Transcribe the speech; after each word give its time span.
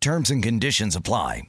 Terms 0.00 0.30
and 0.30 0.42
conditions 0.42 0.96
apply. 0.96 1.42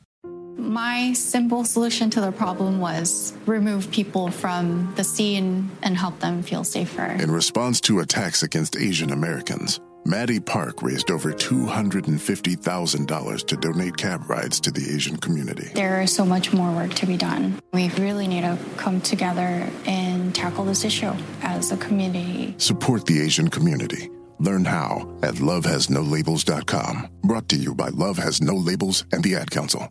My 0.57 1.13
simple 1.13 1.63
solution 1.63 2.09
to 2.09 2.19
the 2.19 2.33
problem 2.33 2.79
was 2.79 3.33
remove 3.45 3.89
people 3.91 4.29
from 4.29 4.91
the 4.97 5.05
scene 5.05 5.71
and 5.81 5.97
help 5.97 6.19
them 6.19 6.43
feel 6.43 6.65
safer. 6.65 7.05
In 7.05 7.31
response 7.31 7.79
to 7.81 8.01
attacks 8.01 8.43
against 8.43 8.75
Asian 8.75 9.11
Americans, 9.11 9.79
Maddie 10.05 10.41
Park 10.41 10.83
raised 10.83 11.11
over 11.11 11.31
$250,000 11.31 13.47
to 13.47 13.55
donate 13.55 13.97
cab 13.97 14.29
rides 14.29 14.59
to 14.59 14.71
the 14.71 14.93
Asian 14.93 15.15
community. 15.15 15.69
There 15.73 16.01
is 16.01 16.13
so 16.13 16.25
much 16.25 16.51
more 16.51 16.75
work 16.75 16.93
to 16.95 17.05
be 17.05 17.15
done. 17.15 17.57
We 17.71 17.87
really 17.91 18.27
need 18.27 18.41
to 18.41 18.57
come 18.75 18.99
together 18.99 19.65
and 19.85 20.35
tackle 20.35 20.65
this 20.65 20.83
issue 20.83 21.13
as 21.41 21.71
a 21.71 21.77
community. 21.77 22.55
Support 22.57 23.05
the 23.05 23.21
Asian 23.21 23.49
community. 23.49 24.09
Learn 24.41 24.65
how 24.65 25.07
at 25.21 25.35
lovehasnolabels.com. 25.35 27.07
Brought 27.21 27.47
to 27.49 27.55
you 27.55 27.75
by 27.75 27.89
Love 27.89 28.17
Has 28.17 28.41
No 28.41 28.55
Labels 28.55 29.05
and 29.11 29.23
the 29.23 29.35
Ad 29.35 29.51
Council. 29.51 29.87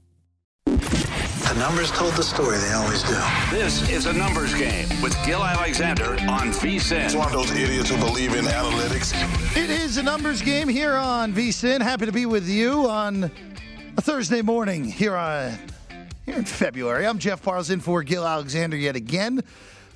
The 0.66 1.54
numbers 1.56 1.92
told 1.92 2.14
the 2.14 2.24
story, 2.24 2.58
they 2.58 2.72
always 2.72 3.02
do. 3.04 3.16
This 3.50 3.88
is 3.88 4.06
a 4.06 4.12
numbers 4.12 4.52
game 4.54 4.88
with 5.00 5.16
Gill 5.24 5.44
Alexander 5.44 6.14
on 6.28 6.50
VSIN. 6.50 7.04
It's 7.04 7.14
one 7.14 7.28
of 7.28 7.32
those 7.32 7.52
idiots 7.52 7.90
who 7.90 7.96
believe 7.98 8.34
in 8.34 8.44
analytics. 8.44 9.14
It 9.56 9.70
is 9.70 9.96
a 9.96 10.02
numbers 10.02 10.42
game 10.42 10.66
here 10.66 10.94
on 10.94 11.32
VSIN. 11.32 11.80
Happy 11.80 12.06
to 12.06 12.12
be 12.12 12.26
with 12.26 12.48
you 12.48 12.88
on 12.88 13.30
a 13.96 14.00
Thursday 14.00 14.42
morning 14.42 14.84
here 14.84 15.16
on 15.16 15.56
here 16.26 16.36
in 16.36 16.44
February. 16.44 17.06
I'm 17.06 17.20
Jeff 17.20 17.40
Parles 17.40 17.70
in 17.70 17.78
for 17.78 18.02
Gill 18.02 18.26
Alexander 18.26 18.76
yet 18.76 18.96
again. 18.96 19.42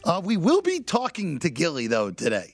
Uh, 0.04 0.20
we 0.24 0.36
will 0.36 0.62
be 0.62 0.78
talking 0.78 1.40
to 1.40 1.50
Gilly 1.50 1.88
though 1.88 2.12
today. 2.12 2.53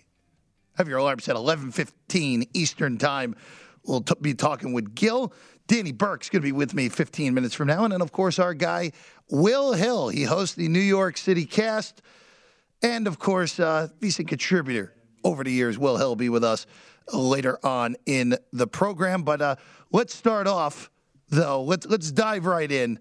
Have 0.77 0.89
your 0.89 0.99
alarm 0.99 1.19
set 1.21 1.37
11:15 1.37 2.49
Eastern 2.55 2.99
Time. 2.99 3.37
We'll 3.85 4.03
t- 4.03 4.15
be 4.21 4.35
talking 4.35 4.73
with 4.73 4.95
Gill. 4.95 5.33
Danny 5.67 5.93
Burke's 5.93 6.29
going 6.29 6.43
to 6.43 6.47
be 6.47 6.53
with 6.53 6.75
me 6.75 6.89
15 6.89 7.33
minutes 7.33 7.55
from 7.55 7.69
now, 7.69 7.85
and 7.85 7.93
then 7.93 8.01
of 8.01 8.12
course 8.12 8.39
our 8.39 8.55
guy 8.55 8.93
Will 9.31 9.73
Hill. 9.73 10.09
He 10.09 10.25
hosts 10.25 10.57
the 10.57 10.69
New 10.69 10.81
York 10.81 11.17
City 11.17 11.45
Cast, 11.45 12.03
and 12.83 13.07
of 13.07 13.19
course 13.19 13.61
uh, 13.61 13.89
decent 14.01 14.29
contributor 14.29 14.93
over 15.25 15.45
the 15.45 15.53
years. 15.53 15.79
Will 15.79 15.97
Hill 15.97 16.17
be 16.17 16.29
with 16.29 16.45
us 16.45 16.67
later 17.12 17.59
on 17.65 17.97
in 18.07 18.37
the 18.53 18.67
program. 18.67 19.23
But 19.23 19.43
uh, 19.43 19.57
let's 19.93 20.15
start 20.15 20.47
off 20.47 20.91
though. 21.29 21.62
Let's 21.62 21.87
let's 21.87 22.11
dive 22.11 22.47
right 22.47 22.71
in. 22.71 22.99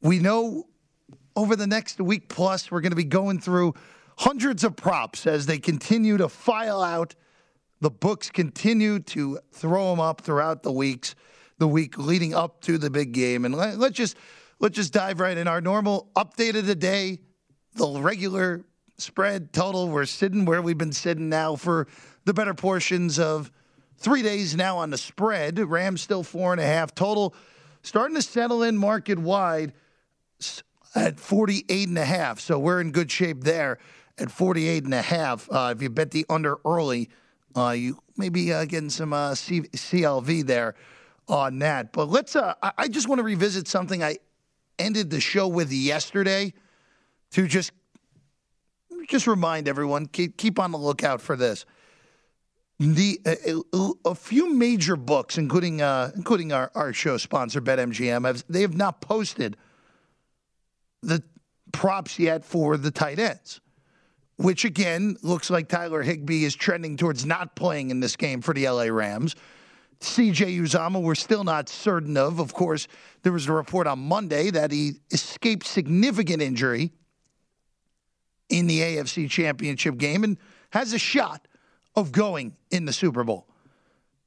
We 0.00 0.18
know 0.18 0.64
over 1.36 1.56
the 1.56 1.66
next 1.66 2.00
week 2.00 2.28
plus 2.28 2.70
we're 2.70 2.80
going 2.80 2.92
to 2.92 2.96
be 2.96 3.04
going 3.04 3.40
through 3.40 3.74
hundreds 4.16 4.64
of 4.64 4.76
props 4.76 5.26
as 5.26 5.46
they 5.46 5.58
continue 5.58 6.16
to 6.16 6.28
file 6.28 6.82
out. 6.82 7.14
The 7.80 7.90
books 7.90 8.30
continue 8.30 9.00
to 9.00 9.38
throw 9.52 9.90
them 9.90 10.00
up 10.00 10.20
throughout 10.20 10.62
the 10.62 10.72
weeks, 10.72 11.14
the 11.58 11.68
week 11.68 11.98
leading 11.98 12.34
up 12.34 12.60
to 12.62 12.78
the 12.78 12.90
big 12.90 13.12
game. 13.12 13.44
And 13.44 13.54
let, 13.54 13.78
us 13.78 13.90
just 13.90 14.16
let's 14.60 14.76
just 14.76 14.92
dive 14.92 15.20
right 15.20 15.36
in. 15.36 15.48
Our 15.48 15.60
normal 15.60 16.10
update 16.16 16.56
of 16.56 16.66
the 16.66 16.74
day, 16.74 17.18
the 17.74 18.00
regular 18.00 18.64
spread 18.96 19.52
total. 19.52 19.88
We're 19.88 20.06
sitting 20.06 20.44
where 20.44 20.62
we've 20.62 20.78
been 20.78 20.92
sitting 20.92 21.28
now 21.28 21.56
for 21.56 21.88
the 22.24 22.32
better 22.32 22.54
portions 22.54 23.18
of 23.18 23.50
three 23.98 24.22
days 24.22 24.56
now 24.56 24.78
on 24.78 24.90
the 24.90 24.98
spread. 24.98 25.58
Rams 25.58 26.00
still 26.00 26.22
four 26.22 26.52
and 26.52 26.60
a 26.60 26.66
half 26.66 26.94
total, 26.94 27.34
starting 27.82 28.14
to 28.14 28.22
settle 28.22 28.62
in 28.62 28.76
market 28.76 29.18
wide 29.18 29.72
at 30.94 31.18
48 31.18 31.88
and 31.88 31.98
a 31.98 32.04
half. 32.04 32.40
So 32.40 32.58
we're 32.58 32.80
in 32.80 32.92
good 32.92 33.10
shape 33.10 33.42
there 33.42 33.78
at 34.18 34.30
48 34.30 34.84
and 34.84 34.94
a 34.94 35.02
half. 35.02 35.48
Uh, 35.50 35.72
if 35.74 35.82
you 35.82 35.90
bet 35.90 36.10
the 36.10 36.24
under 36.28 36.58
early, 36.64 37.10
uh, 37.56 37.70
you 37.70 37.98
maybe 38.16 38.52
uh, 38.52 38.64
getting 38.64 38.90
some 38.90 39.12
uh, 39.12 39.34
C- 39.34 39.62
CLV 39.62 40.46
there 40.46 40.74
on 41.28 41.58
that. 41.60 41.92
But 41.92 42.08
let's. 42.08 42.36
Uh, 42.36 42.54
I 42.76 42.88
just 42.88 43.08
want 43.08 43.18
to 43.18 43.22
revisit 43.22 43.68
something 43.68 44.02
I 44.02 44.18
ended 44.78 45.10
the 45.10 45.20
show 45.20 45.48
with 45.48 45.72
yesterday 45.72 46.52
to 47.32 47.46
just 47.46 47.72
just 49.08 49.26
remind 49.26 49.68
everyone 49.68 50.06
keep 50.06 50.36
keep 50.36 50.58
on 50.58 50.72
the 50.72 50.78
lookout 50.78 51.20
for 51.20 51.36
this. 51.36 51.64
The 52.80 53.20
uh, 53.24 53.90
a 54.04 54.14
few 54.14 54.52
major 54.52 54.96
books, 54.96 55.38
including 55.38 55.80
uh, 55.80 56.10
including 56.16 56.52
our, 56.52 56.70
our 56.74 56.92
show 56.92 57.16
sponsor 57.16 57.60
BetMGM, 57.60 58.26
have 58.26 58.44
they 58.48 58.62
have 58.62 58.76
not 58.76 59.00
posted 59.00 59.56
the 61.02 61.22
props 61.72 62.18
yet 62.18 62.44
for 62.44 62.76
the 62.76 62.90
tight 62.90 63.18
ends 63.18 63.60
which 64.36 64.64
again 64.64 65.16
looks 65.22 65.50
like 65.50 65.68
Tyler 65.68 66.02
Higbee 66.02 66.44
is 66.44 66.54
trending 66.54 66.96
towards 66.96 67.24
not 67.24 67.54
playing 67.54 67.90
in 67.90 68.00
this 68.00 68.16
game 68.16 68.40
for 68.40 68.54
the 68.54 68.68
LA 68.68 68.84
Rams. 68.84 69.36
CJ 70.00 70.60
Uzomah, 70.60 71.02
we're 71.02 71.14
still 71.14 71.44
not 71.44 71.68
certain 71.68 72.16
of. 72.16 72.38
Of 72.38 72.52
course, 72.52 72.88
there 73.22 73.32
was 73.32 73.46
a 73.46 73.52
report 73.52 73.86
on 73.86 73.98
Monday 74.00 74.50
that 74.50 74.70
he 74.70 74.94
escaped 75.10 75.66
significant 75.66 76.42
injury 76.42 76.92
in 78.48 78.66
the 78.66 78.80
AFC 78.80 79.30
Championship 79.30 79.96
game 79.96 80.24
and 80.24 80.36
has 80.70 80.92
a 80.92 80.98
shot 80.98 81.46
of 81.96 82.12
going 82.12 82.56
in 82.70 82.84
the 82.84 82.92
Super 82.92 83.24
Bowl. 83.24 83.46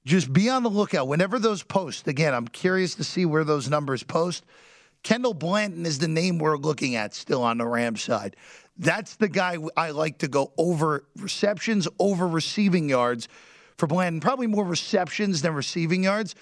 Just 0.06 0.32
be 0.32 0.50
on 0.50 0.64
the 0.64 0.70
lookout. 0.70 1.08
Whenever 1.08 1.38
those 1.38 1.64
post, 1.64 2.08
again, 2.08 2.34
I'm 2.34 2.48
curious 2.48 2.96
to 2.96 3.04
see 3.04 3.26
where 3.26 3.44
those 3.44 3.70
numbers 3.70 4.04
post. 4.04 4.46
Kendall 5.04 5.34
Blanton 5.34 5.86
is 5.86 6.00
the 6.00 6.08
name 6.08 6.40
we're 6.40 6.58
looking 6.58 6.96
at 6.96 7.14
still 7.14 7.44
on 7.44 7.58
the 7.58 7.68
Rams 7.68 8.02
side. 8.02 8.36
That's 8.78 9.16
the 9.16 9.28
guy 9.28 9.58
I 9.76 9.92
like 9.92 10.20
to 10.20 10.28
go 10.28 10.54
over 10.58 11.06
receptions, 11.18 11.88
over 12.00 12.28
receiving 12.28 12.90
yards 12.90 13.28
for 13.78 13.88
Blanton. 13.88 14.20
Probably 14.20 14.48
more 14.48 14.66
receptions 14.66 15.42
than 15.42 15.54
receiving 15.54 16.04
yards 16.04 16.36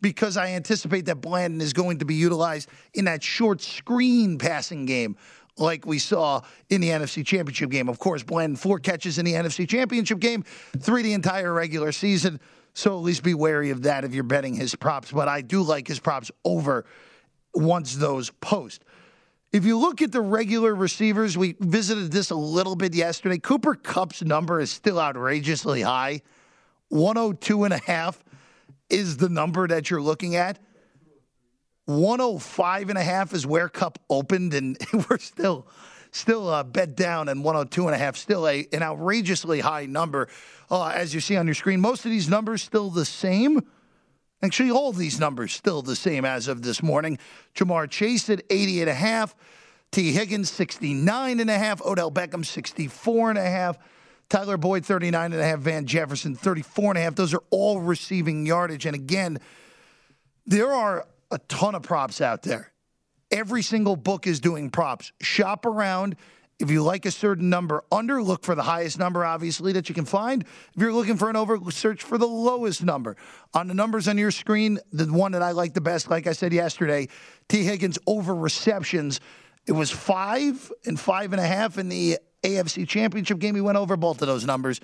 because 0.00 0.36
I 0.36 0.50
anticipate 0.50 1.06
that 1.06 1.16
Blanton 1.16 1.60
is 1.60 1.72
going 1.72 1.98
to 1.98 2.04
be 2.04 2.14
utilized 2.14 2.68
in 2.94 3.04
that 3.06 3.22
short 3.22 3.60
screen 3.60 4.38
passing 4.38 4.86
game 4.86 5.16
like 5.58 5.84
we 5.84 5.98
saw 5.98 6.40
in 6.70 6.80
the 6.80 6.88
NFC 6.88 7.24
Championship 7.24 7.70
game. 7.70 7.88
Of 7.88 7.98
course, 7.98 8.22
Blanton, 8.22 8.56
four 8.56 8.78
catches 8.78 9.18
in 9.18 9.24
the 9.24 9.34
NFC 9.34 9.68
Championship 9.68 10.20
game, 10.20 10.44
three 10.78 11.02
the 11.02 11.12
entire 11.12 11.52
regular 11.52 11.92
season. 11.92 12.40
So 12.72 12.96
at 12.96 13.02
least 13.02 13.22
be 13.22 13.34
wary 13.34 13.70
of 13.70 13.82
that 13.82 14.04
if 14.04 14.14
you're 14.14 14.22
betting 14.22 14.54
his 14.54 14.74
props. 14.74 15.10
But 15.12 15.28
I 15.28 15.42
do 15.42 15.62
like 15.62 15.88
his 15.88 15.98
props 15.98 16.30
over 16.44 16.86
once 17.54 17.96
those 17.96 18.30
post. 18.40 18.84
If 19.52 19.64
you 19.64 19.78
look 19.78 20.00
at 20.00 20.12
the 20.12 20.20
regular 20.20 20.72
receivers, 20.74 21.36
we 21.36 21.56
visited 21.58 22.12
this 22.12 22.30
a 22.30 22.36
little 22.36 22.76
bit 22.76 22.94
yesterday. 22.94 23.38
Cooper 23.38 23.74
Kupp's 23.74 24.22
number 24.22 24.60
is 24.60 24.70
still 24.70 25.00
outrageously 25.00 25.82
high. 25.82 26.22
102 26.90 27.64
and 27.64 27.74
a 27.74 27.78
half 27.78 28.22
is 28.88 29.16
the 29.16 29.28
number 29.28 29.66
that 29.66 29.90
you're 29.90 30.00
looking 30.00 30.36
at. 30.36 30.60
105 31.86 32.90
and 32.90 32.98
a 32.98 33.02
half 33.02 33.34
is 33.34 33.44
where 33.44 33.68
Cup 33.68 33.98
opened, 34.08 34.54
and 34.54 34.78
we're 35.10 35.18
still 35.18 35.66
still 36.12 36.48
uh, 36.48 36.62
bet 36.62 36.96
down, 36.96 37.28
and 37.28 37.42
102 37.42 37.86
and 37.86 37.94
a 37.94 37.98
half 37.98 38.16
still 38.16 38.46
a, 38.46 38.66
an 38.72 38.82
outrageously 38.82 39.60
high 39.60 39.86
number. 39.86 40.28
Uh, 40.70 40.86
as 40.88 41.12
you 41.12 41.20
see 41.20 41.36
on 41.36 41.46
your 41.46 41.54
screen, 41.54 41.80
most 41.80 42.04
of 42.04 42.12
these 42.12 42.28
numbers 42.28 42.62
still 42.62 42.90
the 42.90 43.04
same. 43.04 43.66
Actually, 44.42 44.70
all 44.70 44.92
these 44.92 45.20
numbers 45.20 45.52
still 45.52 45.82
the 45.82 45.96
same 45.96 46.24
as 46.24 46.48
of 46.48 46.62
this 46.62 46.82
morning. 46.82 47.18
Ja'Marr 47.54 47.90
Chase 47.90 48.30
at 48.30 48.42
80 48.48 48.82
and 48.82 48.90
a 48.90 48.94
half. 48.94 49.34
Tee 49.92 50.12
Higgins 50.12 50.50
69 50.50 51.40
and 51.40 51.50
a 51.50 51.58
half. 51.58 51.82
Odell 51.82 52.10
Beckham 52.10 52.44
64 52.44 53.30
and 53.30 53.38
a 53.38 53.42
half. 53.42 53.78
Tyler 54.30 54.56
Boyd 54.56 54.86
39 54.86 55.32
and 55.32 55.40
a 55.40 55.44
half. 55.44 55.58
Van 55.58 55.84
Jefferson 55.84 56.34
34 56.34 56.92
and 56.92 56.98
a 56.98 57.02
half. 57.02 57.14
Those 57.16 57.34
are 57.34 57.42
all 57.50 57.80
receiving 57.80 58.46
yardage. 58.46 58.86
And 58.86 58.94
again, 58.94 59.38
there 60.46 60.72
are 60.72 61.06
a 61.30 61.38
ton 61.48 61.74
of 61.74 61.82
props 61.82 62.20
out 62.20 62.42
there. 62.42 62.72
Every 63.30 63.62
single 63.62 63.96
book 63.96 64.26
is 64.26 64.40
doing 64.40 64.70
props. 64.70 65.12
Shop 65.20 65.66
around 65.66 66.16
if 66.60 66.70
you 66.70 66.82
like 66.82 67.06
a 67.06 67.10
certain 67.10 67.48
number 67.48 67.82
under, 67.90 68.22
look 68.22 68.44
for 68.44 68.54
the 68.54 68.62
highest 68.62 68.98
number, 68.98 69.24
obviously, 69.24 69.72
that 69.72 69.88
you 69.88 69.94
can 69.94 70.04
find. 70.04 70.42
If 70.42 70.80
you're 70.80 70.92
looking 70.92 71.16
for 71.16 71.30
an 71.30 71.36
over, 71.36 71.58
search 71.70 72.02
for 72.02 72.18
the 72.18 72.28
lowest 72.28 72.84
number. 72.84 73.16
On 73.54 73.66
the 73.66 73.74
numbers 73.74 74.08
on 74.08 74.18
your 74.18 74.30
screen, 74.30 74.78
the 74.92 75.06
one 75.06 75.32
that 75.32 75.42
I 75.42 75.52
like 75.52 75.72
the 75.72 75.80
best, 75.80 76.10
like 76.10 76.26
I 76.26 76.32
said 76.32 76.52
yesterday, 76.52 77.08
T. 77.48 77.64
Higgins 77.64 77.98
over 78.06 78.34
receptions. 78.34 79.20
It 79.66 79.72
was 79.72 79.90
five 79.90 80.70
and 80.84 81.00
five 81.00 81.32
and 81.32 81.40
a 81.40 81.46
half 81.46 81.78
in 81.78 81.88
the 81.88 82.18
AFC 82.42 82.86
Championship 82.86 83.38
game. 83.38 83.54
He 83.54 83.60
went 83.62 83.78
over 83.78 83.96
both 83.96 84.20
of 84.20 84.28
those 84.28 84.44
numbers. 84.44 84.80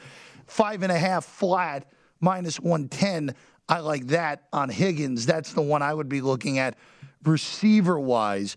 Five 0.46 0.82
and 0.82 0.90
a 0.90 0.99
half 0.99 1.26
flat, 1.26 1.90
minus 2.20 2.58
110. 2.58 3.34
I 3.69 3.81
like 3.81 4.06
that 4.08 4.44
on 4.52 4.70
Higgins. 4.70 5.26
That's 5.26 5.52
the 5.52 5.62
one 5.62 5.82
I 5.82 5.93
would 5.93 6.08
be 6.08 6.23
looking 6.23 6.58
at 6.58 6.76
receiver 7.23 7.99
wise 7.99 8.56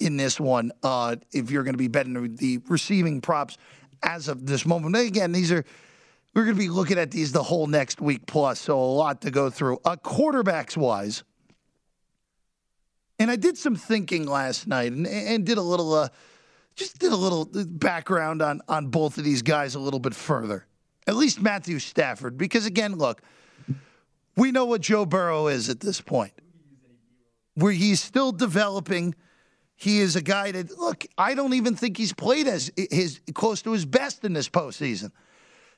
in 0.00 0.16
this 0.16 0.40
one. 0.40 0.72
Uh, 0.82 1.16
if 1.32 1.50
you're 1.50 1.62
going 1.62 1.74
to 1.74 1.78
be 1.78 1.88
betting 1.88 2.36
the 2.36 2.60
receiving 2.68 3.20
props 3.20 3.58
as 4.02 4.28
of 4.28 4.46
this 4.46 4.66
moment, 4.66 4.96
again, 4.96 5.30
these 5.30 5.52
are 5.52 5.64
we're 6.34 6.44
going 6.44 6.56
to 6.56 6.60
be 6.60 6.68
looking 6.68 6.98
at 6.98 7.10
these 7.10 7.32
the 7.32 7.42
whole 7.42 7.66
next 7.66 8.00
week 8.00 8.26
plus, 8.26 8.60
so 8.60 8.78
a 8.78 8.80
lot 8.80 9.20
to 9.22 9.30
go 9.30 9.50
through. 9.50 9.78
Uh, 9.84 9.96
quarterbacks 9.96 10.76
wise, 10.76 11.24
and 13.18 13.30
I 13.30 13.36
did 13.36 13.58
some 13.58 13.76
thinking 13.76 14.26
last 14.26 14.66
night 14.66 14.92
and, 14.92 15.06
and 15.06 15.44
did 15.44 15.58
a 15.58 15.62
little, 15.62 15.92
uh, 15.92 16.08
just 16.76 16.98
did 16.98 17.12
a 17.12 17.16
little 17.16 17.48
background 17.66 18.42
on 18.42 18.60
on 18.68 18.86
both 18.88 19.18
of 19.18 19.24
these 19.24 19.42
guys 19.42 19.74
a 19.74 19.80
little 19.80 20.00
bit 20.00 20.14
further. 20.14 20.66
At 21.06 21.16
least 21.16 21.42
Matthew 21.42 21.78
Stafford, 21.78 22.38
because 22.38 22.64
again, 22.64 22.94
look, 22.94 23.22
we 24.36 24.52
know 24.52 24.64
what 24.64 24.80
Joe 24.80 25.04
Burrow 25.04 25.48
is 25.48 25.68
at 25.68 25.80
this 25.80 26.00
point, 26.00 26.32
where 27.54 27.72
he's 27.72 28.00
still 28.00 28.32
developing. 28.32 29.14
He 29.80 30.00
is 30.00 30.14
a 30.14 30.20
guy 30.20 30.52
that 30.52 30.78
look. 30.78 31.06
I 31.16 31.34
don't 31.34 31.54
even 31.54 31.74
think 31.74 31.96
he's 31.96 32.12
played 32.12 32.46
as 32.46 32.70
his 32.76 33.18
close 33.32 33.62
to 33.62 33.72
his 33.72 33.86
best 33.86 34.26
in 34.26 34.34
this 34.34 34.46
postseason. 34.46 35.10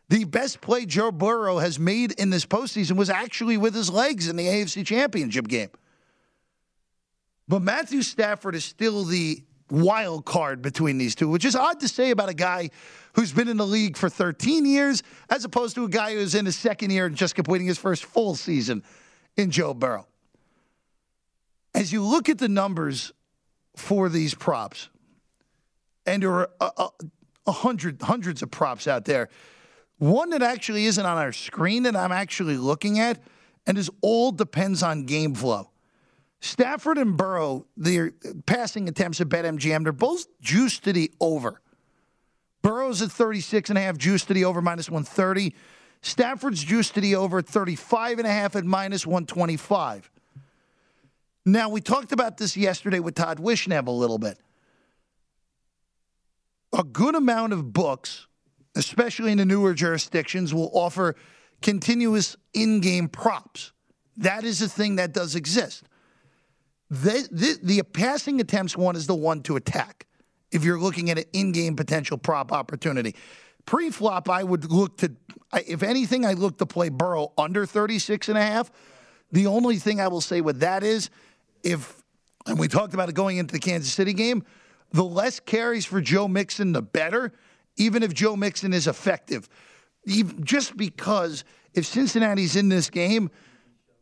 The 0.08 0.24
best 0.24 0.60
play 0.60 0.86
Joe 0.86 1.12
Burrow 1.12 1.58
has 1.58 1.78
made 1.78 2.10
in 2.18 2.28
this 2.28 2.44
postseason 2.44 2.96
was 2.96 3.08
actually 3.08 3.56
with 3.58 3.76
his 3.76 3.88
legs 3.88 4.28
in 4.28 4.34
the 4.34 4.44
AFC 4.44 4.84
Championship 4.84 5.46
game. 5.46 5.70
But 7.46 7.62
Matthew 7.62 8.02
Stafford 8.02 8.56
is 8.56 8.64
still 8.64 9.04
the 9.04 9.40
wild 9.70 10.24
card 10.24 10.62
between 10.62 10.98
these 10.98 11.14
two, 11.14 11.28
which 11.28 11.44
is 11.44 11.54
odd 11.54 11.78
to 11.78 11.86
say 11.86 12.10
about 12.10 12.28
a 12.28 12.34
guy 12.34 12.70
who's 13.12 13.32
been 13.32 13.46
in 13.46 13.56
the 13.56 13.66
league 13.66 13.96
for 13.96 14.08
13 14.08 14.66
years, 14.66 15.04
as 15.30 15.44
opposed 15.44 15.76
to 15.76 15.84
a 15.84 15.88
guy 15.88 16.14
who's 16.14 16.34
in 16.34 16.44
his 16.44 16.56
second 16.56 16.90
year 16.90 17.06
and 17.06 17.14
just 17.14 17.36
completing 17.36 17.68
his 17.68 17.78
first 17.78 18.04
full 18.04 18.34
season 18.34 18.82
in 19.36 19.52
Joe 19.52 19.74
Burrow. 19.74 20.08
As 21.72 21.92
you 21.92 22.02
look 22.02 22.28
at 22.28 22.38
the 22.38 22.48
numbers 22.48 23.12
for 23.76 24.08
these 24.08 24.34
props, 24.34 24.88
and 26.06 26.22
there 26.22 26.32
are 26.32 26.50
a, 26.60 26.70
a, 26.76 26.88
a 27.46 27.52
hundred, 27.52 28.00
hundreds 28.02 28.42
of 28.42 28.50
props 28.50 28.86
out 28.86 29.04
there. 29.04 29.28
One 29.98 30.30
that 30.30 30.42
actually 30.42 30.86
isn't 30.86 31.04
on 31.04 31.18
our 31.18 31.32
screen 31.32 31.84
that 31.84 31.96
I'm 31.96 32.12
actually 32.12 32.56
looking 32.56 32.98
at, 32.98 33.22
and 33.66 33.78
is 33.78 33.90
all 34.00 34.32
depends 34.32 34.82
on 34.82 35.04
game 35.04 35.34
flow. 35.34 35.70
Stafford 36.40 36.98
and 36.98 37.16
Burrow, 37.16 37.66
their 37.76 38.12
passing 38.46 38.88
attempts 38.88 39.20
at 39.20 39.28
BetMGM, 39.28 39.84
they're 39.84 39.92
both 39.92 40.26
juiced 40.40 40.82
to 40.84 40.92
the 40.92 41.12
over. 41.20 41.60
Burrow's 42.62 43.00
at 43.00 43.12
36 43.12 43.70
and 43.70 43.78
a 43.78 43.82
half, 43.82 43.96
juiced 43.96 44.28
to 44.28 44.34
the 44.34 44.44
over 44.44 44.60
minus 44.60 44.90
130. 44.90 45.54
Stafford's 46.00 46.64
juiced 46.64 46.94
to 46.94 47.00
the 47.00 47.14
over 47.14 47.42
35 47.42 48.18
and 48.18 48.26
a 48.26 48.30
half 48.30 48.56
at 48.56 48.64
minus 48.64 49.06
125. 49.06 50.10
Now, 51.44 51.68
we 51.68 51.80
talked 51.80 52.12
about 52.12 52.36
this 52.36 52.56
yesterday 52.56 53.00
with 53.00 53.14
Todd 53.14 53.38
Wishnev 53.38 53.86
a 53.86 53.90
little 53.90 54.18
bit. 54.18 54.38
A 56.72 56.84
good 56.84 57.14
amount 57.14 57.52
of 57.52 57.72
books 57.72 58.26
especially 58.74 59.32
in 59.32 59.38
the 59.38 59.44
newer 59.44 59.74
jurisdictions, 59.74 60.54
will 60.54 60.70
offer 60.72 61.14
continuous 61.60 62.36
in 62.54 62.80
game 62.80 63.08
props. 63.08 63.72
That 64.16 64.44
is 64.44 64.62
a 64.62 64.68
thing 64.68 64.96
that 64.96 65.12
does 65.12 65.34
exist. 65.34 65.84
The, 66.90 67.26
the, 67.30 67.58
the, 67.62 67.82
passing 67.82 68.40
attempts 68.40 68.76
one 68.76 68.96
is 68.96 69.06
the 69.06 69.14
one 69.14 69.42
to 69.44 69.56
attack 69.56 70.06
if 70.50 70.64
you're 70.64 70.78
looking 70.78 71.08
at 71.10 71.18
an 71.18 71.24
in 71.32 71.52
game 71.52 71.76
potential 71.76 72.18
prop 72.18 72.52
opportunity. 72.52 73.14
Pre 73.64 73.90
flop, 73.90 74.28
I 74.28 74.42
would 74.42 74.70
look 74.70 74.98
to, 74.98 75.12
if 75.66 75.82
anything, 75.82 76.26
I 76.26 76.34
look 76.34 76.58
to 76.58 76.66
play 76.66 76.88
Burrow 76.88 77.32
under 77.38 77.64
36 77.64 78.28
and 78.28 78.36
a 78.36 78.42
half. 78.42 78.70
The 79.30 79.46
only 79.46 79.76
thing 79.76 80.00
I 80.00 80.08
will 80.08 80.20
say 80.20 80.42
with 80.42 80.60
that 80.60 80.82
is 80.82 81.08
if, 81.62 82.02
and 82.46 82.58
we 82.58 82.68
talked 82.68 82.94
about 82.94 83.08
it 83.08 83.14
going 83.14 83.38
into 83.38 83.52
the 83.52 83.60
Kansas 83.60 83.92
City 83.92 84.12
game, 84.12 84.44
the 84.92 85.04
less 85.04 85.40
carries 85.40 85.84
for 85.84 86.00
Joe 86.00 86.28
Mixon, 86.28 86.72
the 86.72 86.82
better 86.82 87.32
even 87.76 88.02
if 88.02 88.12
Joe 88.12 88.36
Mixon 88.36 88.72
is 88.72 88.86
effective. 88.86 89.48
just 90.42 90.76
because 90.76 91.44
if 91.74 91.86
Cincinnati's 91.86 92.56
in 92.56 92.68
this 92.68 92.90
game, 92.90 93.30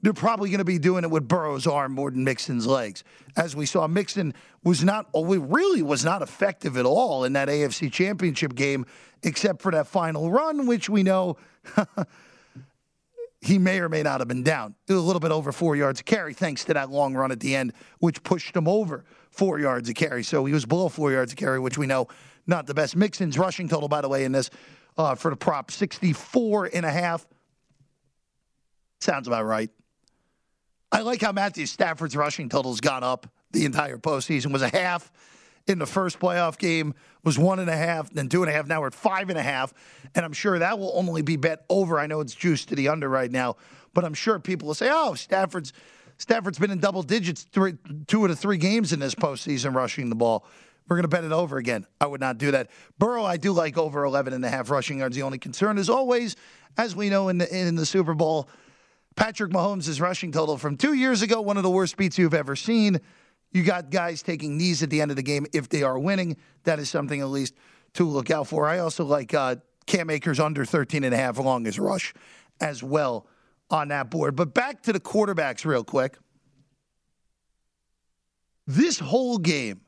they're 0.02 0.14
probably 0.14 0.48
going 0.48 0.58
to 0.58 0.64
be 0.64 0.78
doing 0.78 1.04
it 1.04 1.10
with 1.10 1.28
Burrow's 1.28 1.66
arm 1.66 1.92
more 1.92 2.10
than 2.10 2.24
Mixon's 2.24 2.66
legs. 2.66 3.04
As 3.36 3.54
we 3.54 3.66
saw, 3.66 3.86
Mixon 3.86 4.32
was 4.64 4.82
not, 4.82 5.08
really 5.14 5.82
was 5.82 6.04
not 6.04 6.22
effective 6.22 6.78
at 6.78 6.86
all 6.86 7.24
in 7.24 7.34
that 7.34 7.48
AFC 7.48 7.92
Championship 7.92 8.54
game, 8.54 8.86
except 9.22 9.60
for 9.60 9.70
that 9.72 9.86
final 9.86 10.30
run, 10.30 10.66
which 10.66 10.88
we 10.88 11.02
know 11.02 11.36
he 13.40 13.58
may 13.58 13.80
or 13.80 13.88
may 13.88 14.02
not 14.02 14.20
have 14.20 14.28
been 14.28 14.42
down. 14.42 14.74
a 14.88 14.94
little 14.94 15.20
bit 15.20 15.30
over 15.30 15.50
four 15.50 15.74
yards 15.74 16.00
of 16.00 16.06
carry, 16.06 16.34
thanks 16.34 16.64
to 16.66 16.74
that 16.74 16.90
long 16.90 17.14
run 17.14 17.32
at 17.32 17.40
the 17.40 17.56
end, 17.56 17.72
which 17.98 18.22
pushed 18.22 18.54
him 18.54 18.68
over 18.68 19.04
four 19.30 19.58
yards 19.58 19.88
of 19.88 19.94
carry. 19.94 20.22
So 20.22 20.44
he 20.44 20.52
was 20.52 20.66
below 20.66 20.88
four 20.88 21.10
yards 21.10 21.32
of 21.32 21.38
carry, 21.38 21.58
which 21.58 21.78
we 21.78 21.86
know 21.86 22.08
not 22.46 22.66
the 22.66 22.74
best. 22.74 22.96
Mixon's 22.96 23.38
rushing 23.38 23.68
total, 23.68 23.88
by 23.88 24.02
the 24.02 24.08
way, 24.08 24.24
in 24.24 24.32
this 24.32 24.50
uh, 24.98 25.14
for 25.14 25.30
the 25.30 25.36
prop, 25.36 25.70
64 25.70 26.70
and 26.74 26.84
a 26.84 26.90
half. 26.90 27.26
Sounds 29.00 29.26
about 29.26 29.46
right. 29.46 29.70
I 30.92 31.00
like 31.00 31.22
how 31.22 31.32
Matthew 31.32 31.66
Stafford's 31.66 32.16
rushing 32.16 32.48
total's 32.48 32.80
gone 32.80 33.04
up 33.04 33.26
the 33.52 33.64
entire 33.64 33.96
postseason. 33.96 34.52
Was 34.52 34.62
a 34.62 34.68
half 34.68 35.10
in 35.70 35.78
the 35.78 35.86
first 35.86 36.18
playoff 36.18 36.58
game, 36.58 36.94
was 37.24 37.38
one 37.38 37.58
and 37.58 37.70
a 37.70 37.76
half, 37.76 38.10
then 38.10 38.28
two 38.28 38.42
and 38.42 38.50
a 38.50 38.52
half. 38.52 38.66
Now 38.66 38.80
we're 38.80 38.88
at 38.88 38.94
five 38.94 39.30
and 39.30 39.38
a 39.38 39.42
half. 39.42 39.72
And 40.14 40.24
I'm 40.24 40.32
sure 40.32 40.58
that 40.58 40.78
will 40.78 40.92
only 40.94 41.22
be 41.22 41.36
bet 41.36 41.64
over. 41.70 41.98
I 41.98 42.06
know 42.06 42.20
it's 42.20 42.34
juiced 42.34 42.68
to 42.70 42.74
the 42.74 42.88
under 42.88 43.08
right 43.08 43.30
now, 43.30 43.56
but 43.94 44.04
I'm 44.04 44.14
sure 44.14 44.38
people 44.38 44.66
will 44.66 44.74
say, 44.74 44.90
oh, 44.92 45.14
Stafford's 45.14 45.72
Stafford's 46.18 46.58
been 46.58 46.70
in 46.70 46.80
double 46.80 47.02
digits 47.02 47.44
three, 47.44 47.74
two 48.06 48.22
of 48.24 48.28
the 48.28 48.36
three 48.36 48.58
games 48.58 48.92
in 48.92 49.00
this 49.00 49.14
postseason 49.14 49.74
rushing 49.74 50.10
the 50.10 50.14
ball. 50.14 50.44
We're 50.86 50.96
going 50.96 51.04
to 51.04 51.08
bet 51.08 51.24
it 51.24 51.32
over 51.32 51.56
again. 51.56 51.86
I 51.98 52.06
would 52.06 52.20
not 52.20 52.36
do 52.36 52.50
that. 52.50 52.68
Burrow, 52.98 53.24
I 53.24 53.38
do 53.38 53.52
like 53.52 53.78
over 53.78 54.04
11 54.04 54.34
and 54.34 54.44
a 54.44 54.50
half 54.50 54.68
rushing 54.68 54.98
yards. 54.98 55.16
The 55.16 55.22
only 55.22 55.38
concern 55.38 55.78
is 55.78 55.88
always, 55.88 56.36
as 56.76 56.94
we 56.94 57.08
know 57.08 57.28
in 57.30 57.38
the, 57.38 57.56
in 57.56 57.74
the 57.74 57.86
Super 57.86 58.12
Bowl, 58.12 58.50
Patrick 59.16 59.50
Mahomes' 59.50 59.98
rushing 60.00 60.30
total 60.30 60.58
from 60.58 60.76
two 60.76 60.92
years 60.92 61.22
ago, 61.22 61.40
one 61.40 61.56
of 61.56 61.62
the 61.62 61.70
worst 61.70 61.96
beats 61.96 62.18
you've 62.18 62.34
ever 62.34 62.54
seen. 62.54 63.00
You 63.52 63.62
got 63.64 63.90
guys 63.90 64.22
taking 64.22 64.56
knees 64.56 64.82
at 64.82 64.90
the 64.90 65.00
end 65.00 65.10
of 65.10 65.16
the 65.16 65.22
game 65.22 65.46
if 65.52 65.68
they 65.68 65.82
are 65.82 65.98
winning. 65.98 66.36
That 66.64 66.78
is 66.78 66.88
something 66.88 67.20
at 67.20 67.28
least 67.28 67.54
to 67.94 68.06
look 68.06 68.30
out 68.30 68.46
for. 68.46 68.66
I 68.66 68.78
also 68.78 69.04
like 69.04 69.34
uh, 69.34 69.56
Cam 69.86 70.10
Akers 70.10 70.38
under 70.38 70.64
13 70.64 71.04
and 71.04 71.12
a 71.12 71.16
half 71.16 71.38
along 71.38 71.64
his 71.64 71.78
rush 71.78 72.14
as 72.60 72.82
well 72.82 73.26
on 73.70 73.88
that 73.88 74.10
board. 74.10 74.36
But 74.36 74.54
back 74.54 74.82
to 74.82 74.92
the 74.92 75.00
quarterbacks 75.00 75.64
real 75.64 75.84
quick. 75.84 76.16
This 78.66 79.00
whole 79.00 79.38
game 79.38 79.80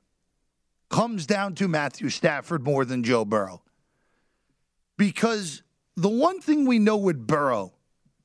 comes 0.90 1.26
down 1.26 1.54
to 1.56 1.68
Matthew 1.68 2.08
Stafford 2.08 2.64
more 2.64 2.84
than 2.84 3.04
Joe 3.04 3.24
Burrow. 3.24 3.62
Because 4.98 5.62
the 5.96 6.08
one 6.08 6.40
thing 6.40 6.66
we 6.66 6.78
know 6.78 6.96
with 6.96 7.26
Burrow 7.26 7.72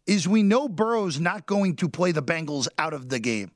is 0.07 0.27
we 0.27 0.41
know 0.41 0.67
Burrow's 0.67 1.19
not 1.19 1.45
going 1.45 1.75
to 1.77 1.89
play 1.89 2.11
the 2.11 2.23
Bengals 2.23 2.67
out 2.77 2.93
of 2.93 3.09
the 3.09 3.19
game. 3.19 3.51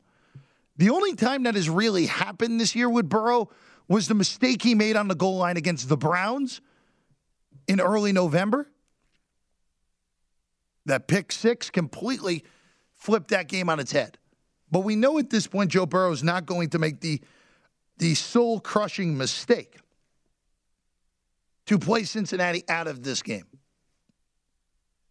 The 0.81 0.89
only 0.89 1.13
time 1.13 1.43
that 1.43 1.53
has 1.53 1.69
really 1.69 2.07
happened 2.07 2.59
this 2.59 2.75
year 2.75 2.89
with 2.89 3.07
Burrow 3.07 3.51
was 3.87 4.07
the 4.07 4.15
mistake 4.15 4.63
he 4.63 4.73
made 4.73 4.95
on 4.95 5.07
the 5.07 5.13
goal 5.13 5.37
line 5.37 5.55
against 5.55 5.87
the 5.87 5.95
Browns 5.95 6.59
in 7.67 7.79
early 7.79 8.11
November. 8.11 8.67
That 10.87 11.07
pick 11.07 11.31
six 11.31 11.69
completely 11.69 12.43
flipped 12.95 13.27
that 13.27 13.47
game 13.47 13.69
on 13.69 13.79
its 13.79 13.91
head. 13.91 14.17
But 14.71 14.79
we 14.79 14.95
know 14.95 15.19
at 15.19 15.29
this 15.29 15.45
point 15.45 15.69
Joe 15.69 15.85
Burrow 15.85 16.13
is 16.13 16.23
not 16.23 16.47
going 16.47 16.71
to 16.71 16.79
make 16.79 16.99
the 16.99 17.21
the 17.99 18.15
soul 18.15 18.59
crushing 18.59 19.15
mistake 19.15 19.77
to 21.67 21.77
play 21.77 22.05
Cincinnati 22.05 22.63
out 22.67 22.87
of 22.87 23.03
this 23.03 23.21
game. 23.21 23.45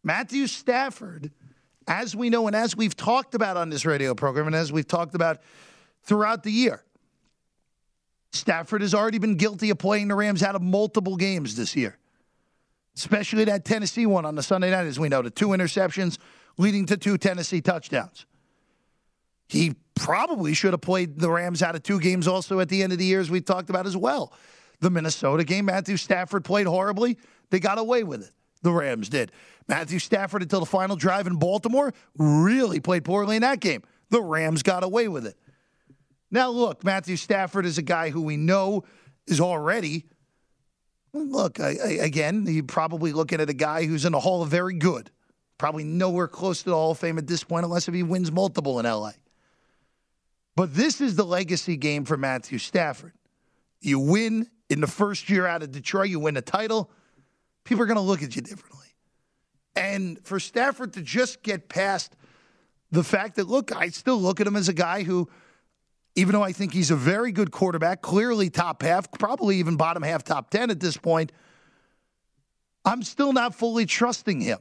Matthew 0.02 0.48
Stafford, 0.48 1.30
as 1.86 2.14
we 2.14 2.30
know 2.30 2.46
and 2.46 2.56
as 2.56 2.76
we've 2.76 2.96
talked 2.96 3.34
about 3.34 3.56
on 3.56 3.70
this 3.70 3.84
radio 3.84 4.14
program 4.14 4.46
and 4.46 4.56
as 4.56 4.72
we've 4.72 4.86
talked 4.86 5.14
about 5.14 5.38
throughout 6.02 6.42
the 6.42 6.52
year, 6.52 6.84
Stafford 8.32 8.82
has 8.82 8.94
already 8.94 9.18
been 9.18 9.36
guilty 9.36 9.70
of 9.70 9.78
playing 9.78 10.08
the 10.08 10.14
Rams 10.14 10.42
out 10.42 10.54
of 10.54 10.62
multiple 10.62 11.16
games 11.16 11.56
this 11.56 11.74
year, 11.74 11.98
especially 12.96 13.44
that 13.44 13.64
Tennessee 13.64 14.06
one 14.06 14.24
on 14.24 14.36
the 14.36 14.42
Sunday 14.42 14.70
night, 14.70 14.86
as 14.86 14.98
we 15.00 15.08
know, 15.08 15.22
the 15.22 15.30
two 15.30 15.48
interceptions 15.48 16.18
leading 16.56 16.86
to 16.86 16.96
two 16.96 17.18
Tennessee 17.18 17.60
touchdowns. 17.60 18.26
He 19.48 19.74
probably 19.96 20.54
should 20.54 20.72
have 20.72 20.80
played 20.80 21.18
the 21.18 21.30
Rams 21.30 21.62
out 21.62 21.74
of 21.74 21.82
two 21.82 21.98
games 21.98 22.28
also 22.28 22.60
at 22.60 22.68
the 22.68 22.82
end 22.82 22.92
of 22.92 22.98
the 22.98 23.04
year, 23.04 23.20
as 23.20 23.30
we 23.30 23.40
talked 23.40 23.68
about 23.68 23.86
as 23.86 23.96
well. 23.96 24.32
The 24.78 24.90
Minnesota 24.90 25.44
game, 25.44 25.66
Matthew 25.66 25.96
Stafford 25.96 26.44
played 26.44 26.66
horribly. 26.66 27.18
They 27.50 27.58
got 27.58 27.78
away 27.78 28.04
with 28.04 28.22
it. 28.22 28.30
The 28.62 28.72
Rams 28.72 29.08
did. 29.08 29.32
Matthew 29.68 29.98
Stafford, 29.98 30.42
until 30.42 30.60
the 30.60 30.66
final 30.66 30.96
drive 30.96 31.26
in 31.26 31.36
Baltimore, 31.36 31.94
really 32.18 32.80
played 32.80 33.04
poorly 33.04 33.36
in 33.36 33.42
that 33.42 33.60
game. 33.60 33.82
The 34.10 34.20
Rams 34.20 34.62
got 34.62 34.82
away 34.82 35.08
with 35.08 35.26
it. 35.26 35.36
Now, 36.30 36.50
look, 36.50 36.84
Matthew 36.84 37.16
Stafford 37.16 37.66
is 37.66 37.78
a 37.78 37.82
guy 37.82 38.10
who 38.10 38.22
we 38.22 38.36
know 38.36 38.84
is 39.26 39.40
already. 39.40 40.06
Look, 41.12 41.58
I, 41.58 41.76
I, 41.82 41.88
again, 42.02 42.46
you're 42.46 42.62
probably 42.64 43.12
looking 43.12 43.40
at 43.40 43.50
a 43.50 43.54
guy 43.54 43.86
who's 43.86 44.04
in 44.04 44.12
the 44.12 44.20
Hall 44.20 44.42
of 44.42 44.48
Very 44.48 44.74
Good. 44.74 45.10
Probably 45.58 45.84
nowhere 45.84 46.28
close 46.28 46.62
to 46.62 46.70
the 46.70 46.76
Hall 46.76 46.92
of 46.92 46.98
Fame 46.98 47.18
at 47.18 47.26
this 47.26 47.44
point, 47.44 47.64
unless 47.64 47.88
if 47.88 47.94
he 47.94 48.02
wins 48.02 48.30
multiple 48.32 48.78
in 48.78 48.86
LA. 48.86 49.12
But 50.56 50.74
this 50.74 51.00
is 51.00 51.16
the 51.16 51.24
legacy 51.24 51.76
game 51.76 52.04
for 52.04 52.16
Matthew 52.16 52.58
Stafford. 52.58 53.12
You 53.80 53.98
win 53.98 54.48
in 54.68 54.80
the 54.80 54.86
first 54.86 55.28
year 55.28 55.46
out 55.46 55.62
of 55.62 55.72
Detroit, 55.72 56.08
you 56.08 56.20
win 56.20 56.36
a 56.36 56.42
title, 56.42 56.90
people 57.64 57.82
are 57.82 57.86
going 57.86 57.96
to 57.96 58.02
look 58.02 58.22
at 58.22 58.34
you 58.36 58.42
differently. 58.42 58.86
And 59.76 60.18
for 60.24 60.40
Stafford 60.40 60.94
to 60.94 61.02
just 61.02 61.42
get 61.42 61.68
past 61.68 62.16
the 62.90 63.04
fact 63.04 63.36
that, 63.36 63.48
look, 63.48 63.74
I 63.74 63.88
still 63.88 64.20
look 64.20 64.40
at 64.40 64.46
him 64.46 64.56
as 64.56 64.68
a 64.68 64.72
guy 64.72 65.04
who, 65.04 65.28
even 66.16 66.32
though 66.32 66.42
I 66.42 66.52
think 66.52 66.72
he's 66.72 66.90
a 66.90 66.96
very 66.96 67.32
good 67.32 67.50
quarterback, 67.52 68.02
clearly 68.02 68.50
top 68.50 68.82
half, 68.82 69.10
probably 69.12 69.56
even 69.56 69.76
bottom 69.76 70.02
half, 70.02 70.24
top 70.24 70.50
10 70.50 70.70
at 70.70 70.80
this 70.80 70.96
point, 70.96 71.32
I'm 72.84 73.02
still 73.02 73.32
not 73.32 73.54
fully 73.54 73.86
trusting 73.86 74.40
him. 74.40 74.58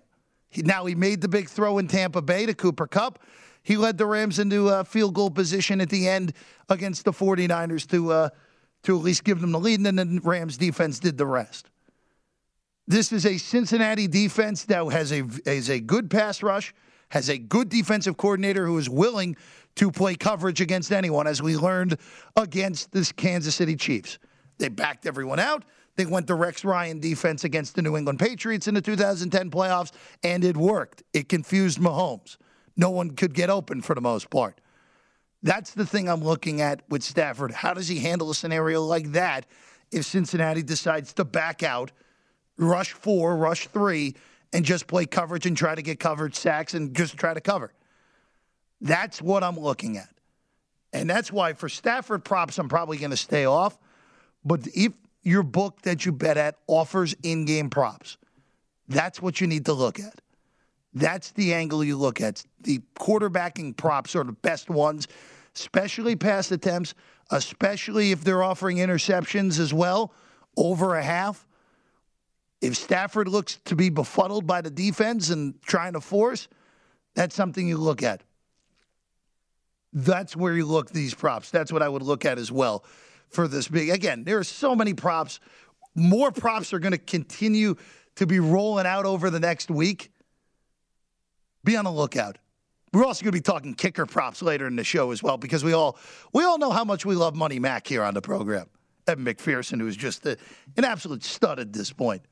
He, 0.50 0.62
now, 0.62 0.86
he 0.86 0.96
made 0.96 1.22
the 1.22 1.28
big 1.28 1.50
throw 1.50 1.78
in 1.78 1.88
Tampa 1.88 2.22
Bay 2.22 2.46
to 2.46 2.54
Cooper 2.54 2.88
Kupp. 2.88 3.20
He 3.64 3.78
led 3.78 3.98
the 3.98 4.06
Rams 4.06 4.40
into 4.40 4.70
a 4.70 4.84
field 4.84 5.14
goal 5.14 5.30
position 5.30 5.82
at 5.82 5.90
the 5.90 6.08
end 6.08 6.34
against 6.70 7.06
the 7.06 7.12
49ers 7.12 7.88
to, 7.90 8.12
uh, 8.12 8.30
to 8.84 8.98
at 8.98 9.04
least 9.04 9.24
give 9.24 9.42
them 9.42 9.52
the 9.52 9.60
lead, 9.60 9.80
and 9.80 9.98
then 9.98 10.16
the 10.16 10.22
Rams 10.22 10.58
defense 10.58 11.00
did 11.00 11.18
the 11.18 11.26
rest. 11.26 11.70
This 12.90 13.12
is 13.12 13.28
a 13.28 13.38
Cincinnati 13.38 14.08
defense 14.08 14.66
that 14.66 14.84
has 14.92 15.14
a, 15.14 15.22
has 15.46 15.70
a 15.70 15.80
good 15.80 16.10
pass 16.10 16.42
rush, 16.42 16.74
has 17.10 17.30
a 17.30 17.38
good 17.38 17.70
defensive 17.70 18.18
coordinator 18.18 18.66
who 18.66 18.80
is 18.80 18.90
willing 18.90 19.38
to 19.76 19.92
play 19.92 20.16
coverage 20.16 20.60
against 20.60 20.92
anyone, 20.92 21.28
as 21.28 21.40
we 21.40 21.56
learned 21.56 22.00
against 22.36 22.92
this 22.92 23.12
Kansas 23.12 23.54
City 23.54 23.76
Chiefs. 23.76 24.18
They 24.58 24.70
backed 24.70 25.06
everyone 25.06 25.38
out. 25.38 25.66
They 25.98 26.08
went 26.08 26.26
the 26.26 26.34
Rex 26.34 26.66
Ryan 26.66 27.00
defense 27.00 27.44
against 27.44 27.76
the 27.76 27.84
New 27.84 27.96
England 27.96 28.18
Patriots 28.18 28.68
in 28.68 28.74
the 28.74 28.82
2010 28.82 29.52
playoffs, 29.52 29.92
and 30.24 30.44
it 30.44 30.58
worked. 30.58 31.04
It 31.14 31.30
confused 31.30 31.78
Mahomes. 31.78 32.38
No 32.76 32.90
one 32.90 33.12
could 33.12 33.36
get 33.36 33.52
open 33.52 33.84
for 33.84 33.94
the 33.94 34.02
most 34.02 34.32
part. 34.32 34.62
That's 35.44 35.76
the 35.76 35.86
thing 35.86 36.10
I'm 36.10 36.24
looking 36.24 36.60
at 36.60 36.82
with 36.90 37.04
Stafford. 37.04 37.52
How 37.52 37.76
does 37.76 37.88
he 37.88 38.00
handle 38.00 38.32
a 38.32 38.36
scenario 38.36 38.82
like 38.82 39.12
that 39.12 39.46
if 39.92 40.06
Cincinnati 40.06 40.64
decides 40.64 41.14
to 41.14 41.24
back 41.24 41.62
out, 41.62 41.92
rush 42.60 42.94
four, 42.94 43.36
rush 43.36 43.68
three, 43.68 44.16
and 44.54 44.64
just 44.64 44.86
play 44.86 45.06
coverage 45.06 45.46
and 45.46 45.58
try 45.58 45.74
to 45.74 45.82
get 45.82 46.00
coverage 46.00 46.36
sacks 46.36 46.74
and 46.74 46.96
just 46.96 47.18
try 47.18 47.34
to 47.34 47.42
cover? 47.42 47.74
That's 48.82 49.22
what 49.22 49.44
I'm 49.44 49.60
looking 49.60 49.98
at. 49.98 50.10
And 50.94 51.10
that's 51.10 51.32
why 51.32 51.54
for 51.54 51.70
Stafford 51.70 52.24
props, 52.24 52.58
I'm 52.58 52.70
probably 52.70 52.98
going 52.98 53.12
to 53.12 53.18
stay 53.18 53.46
off. 53.46 53.78
But 54.44 54.68
if 54.74 54.94
your 55.24 55.44
book 55.44 55.82
that 55.82 56.06
you 56.06 56.12
bet 56.12 56.38
at 56.38 56.56
offers 56.68 57.16
in 57.24 57.46
game 57.46 57.70
props. 57.70 58.18
That's 58.88 59.22
what 59.22 59.42
you 59.42 59.48
need 59.48 59.66
to 59.66 59.74
look 59.74 60.00
at. 60.00 60.22
That's 60.94 61.32
the 61.32 61.54
angle 61.54 61.84
you 61.84 61.98
look 61.98 62.20
at. 62.22 62.44
The 62.62 62.82
quarterbacking 62.96 63.78
props 63.78 64.16
are 64.16 64.24
the 64.24 64.32
best 64.32 64.70
ones, 64.70 65.08
especially 65.56 66.16
pass 66.16 66.52
attempts, 66.52 66.96
especially 67.30 68.12
if 68.12 68.24
they're 68.24 68.42
offering 68.42 68.78
interceptions 68.78 69.60
as 69.60 69.74
well, 69.74 70.14
over 70.58 70.96
a 70.96 71.04
half. 71.04 71.46
If 72.62 72.76
Stafford 72.76 73.28
looks 73.28 73.58
to 73.66 73.76
be 73.76 73.90
befuddled 73.90 74.46
by 74.46 74.62
the 74.62 74.70
defense 74.70 75.30
and 75.30 75.62
trying 75.62 75.94
to 75.94 76.02
force, 76.02 76.48
that's 77.16 77.36
something 77.36 77.68
you 77.68 77.78
look 77.78 78.04
at. 78.04 78.24
That's 79.94 80.36
where 80.36 80.54
you 80.54 80.66
look 80.66 80.92
these 80.92 81.14
props. 81.14 81.50
That's 81.50 81.72
what 81.72 81.82
I 81.82 81.90
would 81.90 82.04
look 82.04 82.26
at 82.26 82.38
as 82.38 82.52
well 82.52 82.84
for 83.30 83.48
this 83.48 83.68
big. 83.68 83.90
Again, 83.90 84.24
there 84.24 84.38
are 84.38 84.44
so 84.44 84.76
many 84.76 84.94
props. 84.94 85.40
More 85.96 86.32
props 86.32 86.74
are 86.74 86.80
going 86.80 86.92
to 86.92 86.98
continue 86.98 87.76
to 88.16 88.28
be 88.28 88.40
rolling 88.40 88.86
out 88.86 89.06
over 89.06 89.30
the 89.30 89.40
next 89.40 89.72
week. 89.72 90.12
Be 91.64 91.76
on 91.76 91.86
the 91.86 91.92
lookout. 91.92 92.38
We're 92.92 93.06
also 93.06 93.24
going 93.24 93.32
to 93.32 93.38
be 93.38 93.42
talking 93.42 93.74
kicker 93.76 94.06
props 94.06 94.42
later 94.42 94.68
in 94.68 94.76
the 94.76 94.84
show 94.84 95.12
as 95.12 95.22
well 95.22 95.38
because 95.38 95.64
we 95.64 95.74
all 95.74 95.98
we 96.34 96.44
all 96.44 96.58
know 96.58 96.72
how 96.72 96.84
much 96.84 97.06
we 97.06 97.16
love 97.16 97.36
Money 97.36 97.60
Mac 97.60 97.88
here 97.88 98.04
on 98.04 98.14
the 98.14 98.22
program. 98.22 98.68
Evan 99.08 99.26
McPherson, 99.26 99.80
who 99.80 99.88
is 99.88 99.96
just 99.96 100.26
a, 100.26 100.38
an 100.78 100.86
absolute 100.86 101.24
stud 101.24 101.60
at 101.60 101.74
this 101.74 101.92
point. 101.92 102.24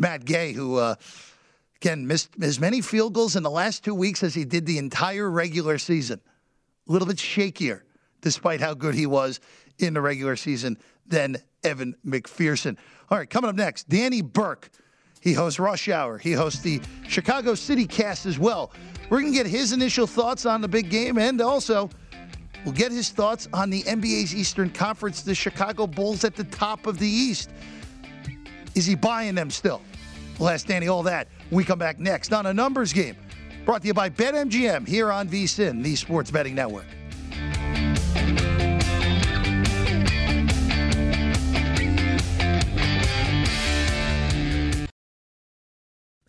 Matt 0.00 0.24
Gay, 0.24 0.52
who 0.52 0.76
uh, 0.76 0.94
again 1.76 2.06
missed 2.06 2.30
as 2.42 2.58
many 2.58 2.80
field 2.80 3.12
goals 3.12 3.36
in 3.36 3.42
the 3.42 3.50
last 3.50 3.84
two 3.84 3.94
weeks 3.94 4.22
as 4.22 4.34
he 4.34 4.44
did 4.44 4.64
the 4.66 4.78
entire 4.78 5.30
regular 5.30 5.78
season. 5.78 6.20
A 6.88 6.92
little 6.92 7.06
bit 7.06 7.18
shakier, 7.18 7.82
despite 8.22 8.60
how 8.60 8.74
good 8.74 8.94
he 8.94 9.06
was 9.06 9.40
in 9.78 9.94
the 9.94 10.00
regular 10.00 10.36
season 10.36 10.78
than 11.06 11.36
Evan 11.62 11.94
McPherson. 12.04 12.78
All 13.10 13.18
right, 13.18 13.28
coming 13.28 13.50
up 13.50 13.56
next, 13.56 13.88
Danny 13.88 14.22
Burke. 14.22 14.70
He 15.20 15.34
hosts 15.34 15.60
Rush 15.60 15.90
Hour. 15.90 16.16
He 16.16 16.32
hosts 16.32 16.62
the 16.62 16.80
Chicago 17.06 17.54
City 17.54 17.86
Cast 17.86 18.24
as 18.24 18.38
well. 18.38 18.72
We're 19.10 19.20
going 19.20 19.32
to 19.32 19.38
get 19.38 19.46
his 19.46 19.72
initial 19.72 20.06
thoughts 20.06 20.46
on 20.46 20.62
the 20.62 20.68
big 20.68 20.88
game 20.88 21.18
and 21.18 21.42
also 21.42 21.90
we'll 22.64 22.72
get 22.72 22.90
his 22.90 23.10
thoughts 23.10 23.46
on 23.52 23.68
the 23.68 23.82
NBA's 23.82 24.34
Eastern 24.34 24.70
Conference, 24.70 25.20
the 25.20 25.34
Chicago 25.34 25.86
Bulls 25.86 26.24
at 26.24 26.36
the 26.36 26.44
top 26.44 26.86
of 26.86 26.98
the 26.98 27.06
East. 27.06 27.50
Is 28.74 28.86
he 28.86 28.94
buying 28.94 29.34
them 29.34 29.50
still? 29.50 29.82
We'll 30.38 30.48
Danny 30.66 30.88
all 30.88 31.02
that 31.02 31.28
we 31.50 31.64
come 31.64 31.78
back 31.78 31.98
next 31.98 32.32
on 32.32 32.46
a 32.46 32.54
numbers 32.54 32.92
game 32.92 33.16
brought 33.64 33.82
to 33.82 33.86
you 33.86 33.94
by 33.94 34.08
BetMGM 34.10 34.88
here 34.88 35.12
on 35.12 35.28
VSIN, 35.28 35.82
the 35.82 35.94
Sports 35.94 36.30
Betting 36.30 36.54
Network. 36.54 36.86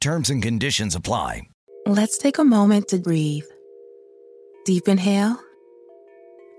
Terms 0.00 0.30
and 0.30 0.40
conditions 0.40 0.94
apply. 0.94 1.42
Let's 1.84 2.18
take 2.18 2.38
a 2.38 2.44
moment 2.44 2.86
to 2.88 2.98
breathe. 2.98 3.46
Deep 4.64 4.86
inhale. 4.86 5.40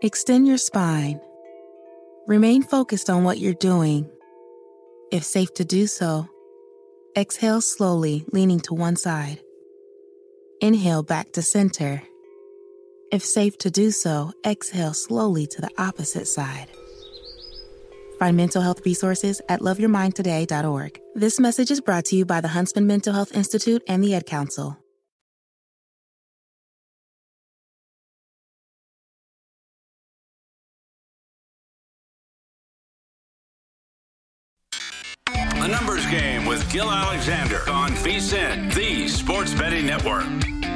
Extend 0.01 0.45
your 0.45 0.57
spine. 0.57 1.21
Remain 2.27 2.63
focused 2.63 3.09
on 3.09 3.23
what 3.23 3.39
you're 3.39 3.53
doing. 3.53 4.09
If 5.11 5.23
safe 5.23 5.53
to 5.53 5.63
do 5.63 5.87
so, 5.87 6.27
exhale 7.17 7.61
slowly, 7.61 8.25
leaning 8.33 8.59
to 8.61 8.73
one 8.73 8.97
side. 8.97 9.39
Inhale 10.59 11.03
back 11.03 11.31
to 11.33 11.41
center. 11.41 12.01
If 13.09 13.23
safe 13.23 13.57
to 13.59 13.71
do 13.71 13.91
so, 13.91 14.33
exhale 14.45 14.93
slowly 14.93 15.47
to 15.47 15.61
the 15.61 15.71
opposite 15.77 16.27
side. 16.27 16.67
Find 18.19 18.35
mental 18.35 18.61
health 18.61 18.85
resources 18.85 19.41
at 19.47 19.61
loveyourmindtoday.org. 19.61 20.99
This 21.15 21.39
message 21.39 21.71
is 21.71 21.79
brought 21.79 22.05
to 22.05 22.17
you 22.17 22.25
by 22.25 22.41
the 22.41 22.49
Huntsman 22.49 22.85
Mental 22.85 23.13
Health 23.13 23.33
Institute 23.33 23.81
and 23.87 24.03
the 24.03 24.13
Ad 24.13 24.25
Council. 24.25 24.77
A 35.61 35.67
numbers 35.67 36.05
game 36.07 36.45
with 36.45 36.69
Gill 36.71 36.89
Alexander 36.89 37.61
on 37.69 37.91
VSIN, 37.91 38.73
the 38.73 39.07
Sports 39.07 39.53
Betting 39.53 39.85
Network. 39.85 40.25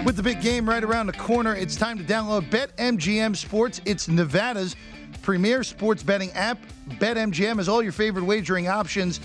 With 0.06 0.18
the 0.18 0.24
big 0.24 0.42
game 0.42 0.68
right 0.68 0.84
around 0.84 1.08
the 1.08 1.14
corner, 1.14 1.56
it's 1.56 1.78
time 1.78 1.98
to 1.98 2.04
download 2.04 2.50
BetMGM 2.50 3.36
Sports. 3.36 3.80
It's 3.86 4.10
Nevada's 4.10 4.76
premier 5.24 5.64
sports 5.64 6.04
betting 6.04 6.30
app. 6.34 6.60
BetMGM 7.00 7.56
has 7.58 7.68
all 7.68 7.82
your 7.82 7.92
favorite 7.92 8.26
wagering 8.26 8.68
options, 8.68 9.20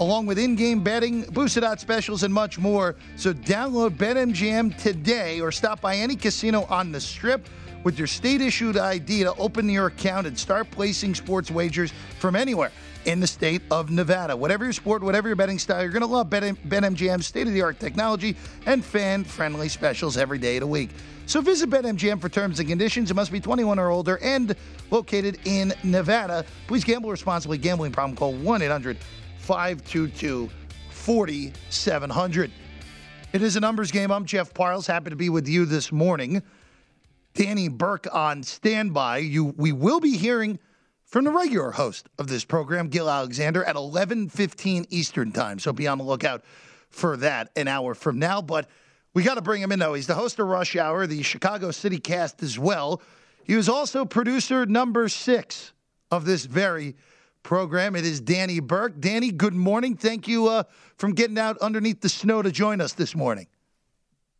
along 0.00 0.26
with 0.26 0.38
in 0.38 0.56
game 0.56 0.82
betting, 0.82 1.22
boosted 1.22 1.62
odds 1.62 1.82
specials, 1.82 2.24
and 2.24 2.34
much 2.34 2.58
more. 2.58 2.96
So 3.14 3.32
download 3.32 3.90
BetMGM 3.90 4.76
today 4.78 5.40
or 5.40 5.52
stop 5.52 5.80
by 5.80 5.96
any 5.96 6.16
casino 6.16 6.64
on 6.64 6.90
the 6.90 7.00
strip 7.00 7.46
with 7.84 7.98
your 7.98 8.06
state 8.06 8.40
issued 8.40 8.78
ID 8.78 9.24
to 9.24 9.34
open 9.34 9.68
your 9.68 9.86
account 9.86 10.26
and 10.26 10.36
start 10.36 10.68
placing 10.70 11.14
sports 11.14 11.50
wagers 11.50 11.92
from 12.18 12.34
anywhere 12.34 12.72
in 13.04 13.20
the 13.20 13.26
state 13.26 13.62
of 13.70 13.90
Nevada. 13.90 14.36
Whatever 14.36 14.64
your 14.64 14.72
sport, 14.72 15.02
whatever 15.02 15.28
your 15.28 15.36
betting 15.36 15.58
style, 15.58 15.82
you're 15.82 15.92
going 15.92 16.02
to 16.02 16.06
love 16.06 16.28
BetMGM's 16.28 17.26
state 17.26 17.46
of 17.46 17.52
the 17.52 17.62
art 17.62 17.78
technology 17.78 18.36
and 18.66 18.84
fan 18.84 19.24
friendly 19.24 19.68
specials 19.68 20.16
every 20.16 20.38
day 20.38 20.56
of 20.56 20.60
the 20.60 20.66
week. 20.66 20.90
So 21.26 21.40
visit 21.40 21.70
BetMGM 21.70 22.20
for 22.20 22.28
terms 22.28 22.60
and 22.60 22.68
conditions. 22.68 23.10
It 23.10 23.14
must 23.14 23.32
be 23.32 23.40
21 23.40 23.78
or 23.78 23.90
older 23.90 24.18
and 24.22 24.54
located 24.90 25.38
in 25.44 25.72
Nevada. 25.82 26.44
Please 26.66 26.84
gamble 26.84 27.10
responsibly. 27.10 27.58
Gambling 27.58 27.92
problem 27.92 28.16
call 28.16 28.34
1 28.34 28.62
800 28.62 28.98
522 29.38 30.50
4700. 30.90 32.50
It 33.32 33.42
is 33.42 33.56
a 33.56 33.60
numbers 33.60 33.90
game. 33.90 34.10
I'm 34.10 34.24
Jeff 34.26 34.54
Parles. 34.54 34.86
Happy 34.86 35.10
to 35.10 35.16
be 35.16 35.28
with 35.28 35.48
you 35.48 35.64
this 35.64 35.90
morning. 35.90 36.42
Danny 37.34 37.68
Burke 37.68 38.06
on 38.12 38.42
standby. 38.42 39.18
You, 39.18 39.46
we 39.56 39.72
will 39.72 39.98
be 40.00 40.16
hearing 40.16 40.58
from 41.14 41.22
the 41.22 41.30
regular 41.30 41.70
host 41.70 42.08
of 42.18 42.26
this 42.26 42.44
program, 42.44 42.88
Gill 42.88 43.08
Alexander, 43.08 43.62
at 43.62 43.76
11:15 43.76 44.86
Eastern 44.90 45.30
Time. 45.30 45.60
So 45.60 45.72
be 45.72 45.86
on 45.86 45.98
the 45.98 46.02
lookout 46.02 46.42
for 46.90 47.16
that 47.18 47.52
an 47.54 47.68
hour 47.68 47.94
from 47.94 48.18
now. 48.18 48.42
But 48.42 48.68
we 49.14 49.22
got 49.22 49.36
to 49.36 49.40
bring 49.40 49.62
him 49.62 49.70
in 49.70 49.78
though. 49.78 49.94
He's 49.94 50.08
the 50.08 50.16
host 50.16 50.40
of 50.40 50.48
Rush 50.48 50.74
Hour, 50.74 51.06
the 51.06 51.22
Chicago 51.22 51.70
City 51.70 52.00
Cast 52.00 52.42
as 52.42 52.58
well. 52.58 53.00
He 53.44 53.54
was 53.54 53.68
also 53.68 54.04
producer 54.04 54.66
number 54.66 55.08
six 55.08 55.72
of 56.10 56.24
this 56.24 56.46
very 56.46 56.96
program. 57.44 57.94
It 57.94 58.04
is 58.04 58.20
Danny 58.20 58.58
Burke. 58.58 58.98
Danny, 58.98 59.30
good 59.30 59.54
morning. 59.54 59.96
Thank 59.96 60.26
you 60.26 60.48
uh, 60.48 60.64
from 60.96 61.12
getting 61.12 61.38
out 61.38 61.56
underneath 61.58 62.00
the 62.00 62.08
snow 62.08 62.42
to 62.42 62.50
join 62.50 62.80
us 62.80 62.92
this 62.92 63.14
morning. 63.14 63.46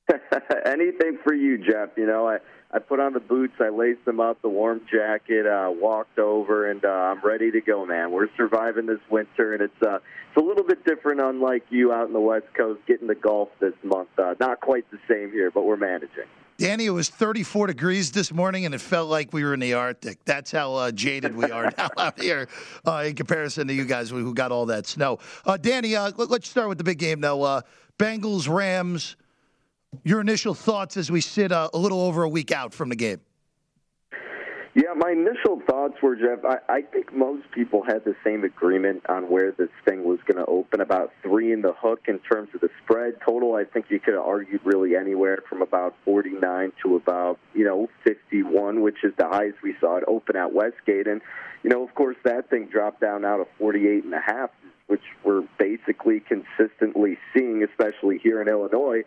Anything 0.67 1.19
for 1.23 1.35
you, 1.35 1.57
Jeff. 1.57 1.91
You 1.97 2.07
know, 2.07 2.27
I, 2.27 2.39
I 2.75 2.81
put 2.81 2.99
on 2.99 3.13
the 3.13 3.21
boots, 3.21 3.55
I 3.61 3.69
laced 3.69 4.05
them 4.05 4.19
up, 4.19 4.43
the 4.43 4.49
warm 4.49 4.81
jacket, 4.91 5.47
uh, 5.47 5.71
walked 5.71 6.19
over, 6.19 6.69
and 6.69 6.85
uh, 6.85 6.89
I'm 6.89 7.21
ready 7.21 7.53
to 7.53 7.61
go, 7.61 7.87
man. 7.87 8.11
We're 8.11 8.27
surviving 8.37 8.87
this 8.87 8.99
winter, 9.09 9.55
and 9.55 9.63
it's 9.63 9.83
uh, 9.83 9.97
it's 9.97 10.37
a 10.37 10.41
little 10.41 10.65
bit 10.65 10.85
different, 10.85 11.21
unlike 11.21 11.63
you 11.71 11.93
out 11.93 12.09
in 12.09 12.13
the 12.13 12.21
West 12.21 12.47
Coast 12.57 12.81
getting 12.89 13.07
to 13.07 13.15
golf 13.15 13.51
this 13.61 13.75
month. 13.85 14.09
Uh, 14.19 14.35
not 14.41 14.61
quite 14.61 14.91
the 14.91 14.99
same 15.09 15.31
here, 15.31 15.53
but 15.53 15.63
we're 15.63 15.77
managing. 15.77 16.25
Danny, 16.57 16.87
it 16.87 16.91
was 16.91 17.09
34 17.09 17.69
degrees 17.69 18.11
this 18.11 18.33
morning, 18.33 18.65
and 18.65 18.75
it 18.75 18.81
felt 18.81 19.09
like 19.09 19.33
we 19.33 19.45
were 19.45 19.55
in 19.55 19.61
the 19.61 19.75
Arctic. 19.75 20.25
That's 20.25 20.51
how 20.51 20.75
uh, 20.75 20.91
jaded 20.91 21.37
we 21.37 21.51
are 21.53 21.73
now 21.79 21.91
out 21.97 22.21
here 22.21 22.49
uh, 22.85 23.05
in 23.07 23.15
comparison 23.15 23.69
to 23.69 23.75
you 23.75 23.85
guys 23.85 24.11
who 24.11 24.35
got 24.35 24.51
all 24.51 24.67
that 24.67 24.87
snow. 24.87 25.21
Uh, 25.45 25.57
Danny, 25.57 25.95
uh, 25.95 26.11
let, 26.17 26.31
us 26.31 26.49
start 26.49 26.69
with 26.69 26.79
the 26.79 26.85
big 26.85 26.99
game, 26.99 27.21
though. 27.21 27.43
Uh, 27.43 27.61
Bengals, 27.99 28.49
Rams, 28.49 29.15
your 30.05 30.21
initial 30.21 30.55
thoughts 30.55 30.97
as 30.97 31.11
we 31.11 31.21
sit 31.21 31.53
uh, 31.53 31.69
a 31.73 31.79
little 31.79 32.01
over 32.01 32.23
a 32.23 32.29
week 32.29 32.51
out 32.53 32.73
from 32.73 32.89
the 32.89 32.97
game. 32.97 33.21
Yeah, 34.77 34.93
my 34.97 35.13
initial 35.13 35.63
thoughts 35.69 36.03
were, 36.03 36.17
Jeff, 36.17 36.45
I, 36.45 36.59
I 36.69 36.83
think 36.83 37.15
most 37.15 37.49
people 37.53 37.85
had 37.85 38.05
the 38.05 38.17
same 38.25 38.43
agreement 38.43 39.05
on 39.09 39.31
where 39.31 39.53
this 39.53 39.69
thing 39.85 40.03
was 40.03 40.19
going 40.27 40.45
to 40.45 40.51
open. 40.51 40.81
About 40.81 41.13
three 41.23 41.53
in 41.53 41.63
the 41.63 41.73
hook 41.73 42.07
in 42.09 42.19
terms 42.19 42.49
of 42.55 42.61
the 42.61 42.71
spread. 42.83 43.15
Total, 43.25 43.55
I 43.55 43.63
think 43.63 43.87
you 43.89 44.01
could 44.01 44.15
have 44.15 44.25
argued 44.25 44.63
really 44.65 44.97
anywhere 44.97 45.39
from 45.49 45.63
about 45.63 45.95
49 46.05 46.73
to 46.83 46.97
about, 46.97 47.39
you 47.55 47.65
know, 47.65 47.89
51, 48.03 48.81
which 48.81 49.05
is 49.05 49.13
the 49.17 49.29
highest 49.29 49.63
we 49.63 49.77
saw 49.81 49.97
it 49.97 50.05
open 50.09 50.35
at 50.35 50.53
Westgate. 50.53 51.07
And, 51.07 51.21
you 51.63 51.71
know, 51.71 51.85
of 51.85 51.95
course, 51.95 52.17
that 52.25 52.51
thing 52.51 52.67
dropped 52.67 53.01
down 53.01 53.25
out 53.25 53.39
of 53.39 53.47
48 53.59 54.03
and 54.03 54.13
a 54.13 54.21
half, 54.21 54.51
which 54.89 55.03
we're 55.23 55.45
basically 55.57 56.19
consistently 56.19 57.17
seeing, 57.33 57.63
especially 57.63 58.19
here 58.19 58.43
in 58.43 58.49
Illinois. 58.49 59.05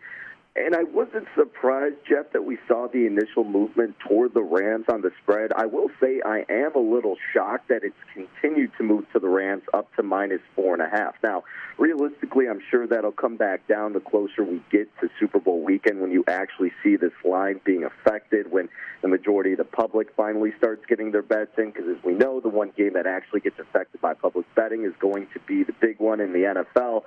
And 0.58 0.76
I 0.76 0.84
wasn't 0.84 1.28
surprised, 1.36 1.98
Jeff, 2.10 2.32
that 2.34 2.44
we 2.44 2.58
saw 2.68 2.88
the 2.88 3.06
initial 3.06 3.44
movement 3.44 3.96
toward 4.00 4.34
the 4.34 4.42
Rams 4.42 4.86
on 4.92 5.02
the 5.02 5.12
spread. 5.22 5.52
I 5.56 5.68
will 5.68 5.90
say 6.02 6.20
I 6.26 6.46
am 6.50 6.74
a 6.76 6.80
little 6.80 7.16
shocked 7.32 7.70
that 7.70 7.84
it's 7.84 7.96
continued 8.12 8.72
to 8.80 8.84
move 8.84 9.06
to 9.14 9.20
the 9.20 9.28
Rams 9.28 9.62
up 9.76 9.94
to 9.98 10.04
minus 10.04 10.42
four 10.56 10.74
and 10.74 10.82
a 10.82 10.90
half. 10.90 11.14
Now, 11.22 11.44
realistically, 11.78 12.50
I'm 12.50 12.62
sure 12.72 12.88
that'll 12.88 13.12
come 13.12 13.38
back 13.38 13.68
down 13.68 13.94
the 13.94 14.00
closer 14.00 14.44
we 14.44 14.60
get 14.72 14.90
to 15.00 15.10
Super 15.20 15.40
Bowl 15.40 15.62
weekend 15.62 16.02
when 16.02 16.12
you 16.12 16.24
actually 16.28 16.72
see 16.84 16.96
this 16.96 17.14
line 17.24 17.62
being 17.64 17.84
affected, 17.84 18.52
when 18.52 18.68
the 19.04 19.08
majority 19.08 19.52
of 19.52 19.60
the 19.60 19.64
public 19.64 20.08
finally 20.18 20.54
starts 20.58 20.84
getting 20.88 21.12
their 21.12 21.22
bets 21.22 21.52
in. 21.60 21.70
Because 21.70 21.88
as 21.88 22.04
we 22.04 22.14
know, 22.14 22.40
the 22.40 22.50
one 22.50 22.72
game 22.76 22.94
that 22.94 23.06
actually 23.06 23.42
gets 23.42 23.60
affected 23.60 24.02
by 24.02 24.16
public 24.16 24.48
betting 24.56 24.86
is 24.86 24.94
going 25.00 25.28
to 25.34 25.40
be 25.48 25.64
the 25.64 25.74
big 25.74 26.00
one 26.00 26.20
in 26.20 26.34
the 26.34 26.64
NFL. 26.76 27.04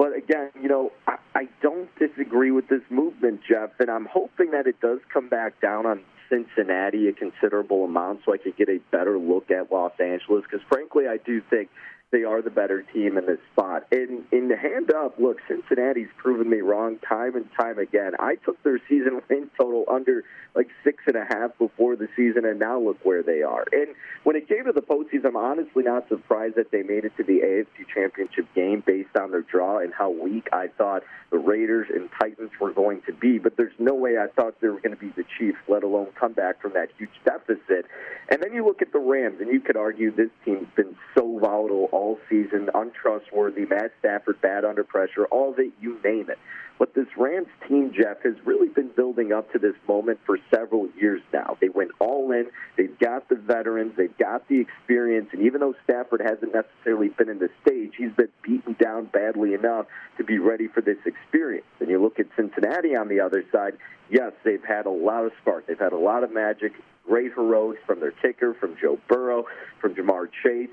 But 0.00 0.16
again, 0.16 0.48
you 0.58 0.70
know, 0.70 0.92
I, 1.06 1.16
I 1.34 1.48
don't 1.60 1.90
disagree 1.98 2.50
with 2.50 2.68
this 2.68 2.80
movement, 2.88 3.42
Jeff, 3.46 3.68
and 3.80 3.90
I'm 3.90 4.06
hoping 4.06 4.52
that 4.52 4.66
it 4.66 4.80
does 4.80 5.00
come 5.12 5.28
back 5.28 5.60
down 5.60 5.84
on 5.84 6.00
Cincinnati 6.30 7.08
a 7.08 7.12
considerable 7.12 7.84
amount 7.84 8.20
so 8.24 8.32
I 8.32 8.38
could 8.38 8.56
get 8.56 8.70
a 8.70 8.78
better 8.90 9.18
look 9.18 9.50
at 9.50 9.70
Los 9.70 9.92
Angeles. 10.00 10.44
Because 10.50 10.66
frankly, 10.70 11.04
I 11.06 11.18
do 11.18 11.42
think 11.50 11.68
they 12.12 12.24
are 12.24 12.42
the 12.42 12.50
better 12.50 12.82
team 12.82 13.16
in 13.16 13.26
this 13.26 13.38
spot. 13.52 13.86
And 13.92 14.24
in 14.32 14.48
the 14.48 14.56
hand 14.56 14.92
up, 14.92 15.18
look, 15.18 15.38
Cincinnati's 15.46 16.08
proven 16.16 16.50
me 16.50 16.60
wrong 16.60 16.98
time 17.08 17.36
and 17.36 17.46
time 17.58 17.78
again. 17.78 18.12
I 18.18 18.36
took 18.44 18.60
their 18.62 18.80
season 18.88 19.20
win 19.30 19.50
total 19.58 19.84
under 19.88 20.24
like 20.54 20.68
six 20.82 21.04
and 21.06 21.16
a 21.16 21.24
half 21.24 21.56
before 21.58 21.94
the 21.94 22.08
season, 22.16 22.44
and 22.44 22.58
now 22.58 22.78
look 22.80 22.98
where 23.04 23.22
they 23.22 23.42
are. 23.42 23.64
And 23.72 23.94
when 24.24 24.34
it 24.34 24.48
came 24.48 24.64
to 24.64 24.72
the 24.72 24.80
postseason, 24.80 25.26
I'm 25.26 25.36
honestly 25.36 25.84
not 25.84 26.08
surprised 26.08 26.56
that 26.56 26.72
they 26.72 26.82
made 26.82 27.04
it 27.04 27.16
to 27.18 27.22
the 27.22 27.40
AFC 27.44 27.86
Championship 27.94 28.46
game 28.54 28.82
based 28.84 29.16
on 29.16 29.30
their 29.30 29.42
draw 29.42 29.78
and 29.78 29.94
how 29.94 30.10
weak 30.10 30.48
I 30.52 30.66
thought 30.76 31.04
the 31.30 31.38
Raiders 31.38 31.86
and 31.94 32.08
Titans 32.20 32.50
were 32.60 32.72
going 32.72 33.02
to 33.06 33.12
be. 33.12 33.38
But 33.38 33.56
there's 33.56 33.72
no 33.78 33.94
way 33.94 34.18
I 34.18 34.26
thought 34.26 34.60
they 34.60 34.68
were 34.68 34.80
going 34.80 34.96
to 34.96 35.00
be 35.00 35.10
the 35.10 35.24
Chiefs, 35.38 35.58
let 35.68 35.84
alone 35.84 36.08
come 36.18 36.32
back 36.32 36.60
from 36.60 36.72
that 36.72 36.88
huge 36.98 37.10
deficit. 37.24 37.86
And 38.28 38.42
then 38.42 38.52
you 38.52 38.64
look 38.64 38.82
at 38.82 38.92
the 38.92 38.98
Rams, 38.98 39.40
and 39.40 39.52
you 39.52 39.60
could 39.60 39.76
argue 39.76 40.14
this 40.14 40.30
team's 40.44 40.68
been 40.74 40.96
so 41.14 41.38
volatile 41.38 41.88
all 42.00 42.18
season, 42.30 42.70
untrustworthy, 42.74 43.66
Matt 43.66 43.92
Stafford 43.98 44.40
bad 44.40 44.64
under 44.64 44.82
pressure, 44.82 45.26
all 45.26 45.54
it, 45.58 45.72
you 45.80 46.00
name 46.02 46.30
it. 46.30 46.38
But 46.78 46.94
this 46.94 47.08
Rams 47.14 47.48
team, 47.68 47.92
Jeff, 47.94 48.22
has 48.22 48.34
really 48.46 48.68
been 48.68 48.88
building 48.96 49.34
up 49.34 49.52
to 49.52 49.58
this 49.58 49.74
moment 49.86 50.18
for 50.24 50.38
several 50.52 50.88
years 50.98 51.20
now. 51.30 51.58
They 51.60 51.68
went 51.68 51.90
all 51.98 52.32
in. 52.32 52.46
They've 52.78 52.98
got 52.98 53.28
the 53.28 53.34
veterans. 53.34 53.92
They've 53.98 54.16
got 54.16 54.48
the 54.48 54.60
experience. 54.60 55.28
And 55.32 55.42
even 55.42 55.60
though 55.60 55.74
Stafford 55.84 56.22
hasn't 56.22 56.54
necessarily 56.54 57.08
been 57.08 57.28
in 57.28 57.38
the 57.38 57.50
stage, 57.60 57.92
he's 57.98 58.12
been 58.12 58.30
beaten 58.42 58.76
down 58.82 59.04
badly 59.12 59.52
enough 59.52 59.84
to 60.16 60.24
be 60.24 60.38
ready 60.38 60.68
for 60.68 60.80
this 60.80 60.96
experience. 61.04 61.66
And 61.80 61.90
you 61.90 62.00
look 62.00 62.18
at 62.18 62.28
Cincinnati 62.34 62.96
on 62.96 63.08
the 63.08 63.20
other 63.20 63.44
side, 63.52 63.74
yes, 64.08 64.32
they've 64.42 64.64
had 64.64 64.86
a 64.86 64.90
lot 64.90 65.26
of 65.26 65.32
spark. 65.42 65.66
They've 65.66 65.78
had 65.78 65.92
a 65.92 65.98
lot 65.98 66.24
of 66.24 66.32
magic, 66.32 66.72
great 67.06 67.34
heroics 67.34 67.82
from 67.86 68.00
their 68.00 68.12
kicker, 68.12 68.54
from 68.54 68.74
Joe 68.80 68.98
Burrow, 69.06 69.44
from 69.82 69.94
Ja'Marr 69.94 70.28
Chase. 70.42 70.70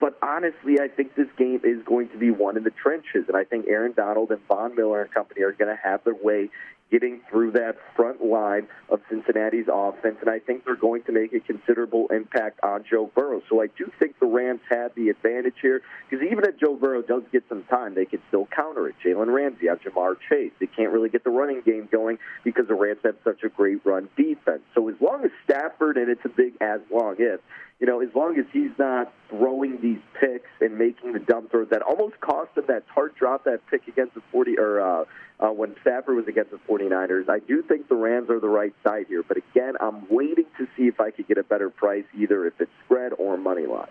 But 0.00 0.18
honestly, 0.22 0.80
I 0.80 0.88
think 0.88 1.14
this 1.14 1.28
game 1.36 1.60
is 1.62 1.82
going 1.84 2.08
to 2.08 2.16
be 2.16 2.30
one 2.30 2.56
in 2.56 2.64
the 2.64 2.70
trenches, 2.70 3.26
and 3.28 3.36
I 3.36 3.44
think 3.44 3.66
Aaron 3.68 3.92
Donald 3.92 4.30
and 4.30 4.40
Von 4.48 4.74
Miller 4.74 5.02
and 5.02 5.12
company 5.12 5.42
are 5.42 5.52
going 5.52 5.68
to 5.68 5.80
have 5.82 6.02
their 6.04 6.14
way 6.14 6.48
getting 6.90 7.20
through 7.30 7.52
that 7.52 7.76
front 7.94 8.24
line 8.24 8.66
of 8.88 9.00
Cincinnati's 9.08 9.66
offense, 9.72 10.16
and 10.20 10.28
I 10.28 10.40
think 10.40 10.64
they're 10.64 10.74
going 10.74 11.02
to 11.04 11.12
make 11.12 11.32
a 11.32 11.38
considerable 11.38 12.08
impact 12.08 12.58
on 12.64 12.84
Joe 12.90 13.10
Burrow. 13.14 13.42
So 13.48 13.62
I 13.62 13.68
do 13.78 13.92
think 13.98 14.18
the 14.18 14.26
Rams 14.26 14.60
have 14.70 14.92
the 14.96 15.08
advantage 15.08 15.54
here, 15.62 15.82
because 16.08 16.24
even 16.24 16.44
if 16.44 16.58
Joe 16.58 16.74
Burrow 16.74 17.02
does 17.02 17.22
get 17.30 17.44
some 17.48 17.62
time, 17.64 17.94
they 17.94 18.06
can 18.06 18.20
still 18.28 18.48
counter 18.54 18.88
it. 18.88 18.96
Jalen 19.04 19.32
Ramsey 19.32 19.68
have 19.68 19.80
Ja'Marr 19.82 20.16
Chase. 20.28 20.52
They 20.58 20.66
can't 20.66 20.90
really 20.90 21.10
get 21.10 21.22
the 21.22 21.30
running 21.30 21.60
game 21.60 21.88
going 21.92 22.18
because 22.42 22.66
the 22.66 22.74
Rams 22.74 23.00
have 23.04 23.16
such 23.22 23.44
a 23.44 23.48
great 23.48 23.84
run 23.84 24.08
defense. 24.16 24.62
So 24.74 24.88
as 24.88 24.96
long 25.00 25.24
as 25.24 25.30
Stafford, 25.44 25.96
and 25.96 26.10
it's 26.10 26.24
a 26.24 26.28
big 26.28 26.54
as 26.60 26.80
long 26.90 27.16
if, 27.18 27.40
you 27.80 27.86
know, 27.86 28.02
as 28.02 28.10
long 28.14 28.38
as 28.38 28.44
he's 28.52 28.70
not 28.78 29.10
throwing 29.30 29.80
these 29.80 29.98
picks 30.20 30.50
and 30.60 30.76
making 30.76 31.14
the 31.14 31.18
dump 31.18 31.50
throws 31.50 31.68
that 31.70 31.80
almost 31.80 32.20
cost 32.20 32.50
him 32.54 32.64
that 32.68 32.84
hard 32.94 33.14
drop 33.14 33.44
that 33.44 33.60
pick 33.70 33.88
against 33.88 34.14
the 34.14 34.20
40 34.30 34.58
or 34.58 34.80
uh, 34.80 35.04
uh, 35.40 35.48
when 35.48 35.74
Stafford 35.80 36.14
was 36.14 36.26
against 36.28 36.50
the 36.50 36.60
49ers. 36.68 37.30
I 37.30 37.38
do 37.38 37.62
think 37.62 37.88
the 37.88 37.94
Rams 37.94 38.28
are 38.28 38.38
the 38.38 38.48
right 38.48 38.74
side 38.86 39.06
here, 39.08 39.22
but 39.26 39.38
again, 39.38 39.74
I'm 39.80 40.06
waiting 40.10 40.44
to 40.58 40.66
see 40.76 40.88
if 40.88 41.00
I 41.00 41.10
could 41.10 41.26
get 41.26 41.38
a 41.38 41.42
better 41.42 41.70
price, 41.70 42.04
either 42.14 42.46
if 42.46 42.52
it's 42.60 42.70
spread 42.84 43.12
or 43.18 43.38
money 43.38 43.66
line. 43.66 43.88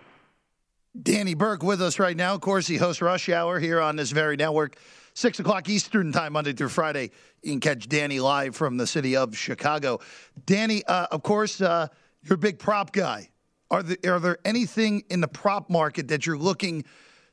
Danny 1.00 1.34
Burke 1.34 1.64
with 1.64 1.82
us 1.82 1.98
right 1.98 2.16
now. 2.16 2.34
Of 2.34 2.40
course, 2.40 2.68
he 2.68 2.76
hosts 2.76 3.02
Rush 3.02 3.28
Hour 3.28 3.58
here 3.58 3.80
on 3.80 3.96
this 3.96 4.12
very 4.12 4.36
network, 4.36 4.76
6 5.14 5.40
o'clock 5.40 5.68
Eastern 5.68 6.12
Time, 6.12 6.32
Monday 6.32 6.52
through 6.52 6.68
Friday. 6.68 7.10
You 7.42 7.52
can 7.52 7.60
catch 7.60 7.88
Danny 7.88 8.20
live 8.20 8.54
from 8.54 8.76
the 8.76 8.86
city 8.86 9.16
of 9.16 9.36
Chicago. 9.36 9.98
Danny, 10.46 10.84
uh, 10.84 11.06
of 11.10 11.24
course, 11.24 11.60
uh, 11.60 11.88
you're 12.22 12.34
a 12.34 12.38
big 12.38 12.60
prop 12.60 12.92
guy. 12.92 13.30
Are 13.70 13.82
there, 13.84 14.14
are 14.14 14.20
there 14.20 14.38
anything 14.44 15.04
in 15.10 15.20
the 15.20 15.28
prop 15.28 15.70
market 15.70 16.08
that 16.08 16.26
you're 16.26 16.38
looking 16.38 16.84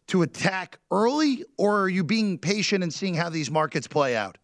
to 0.08 0.22
attack 0.22 0.80
early, 0.92 1.44
or 1.58 1.82
are 1.82 1.90
you 1.90 2.04
being 2.04 2.38
patient 2.38 2.84
and 2.84 2.94
seeing 2.94 3.16
how 3.16 3.30
these 3.30 3.50
markets 3.50 3.88
play 3.88 4.16
out? 4.16 4.38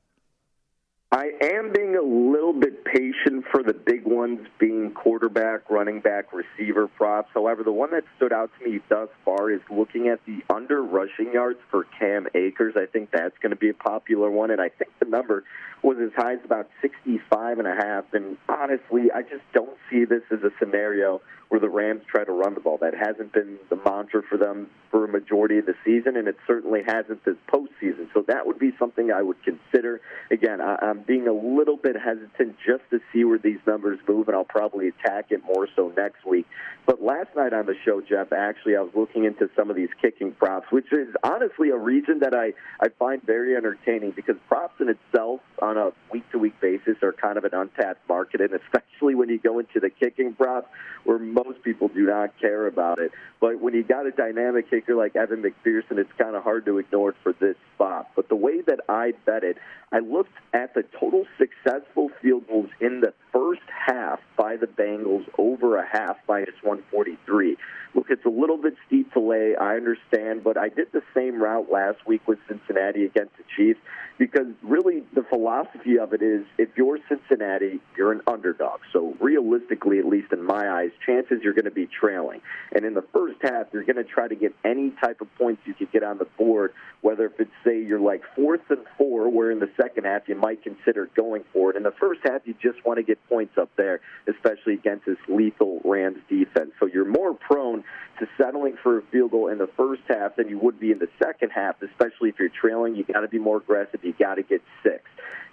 I 1.11 1.29
am 1.43 1.71
being 1.71 1.95
a 1.95 2.01
little 2.01 2.53
bit 2.53 2.83
patient 2.85 3.45
for 3.51 3.61
the 3.61 3.73
big 3.73 4.03
ones 4.03 4.47
being 4.59 4.91
quarterback, 4.95 5.69
running 5.69 5.99
back, 5.99 6.33
receiver 6.33 6.87
props. 6.87 7.29
However, 7.35 7.63
the 7.63 7.71
one 7.71 7.91
that 7.91 8.03
stood 8.17 8.33
out 8.33 8.49
to 8.57 8.67
me 8.67 8.79
thus 8.89 9.09
far 9.23 9.51
is 9.51 9.61
looking 9.69 10.07
at 10.07 10.19
the 10.25 10.39
under 10.51 10.81
rushing 10.81 11.31
yards 11.31 11.59
for 11.69 11.85
Cam 11.99 12.25
Akers. 12.33 12.73
I 12.75 12.87
think 12.87 13.11
that's 13.11 13.37
going 13.37 13.51
to 13.51 13.55
be 13.55 13.69
a 13.69 13.75
popular 13.75 14.31
one, 14.31 14.49
and 14.49 14.59
I 14.59 14.69
think 14.69 14.89
the 14.99 15.05
number 15.05 15.43
was 15.83 15.97
as 16.01 16.11
high 16.15 16.33
as 16.33 16.39
about 16.45 16.69
65 16.81 17.59
and 17.59 17.67
a 17.67 17.75
half. 17.75 18.05
And 18.13 18.37
honestly, 18.47 19.11
I 19.13 19.21
just 19.21 19.43
don't 19.53 19.77
see 19.91 20.05
this 20.05 20.23
as 20.31 20.39
a 20.43 20.51
scenario 20.57 21.21
where 21.49 21.59
the 21.59 21.69
Rams 21.69 22.01
try 22.09 22.23
to 22.23 22.31
run 22.31 22.55
the 22.55 22.61
ball. 22.61 22.79
That 22.81 22.95
hasn't 22.95 23.31
been 23.31 23.59
the 23.69 23.75
mantra 23.75 24.23
for 24.27 24.37
them 24.39 24.71
for 24.89 25.05
a 25.05 25.07
majority 25.07 25.59
of 25.59 25.67
the 25.67 25.75
season, 25.85 26.17
and 26.17 26.27
it 26.27 26.35
certainly 26.47 26.81
hasn't 26.83 27.23
this 27.25 27.35
postseason. 27.47 28.07
So 28.11 28.23
that 28.27 28.47
would 28.47 28.57
be 28.57 28.71
something 28.79 29.11
I 29.11 29.21
would 29.21 29.37
consider. 29.43 30.01
Again, 30.31 30.61
I'm 30.61 31.03
being 31.03 31.27
a 31.27 31.33
little 31.33 31.77
bit 31.77 31.95
hesitant 31.95 32.55
just 32.65 32.81
to 32.89 32.99
see 33.11 33.23
where 33.23 33.37
these 33.37 33.59
numbers 33.67 33.99
move, 34.07 34.29
and 34.29 34.37
I'll 34.37 34.45
probably 34.45 34.87
attack 34.87 35.27
it 35.29 35.43
more 35.45 35.67
so 35.75 35.93
next 35.95 36.25
week. 36.25 36.47
But 36.87 37.03
last 37.03 37.29
night 37.35 37.53
on 37.53 37.67
the 37.67 37.75
show, 37.85 38.01
Jeff, 38.01 38.33
actually, 38.33 38.75
I 38.75 38.81
was 38.81 38.91
looking 38.95 39.25
into 39.25 39.47
some 39.55 39.69
of 39.69 39.75
these 39.75 39.89
kicking 40.01 40.31
props, 40.31 40.71
which 40.71 40.91
is 40.91 41.09
honestly 41.23 41.69
a 41.69 41.77
region 41.77 42.19
that 42.21 42.33
I, 42.33 42.53
I 42.79 42.89
find 42.97 43.21
very 43.21 43.55
entertaining 43.55 44.11
because 44.15 44.37
props 44.47 44.81
in 44.81 44.89
itself 44.89 45.41
on 45.61 45.72
a 45.77 45.91
week 46.11 46.29
to 46.31 46.39
week 46.39 46.59
basis 46.61 46.97
are 47.01 47.13
kind 47.13 47.37
of 47.37 47.43
an 47.43 47.53
untapped 47.53 48.07
market, 48.07 48.41
and 48.41 48.51
especially 48.53 49.15
when 49.15 49.29
you 49.29 49.39
go 49.39 49.59
into 49.59 49.79
the 49.79 49.89
kicking 49.89 50.33
props 50.33 50.67
where 51.03 51.19
most 51.19 51.61
people 51.63 51.87
do 51.87 52.05
not 52.05 52.37
care 52.39 52.67
about 52.67 52.99
it. 52.99 53.11
But 53.39 53.59
when 53.59 53.73
you 53.73 53.83
got 53.83 54.05
a 54.05 54.11
dynamic 54.11 54.69
kicker 54.69 54.95
like 54.95 55.15
Evan 55.15 55.43
McPherson, 55.43 55.97
it's 55.97 56.11
kind 56.17 56.35
of 56.35 56.43
hard 56.43 56.65
to 56.65 56.77
ignore 56.77 57.09
it 57.09 57.15
for 57.23 57.33
this 57.33 57.55
spot. 57.75 58.09
But 58.15 58.29
the 58.29 58.35
way 58.35 58.61
that 58.61 58.79
I 58.87 59.13
bet 59.25 59.43
it, 59.43 59.57
I 59.91 59.99
looked 59.99 60.33
at 60.53 60.73
the 60.73 60.83
total 60.99 61.25
successful 61.37 62.09
field 62.21 62.47
goals 62.47 62.69
in 62.79 63.01
the 63.01 63.13
first 63.31 63.61
half 63.67 64.19
by 64.37 64.55
the 64.55 64.67
Bengals 64.67 65.25
over 65.37 65.77
a 65.77 65.85
half 65.85 66.17
minus 66.27 66.55
143. 66.61 67.57
Look, 67.95 68.07
it's 68.09 68.25
a 68.25 68.29
little 68.29 68.57
bit 68.57 68.75
steep 68.87 69.13
to 69.13 69.19
lay, 69.19 69.55
I 69.55 69.75
understand, 69.75 70.43
but 70.43 70.57
I 70.57 70.69
did 70.69 70.87
the 70.91 71.03
same 71.13 71.41
route 71.41 71.71
last 71.71 72.07
week 72.07 72.27
with 72.27 72.39
Cincinnati 72.47 73.05
against 73.05 73.37
the 73.37 73.43
Chiefs 73.55 73.79
because 74.17 74.47
really 74.61 75.03
the 75.13 75.23
philosophy 75.23 75.62
of 76.01 76.13
it 76.13 76.21
is 76.21 76.45
if 76.57 76.69
you're 76.75 76.99
Cincinnati, 77.09 77.79
you're 77.97 78.11
an 78.11 78.21
underdog. 78.27 78.81
So 78.91 79.15
realistically, 79.19 79.99
at 79.99 80.05
least 80.05 80.31
in 80.31 80.43
my 80.43 80.69
eyes, 80.69 80.91
chances 81.05 81.39
you're 81.43 81.53
going 81.53 81.65
to 81.65 81.71
be 81.71 81.87
trailing. 81.87 82.41
And 82.73 82.85
in 82.85 82.93
the 82.93 83.03
first 83.13 83.37
half, 83.41 83.67
you're 83.71 83.83
going 83.83 83.97
to 83.97 84.03
try 84.03 84.27
to 84.27 84.35
get 84.35 84.55
any 84.63 84.91
type 85.03 85.21
of 85.21 85.33
points 85.35 85.61
you 85.65 85.73
could 85.73 85.91
get 85.91 86.03
on 86.03 86.17
the 86.17 86.27
board, 86.37 86.73
whether 87.01 87.25
if 87.25 87.39
it's 87.39 87.51
say 87.63 87.81
you're 87.81 87.99
like 87.99 88.21
fourth 88.35 88.61
and 88.69 88.85
four, 88.97 89.29
where 89.29 89.51
in 89.51 89.59
the 89.59 89.69
second 89.77 90.05
half 90.05 90.27
you 90.27 90.35
might 90.35 90.63
consider 90.63 91.09
going 91.15 91.43
for 91.53 91.71
it. 91.71 91.75
In 91.75 91.83
the 91.83 91.93
first 91.99 92.21
half, 92.23 92.41
you 92.45 92.55
just 92.61 92.85
want 92.85 92.97
to 92.97 93.03
get 93.03 93.17
points 93.29 93.57
up 93.57 93.69
there, 93.75 94.01
especially 94.27 94.73
against 94.73 95.05
this 95.05 95.17
lethal 95.27 95.81
Rams 95.83 96.19
defense. 96.29 96.71
So 96.79 96.87
you're 96.87 97.05
more 97.05 97.33
prone 97.33 97.83
to 98.19 98.27
settling 98.37 98.77
for 98.81 98.99
a 98.99 99.01
field 99.11 99.31
goal 99.31 99.47
in 99.47 99.57
the 99.57 99.69
first 99.75 100.03
half 100.07 100.35
than 100.35 100.47
you 100.49 100.59
would 100.59 100.79
be 100.79 100.91
in 100.91 100.99
the 100.99 101.09
second 101.21 101.49
half, 101.49 101.81
especially 101.81 102.29
if 102.29 102.35
you're 102.39 102.49
trailing. 102.49 102.95
You 102.95 103.03
got 103.03 103.21
to 103.21 103.27
be 103.27 103.39
more 103.39 103.57
aggressive. 103.57 104.03
You 104.03 104.13
got 104.13 104.35
to 104.35 104.43
get 104.43 104.61
six. 104.83 105.03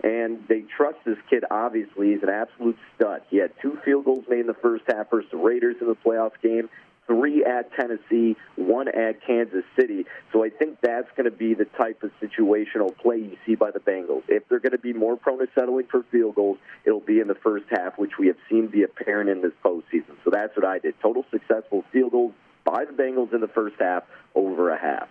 And 0.02 0.42
they 0.48 0.64
trust 0.76 0.98
this 1.04 1.18
kid, 1.28 1.44
obviously. 1.50 2.12
He's 2.12 2.22
an 2.22 2.30
absolute 2.30 2.78
stud. 2.96 3.22
He 3.28 3.36
had 3.36 3.52
two 3.60 3.78
field 3.84 4.04
goals 4.04 4.24
made 4.28 4.40
in 4.40 4.46
the 4.46 4.54
first 4.54 4.84
half 4.88 5.10
versus 5.10 5.30
the 5.30 5.36
Raiders 5.36 5.76
in 5.80 5.88
the 5.88 5.96
playoff 5.96 6.32
game 6.42 6.68
three 7.10 7.44
at 7.44 7.72
Tennessee, 7.74 8.36
one 8.54 8.86
at 8.86 9.24
Kansas 9.26 9.64
City. 9.78 10.06
So 10.32 10.44
I 10.44 10.50
think 10.50 10.78
that's 10.80 11.08
going 11.16 11.24
to 11.24 11.36
be 11.36 11.54
the 11.54 11.64
type 11.64 12.04
of 12.04 12.12
situational 12.22 12.96
play 12.96 13.16
you 13.16 13.36
see 13.44 13.56
by 13.56 13.72
the 13.72 13.80
Bengals. 13.80 14.22
If 14.28 14.48
they're 14.48 14.60
going 14.60 14.72
to 14.72 14.78
be 14.78 14.92
more 14.92 15.16
prone 15.16 15.40
to 15.40 15.48
settling 15.54 15.86
for 15.90 16.04
field 16.12 16.36
goals, 16.36 16.58
it'll 16.84 17.00
be 17.00 17.18
in 17.18 17.26
the 17.26 17.34
first 17.34 17.64
half, 17.70 17.98
which 17.98 18.12
we 18.18 18.28
have 18.28 18.36
seen 18.48 18.68
be 18.68 18.84
apparent 18.84 19.28
in 19.28 19.42
this 19.42 19.52
postseason. 19.64 20.14
So 20.24 20.30
that's 20.30 20.56
what 20.56 20.64
I 20.64 20.78
did. 20.78 20.94
Total 21.02 21.24
successful 21.32 21.84
field 21.92 22.12
goals 22.12 22.32
by 22.64 22.84
the 22.84 22.92
Bengals 22.92 23.34
in 23.34 23.40
the 23.40 23.48
first 23.48 23.76
half, 23.80 24.04
over 24.36 24.70
a 24.70 24.78
half. 24.78 25.08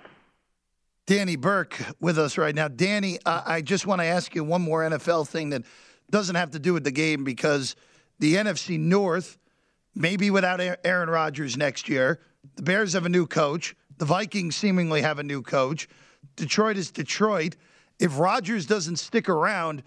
Danny 1.09 1.35
Burke 1.35 1.77
with 1.99 2.17
us 2.17 2.37
right 2.37 2.53
now. 2.53 2.67
Danny, 2.67 3.17
uh, 3.25 3.41
I 3.45 3.61
just 3.61 3.85
want 3.85 3.99
to 4.01 4.05
ask 4.05 4.35
you 4.35 4.43
one 4.43 4.61
more 4.61 4.81
NFL 4.81 5.27
thing 5.27 5.49
that 5.49 5.63
doesn't 6.09 6.35
have 6.35 6.51
to 6.51 6.59
do 6.59 6.73
with 6.73 6.83
the 6.83 6.91
game 6.91 7.23
because 7.23 7.75
the 8.19 8.35
NFC 8.35 8.79
North– 8.79 9.37
maybe 9.95 10.31
without 10.31 10.61
Aaron 10.83 11.09
Rodgers 11.09 11.57
next 11.57 11.89
year. 11.89 12.19
The 12.55 12.63
Bears 12.63 12.93
have 12.93 13.05
a 13.05 13.09
new 13.09 13.27
coach. 13.27 13.75
The 13.97 14.05
Vikings 14.05 14.55
seemingly 14.55 15.01
have 15.01 15.19
a 15.19 15.23
new 15.23 15.41
coach. 15.41 15.87
Detroit 16.35 16.77
is 16.77 16.91
Detroit. 16.91 17.55
If 17.99 18.17
Rodgers 18.17 18.65
doesn't 18.65 18.95
stick 18.95 19.27
around, 19.27 19.83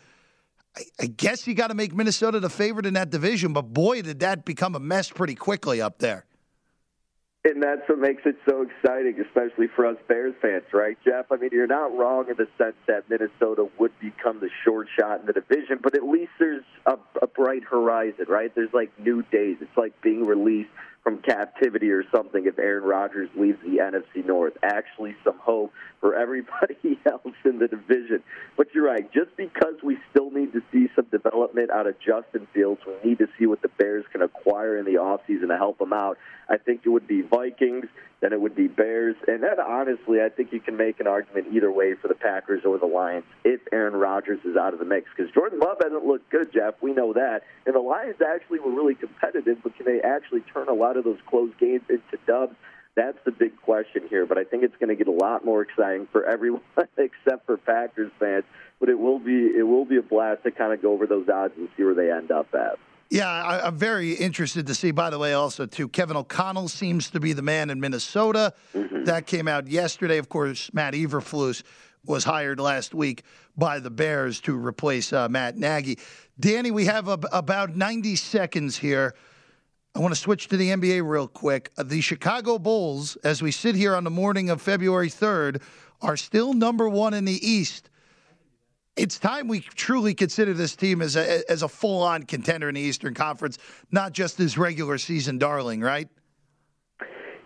I, 0.77 0.83
I 1.01 1.07
guess 1.07 1.47
you 1.47 1.55
got 1.55 1.69
to 1.69 1.75
make 1.75 1.95
Minnesota 1.95 2.41
the 2.41 2.51
favorite 2.51 2.85
in 2.85 2.95
that 2.95 3.11
division. 3.11 3.53
But 3.53 3.73
boy, 3.73 4.03
did 4.03 4.21
that 4.21 4.45
become 4.45 4.75
a 4.75 4.81
mess 4.81 5.11
pretty 5.11 5.35
quickly 5.35 5.81
up 5.81 5.99
there. 5.99 6.27
And 7.44 7.61
that's 7.61 7.83
what 7.88 7.98
makes 7.98 8.22
it 8.24 8.37
so 8.48 8.62
exciting, 8.62 9.20
especially 9.20 9.66
for 9.74 9.85
us 9.85 9.96
Bears 10.07 10.35
fans, 10.40 10.62
right, 10.72 10.96
Jeff? 11.05 11.26
I 11.33 11.37
mean, 11.37 11.50
you're 11.52 11.66
not 11.66 11.96
wrong 11.96 12.26
in 12.31 12.37
the 12.37 12.46
sense 12.57 12.76
that 12.87 13.11
Minnesota 13.11 13.68
would 13.81 13.90
become 13.98 14.38
the 14.38 14.48
short 14.64 14.87
shot 14.96 15.20
in 15.20 15.26
the 15.26 15.33
division, 15.33 15.81
but 15.83 15.96
at 15.96 16.05
least 16.05 16.31
there's 16.38 16.62
a, 16.87 16.96
a 17.20 17.26
bright 17.26 17.64
horizon, 17.64 18.26
right? 18.28 18.55
There's 18.55 18.72
like 18.72 18.96
new 19.00 19.22
days. 19.33 19.57
It's 19.61 19.76
like 19.76 20.00
being 20.02 20.24
released 20.24 20.70
from 21.03 21.19
captivity 21.19 21.91
or 21.91 22.05
something 22.15 22.47
if 22.47 22.59
Aaron 22.59 22.85
Rodgers 22.85 23.29
leaves 23.37 23.59
the 23.62 23.79
NFC 23.79 24.25
North. 24.25 24.57
Actually, 24.62 25.17
some 25.25 25.38
hope 25.38 25.73
for 26.01 26.15
everybody 26.15 26.99
else 27.07 27.35
in 27.45 27.59
the 27.59 27.69
division. 27.69 28.23
But 28.57 28.69
you're 28.75 28.87
right. 28.87 29.11
Just 29.12 29.37
because 29.37 29.75
we 29.83 29.99
still 30.11 30.31
need 30.31 30.53
to 30.53 30.62
see 30.73 30.88
some 30.95 31.07
development 31.07 31.71
out 31.71 31.87
of 31.87 31.97
Justin 31.99 32.47
Fields, 32.55 32.81
we 32.87 33.11
need 33.11 33.19
to 33.19 33.29
see 33.38 33.47
what 33.47 33.62
the 33.62 33.69
Bears 33.69 34.05
can 34.12 34.23
acquire 34.23 34.79
in 34.79 34.85
the 34.85 34.95
offseason 34.95 35.49
to 35.49 35.57
help 35.57 35.79
them 35.79 35.93
out. 35.93 36.19
I 36.49 36.59
think 36.59 36.83
it 36.85 36.88
would 36.91 37.07
be 37.07 37.23
Vikings, 37.23 37.87
then 38.21 38.33
it 38.33 38.41
would 38.41 38.55
be 38.55 38.69
Bears, 38.69 39.17
and 39.27 39.43
then 39.43 39.59
honestly, 39.59 40.21
I 40.23 40.29
think 40.29 40.53
you 40.53 40.61
can 40.61 40.77
make 40.77 41.01
an 41.01 41.07
argument 41.07 41.49
either 41.53 41.73
way 41.73 41.95
for 41.95 42.09
the 42.09 42.15
Packers 42.15 42.62
or 42.65 42.79
the 42.79 42.87
Lions 42.87 43.25
if 43.45 43.61
Aaron 43.73 43.95
Rodgers 43.95 44.38
is 44.45 44.57
out 44.57 44.73
of 44.73 44.79
the 44.79 44.85
mix. 44.85 45.09
Because 45.17 45.33
Jordan 45.33 45.59
Love 45.59 45.79
hasn't 45.83 46.05
looked 46.05 46.31
good, 46.31 46.53
Jeff. 46.53 46.75
We 46.81 46.93
know 46.93 47.12
that, 47.15 47.43
and 47.67 47.75
the 47.75 47.81
Lions 47.81 48.17
actually 48.25 48.61
were 48.61 48.71
really 48.71 48.95
competitive, 48.95 49.59
but 49.62 49.77
can 49.77 49.87
they 49.87 50.01
actually 50.01 50.43
turn 50.53 50.69
a 50.69 50.73
lot 50.73 50.91
of 50.96 51.05
those 51.05 51.18
close 51.26 51.50
games 51.59 51.83
into 51.88 52.18
dubs? 52.26 52.55
That's 52.94 53.18
the 53.24 53.31
big 53.31 53.57
question 53.62 54.02
here, 54.11 54.26
but 54.26 54.37
I 54.37 54.44
think 54.44 54.64
it's 54.64 54.76
going 54.76 54.90
to 54.90 54.96
get 54.96 55.09
a 55.09 55.12
lot 55.12 55.44
more 55.44 55.62
exciting 55.62 56.09
for 56.12 56.26
everyone 56.26 56.61
except 56.98 57.46
for 57.46 57.57
Packers 57.57 58.12
fans. 58.18 58.44
But 58.81 58.90
it 58.90 58.98
will 58.98 59.18
be 59.18 59.46
it 59.57 59.66
will 59.66 59.85
be 59.85 59.96
a 59.96 60.02
blast 60.02 60.42
to 60.42 60.50
kind 60.50 60.72
of 60.72 60.83
go 60.83 60.92
over 60.92 61.07
those 61.07 61.28
odds 61.28 61.55
and 61.57 61.68
see 61.76 61.85
where 61.85 61.94
they 61.94 62.11
end 62.11 62.31
up 62.31 62.48
at. 62.55 62.78
Yeah, 63.12 63.28
I, 63.28 63.68
am 63.68 63.76
very 63.76 64.12
interested 64.12 64.66
to 64.66 64.74
see. 64.74 64.90
By 64.90 65.11
the 65.11 65.18
way, 65.18 65.35
also 65.35 65.66
too, 65.66 65.87
Kevin 65.88 66.16
O'Connell 66.16 66.68
seems 66.68 67.11
to 67.11 67.20
be 67.20 67.35
the 67.35 67.42
man 67.42 67.68
in 67.68 67.78
Minnesota. 67.78 68.55
Mm-hmm. 68.74 69.05
That 69.05 69.26
came 69.26 69.48
out 69.48 69.68
yesterday. 69.68 70.16
Of 70.16 70.28
course, 70.31 70.72
Matt 70.72 70.94
Eberflus 70.94 71.62
was 72.05 72.24
hired 72.24 72.59
last 72.59 72.94
week 72.94 73.22
by 73.57 73.78
the 73.81 73.90
Bears 73.90 74.40
to 74.40 74.57
replace 74.57 75.12
uh, 75.12 75.28
Matt 75.28 75.57
Nagy. 75.57 75.98
Danny, 76.40 76.70
we 76.70 76.87
have 76.87 77.07
about 77.09 77.76
90 77.76 78.16
seconds 78.16 78.78
here. 78.78 79.14
I 79.94 79.98
want 79.98 80.14
to 80.14 80.20
switch 80.20 80.48
to 80.48 80.57
the 80.57 80.70
NBA 80.70 81.07
real 81.07 81.28
quick. 81.28 81.70
Uh, 81.76 81.83
the 81.83 82.00
Chicago 82.00 82.59
Bulls, 82.59 83.16
as 83.16 83.42
we 83.42 83.50
sit 83.50 83.74
here 83.74 83.94
on 83.94 84.05
the 84.05 84.11
morning 84.11 84.48
of 84.48 84.62
February 84.62 85.11
3rd, 85.11 85.61
are 86.00 86.16
still 86.16 86.55
number 86.55 86.88
one 86.88 87.14
in 87.14 87.24
the 87.24 87.46
East 87.46 87.90
it's 88.96 89.18
time 89.18 89.48
we 89.48 89.61
truly 89.61 90.14
consider 90.14 90.52
this 90.52 90.76
team 90.76 91.00
as 91.00 91.16
a 91.16 91.50
as 91.50 91.62
a 91.62 91.68
full 91.68 92.02
on 92.02 92.24
contender 92.24 92.68
in 92.68 92.74
the 92.74 92.81
Eastern 92.81 93.14
Conference, 93.14 93.59
not 93.90 94.12
just 94.12 94.38
as 94.40 94.59
regular 94.59 94.98
season 94.98 95.38
darling, 95.38 95.81
right? 95.81 96.09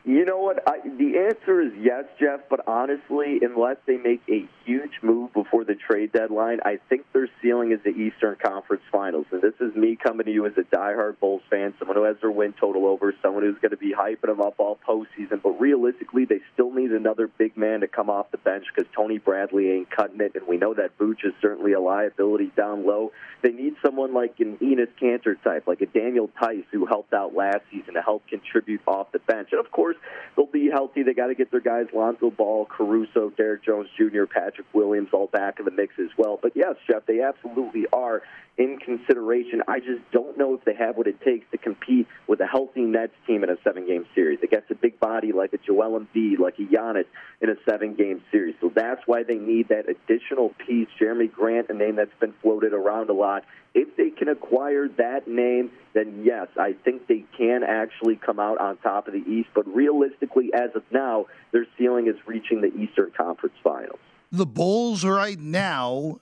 You 0.04 0.24
know 0.24 0.38
what? 0.38 0.62
I, 0.68 0.78
the 0.82 1.18
answer 1.18 1.60
is 1.60 1.72
yes, 1.78 2.04
Jeff. 2.18 2.40
But 2.48 2.66
honestly, 2.66 3.40
unless 3.42 3.76
they 3.86 3.96
make 3.96 4.22
a 4.28 4.48
huge 4.66 4.92
move 5.02 5.32
before 5.32 5.64
the 5.64 5.74
trade 5.74 6.12
deadline, 6.12 6.58
I 6.64 6.78
think 6.88 7.06
their 7.12 7.28
ceiling 7.40 7.72
is 7.72 7.78
the 7.84 7.90
Eastern 7.90 8.36
Conference 8.36 8.82
Finals. 8.90 9.26
And 9.30 9.40
this 9.40 9.54
is 9.60 9.74
me 9.74 9.96
coming 9.96 10.26
to 10.26 10.32
you 10.32 10.44
as 10.46 10.52
a 10.58 10.62
diehard 10.62 11.18
Bulls 11.20 11.42
fan, 11.48 11.72
someone 11.78 11.96
who 11.96 12.02
has 12.04 12.16
their 12.20 12.30
win 12.30 12.52
total 12.60 12.86
over, 12.86 13.14
someone 13.22 13.44
who's 13.44 13.58
going 13.60 13.70
to 13.70 13.76
be 13.76 13.94
hyping 13.94 14.26
them 14.26 14.40
up 14.40 14.54
all 14.58 14.78
postseason. 14.86 15.40
But 15.42 15.60
realistically, 15.60 16.24
they 16.24 16.40
still 16.52 16.72
need 16.72 16.90
another 16.90 17.28
big 17.28 17.56
man 17.56 17.80
to 17.80 17.88
come 17.88 18.10
off 18.10 18.30
the 18.30 18.38
bench 18.38 18.64
because 18.74 18.90
Tony 18.94 19.18
Bradley 19.18 19.70
ain't 19.70 19.90
cutting 19.90 20.20
it, 20.20 20.32
and 20.34 20.46
we 20.46 20.56
know 20.56 20.74
that 20.74 20.98
Vooch 20.98 21.24
is 21.24 21.32
certainly 21.40 21.72
a 21.72 21.80
liability 21.80 22.50
down 22.56 22.84
low. 22.86 23.12
They 23.42 23.52
need 23.52 23.76
someone 23.84 24.14
like 24.14 24.34
an 24.40 24.56
Enes 24.58 24.88
Kanter 25.00 25.40
type, 25.42 25.66
like 25.66 25.80
a 25.80 25.86
Daniel 25.86 26.30
Theis 26.40 26.64
who 26.72 26.86
helped 26.86 27.12
out 27.12 27.34
last 27.34 27.60
season 27.70 27.94
to 27.94 28.02
help 28.02 28.26
contribute 28.28 28.80
off 28.86 29.12
the 29.12 29.18
bench. 29.18 29.48
And 29.52 29.60
of 29.60 29.70
course 29.70 29.96
they'll 30.34 30.46
be 30.46 30.68
healthy. 30.70 31.02
They 31.02 31.14
got 31.14 31.28
to 31.28 31.34
get 31.34 31.50
their 31.50 31.60
guys 31.60 31.86
Lonzo 31.94 32.30
Ball, 32.30 32.66
Caruso, 32.66 33.30
Derrick 33.36 33.64
Jones 33.64 33.88
Jr., 33.96 34.24
Patrick 34.24 34.55
Williams 34.72 35.08
all 35.12 35.26
back 35.26 35.58
in 35.58 35.64
the 35.64 35.70
mix 35.70 35.94
as 35.98 36.10
well. 36.16 36.38
But 36.40 36.52
yes, 36.54 36.76
Jeff, 36.86 37.06
they 37.06 37.20
absolutely 37.20 37.86
are 37.92 38.22
in 38.58 38.78
consideration. 38.78 39.60
I 39.68 39.80
just 39.80 40.00
don't 40.12 40.38
know 40.38 40.54
if 40.54 40.64
they 40.64 40.74
have 40.74 40.96
what 40.96 41.06
it 41.06 41.20
takes 41.20 41.44
to 41.50 41.58
compete 41.58 42.06
with 42.26 42.40
a 42.40 42.46
healthy 42.46 42.80
Nets 42.80 43.12
team 43.26 43.44
in 43.44 43.50
a 43.50 43.56
seven-game 43.62 44.06
series 44.14 44.38
against 44.42 44.70
a 44.70 44.74
big 44.74 44.98
body 44.98 45.32
like 45.32 45.52
a 45.52 45.58
Joel 45.58 46.00
Embiid, 46.00 46.38
like 46.38 46.58
a 46.58 46.62
Giannis 46.62 47.04
in 47.42 47.50
a 47.50 47.56
seven-game 47.68 48.22
series. 48.30 48.54
So 48.60 48.72
that's 48.74 49.02
why 49.04 49.24
they 49.24 49.34
need 49.34 49.68
that 49.68 49.84
additional 49.90 50.54
piece. 50.66 50.88
Jerami 50.98 51.30
Grant, 51.30 51.68
a 51.68 51.74
name 51.74 51.96
that's 51.96 52.18
been 52.18 52.32
floated 52.40 52.72
around 52.72 53.10
a 53.10 53.12
lot. 53.12 53.44
If 53.74 53.94
they 53.96 54.08
can 54.08 54.28
acquire 54.28 54.88
that 54.96 55.28
name, 55.28 55.70
then 55.92 56.22
yes, 56.24 56.48
I 56.58 56.72
think 56.82 57.08
they 57.08 57.26
can 57.36 57.62
actually 57.62 58.16
come 58.16 58.40
out 58.40 58.58
on 58.58 58.78
top 58.78 59.06
of 59.06 59.12
the 59.12 59.22
East. 59.30 59.50
But 59.54 59.66
realistically, 59.66 60.50
as 60.54 60.70
of 60.74 60.82
now, 60.90 61.26
their 61.52 61.66
ceiling 61.76 62.06
is 62.06 62.16
reaching 62.26 62.62
the 62.62 62.74
Eastern 62.74 63.12
Conference 63.14 63.56
Finals. 63.62 63.98
The 64.32 64.46
Bulls 64.46 65.04
right 65.04 65.38
now 65.38 66.20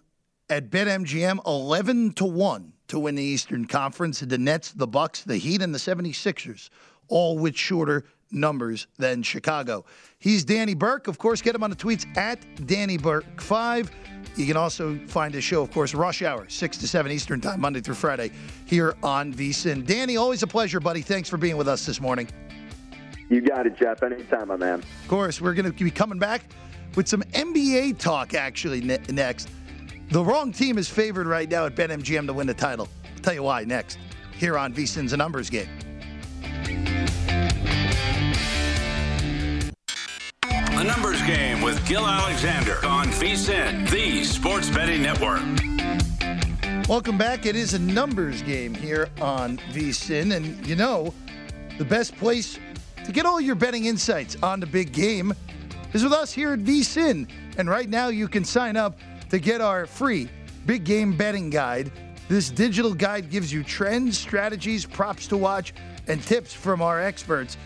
at 0.51 0.71
BetMGM 0.71 1.47
11 1.47 2.13
to 2.13 2.25
1 2.27 2.73
to 2.89 2.99
win 2.99 3.15
the 3.15 3.23
Eastern 3.23 3.67
Conference. 3.67 4.21
The 4.21 4.37
Nets, 4.37 4.73
the 4.73 4.87
Bucks, 4.87 5.25
the 5.25 5.39
Heat, 5.39 5.63
and 5.63 5.75
the 5.75 5.79
76ers 5.79 6.69
all 7.09 7.39
with 7.39 7.57
shorter 7.57 8.05
numbers 8.31 8.89
than 8.99 9.23
Chicago. 9.23 9.85
He's 10.19 10.45
Danny 10.45 10.75
Burke. 10.75 11.09
Of 11.09 11.17
course, 11.19 11.41
get 11.41 11.55
him 11.55 11.63
on 11.63 11.71
the 11.71 11.77
tweets 11.77 12.05
at 12.17 12.39
Danny 12.67 12.99
Burke5. 12.99 13.91
You 14.37 14.47
can 14.47 14.57
also 14.57 14.99
find 15.07 15.33
his 15.33 15.45
show, 15.45 15.63
of 15.63 15.71
course, 15.71 15.95
Rush 15.95 16.23
Hour, 16.23 16.47
6 16.49 16.77
to 16.79 16.89
7 16.89 17.11
Eastern 17.11 17.41
Time, 17.41 17.61
Monday 17.61 17.81
through 17.81 17.95
Friday, 17.95 18.33
here 18.67 18.95
on 19.03 19.33
VSIN. 19.33 19.87
Danny, 19.87 20.17
always 20.17 20.43
a 20.43 20.47
pleasure, 20.47 20.81
buddy. 20.81 21.01
Thanks 21.01 21.29
for 21.29 21.37
being 21.37 21.57
with 21.57 21.69
us 21.69 21.87
this 21.87 22.01
morning. 22.01 22.29
You 23.31 23.41
got 23.41 23.67
it, 23.67 23.79
Jeff. 23.79 24.03
Anytime, 24.03 24.49
my 24.49 24.57
man. 24.57 24.81
Of 24.81 25.09
course, 25.09 25.41
we're 25.41 25.55
going 25.55 25.73
to 25.73 25.85
be 25.85 25.91
coming 25.91 26.19
back 26.19 26.43
with 26.97 27.09
some 27.09 27.23
NBA 27.33 27.99
talk, 27.99 28.35
actually, 28.35 28.81
ne- 28.81 28.99
next. 29.11 29.49
The 30.11 30.23
wrong 30.23 30.53
team 30.53 30.79
is 30.79 30.89
favored 30.89 31.27
right 31.27 31.51
now 31.51 31.67
at 31.67 31.75
BetMGM 31.75 32.27
to 32.27 32.33
win 32.33 32.47
the 32.47 32.55
title. 32.55 32.89
I'll 33.05 33.23
tell 33.23 33.35
you 33.35 33.43
why 33.43 33.65
next, 33.65 33.99
here 34.37 34.59
on 34.59 34.73
VSIN's 34.73 35.13
A 35.13 35.17
Numbers 35.17 35.51
Game. 35.51 35.69
The 40.43 40.85
Numbers 40.85 41.23
Game 41.23 41.63
with 41.63 41.87
Gill 41.89 42.07
Alexander 42.07 42.85
on 42.85 43.07
VSIN, 43.07 43.89
the 43.91 44.25
Sports 44.25 44.69
Betting 44.71 45.03
Network. 45.03 45.41
Welcome 46.89 47.17
back. 47.17 47.47
It 47.47 47.57
is 47.57 47.73
a 47.73 47.79
numbers 47.79 48.43
game 48.43 48.75
here 48.75 49.09
on 49.19 49.57
VSIN. 49.73 50.37
And 50.37 50.67
you 50.67 50.77
know, 50.77 51.15
the 51.79 51.85
best 51.85 52.15
place 52.17 52.59
to 53.07 53.13
get 53.13 53.25
all 53.25 53.41
your 53.41 53.55
betting 53.55 53.87
insights 53.87 54.37
on 54.43 54.61
the 54.61 54.67
big 54.67 54.93
game 54.93 55.33
is 55.95 56.05
with 56.05 56.13
us 56.13 56.33
here 56.33 56.53
at 56.53 56.61
VSIN. 56.61 57.29
And 57.57 57.71
right 57.71 57.89
now, 57.89 58.09
you 58.09 58.29
can 58.29 58.45
sign 58.45 58.77
up 58.77 58.99
to 59.31 59.39
get 59.39 59.61
our 59.61 59.87
free 59.87 60.29
big 60.67 60.85
game 60.85 61.17
betting 61.17 61.51
guide. 61.51 61.91
This 62.29 62.51
digital 62.51 62.95
guide 62.95 63.31
gives 63.31 63.53
you 63.53 63.63
trends, 63.63 64.19
strategies, 64.19 64.85
props 64.85 65.27
to 65.29 65.37
watch, 65.37 65.75
and 66.07 66.23
tips 66.23 66.53
from 66.53 66.83
our 66.83 67.01
experts. 67.01 67.57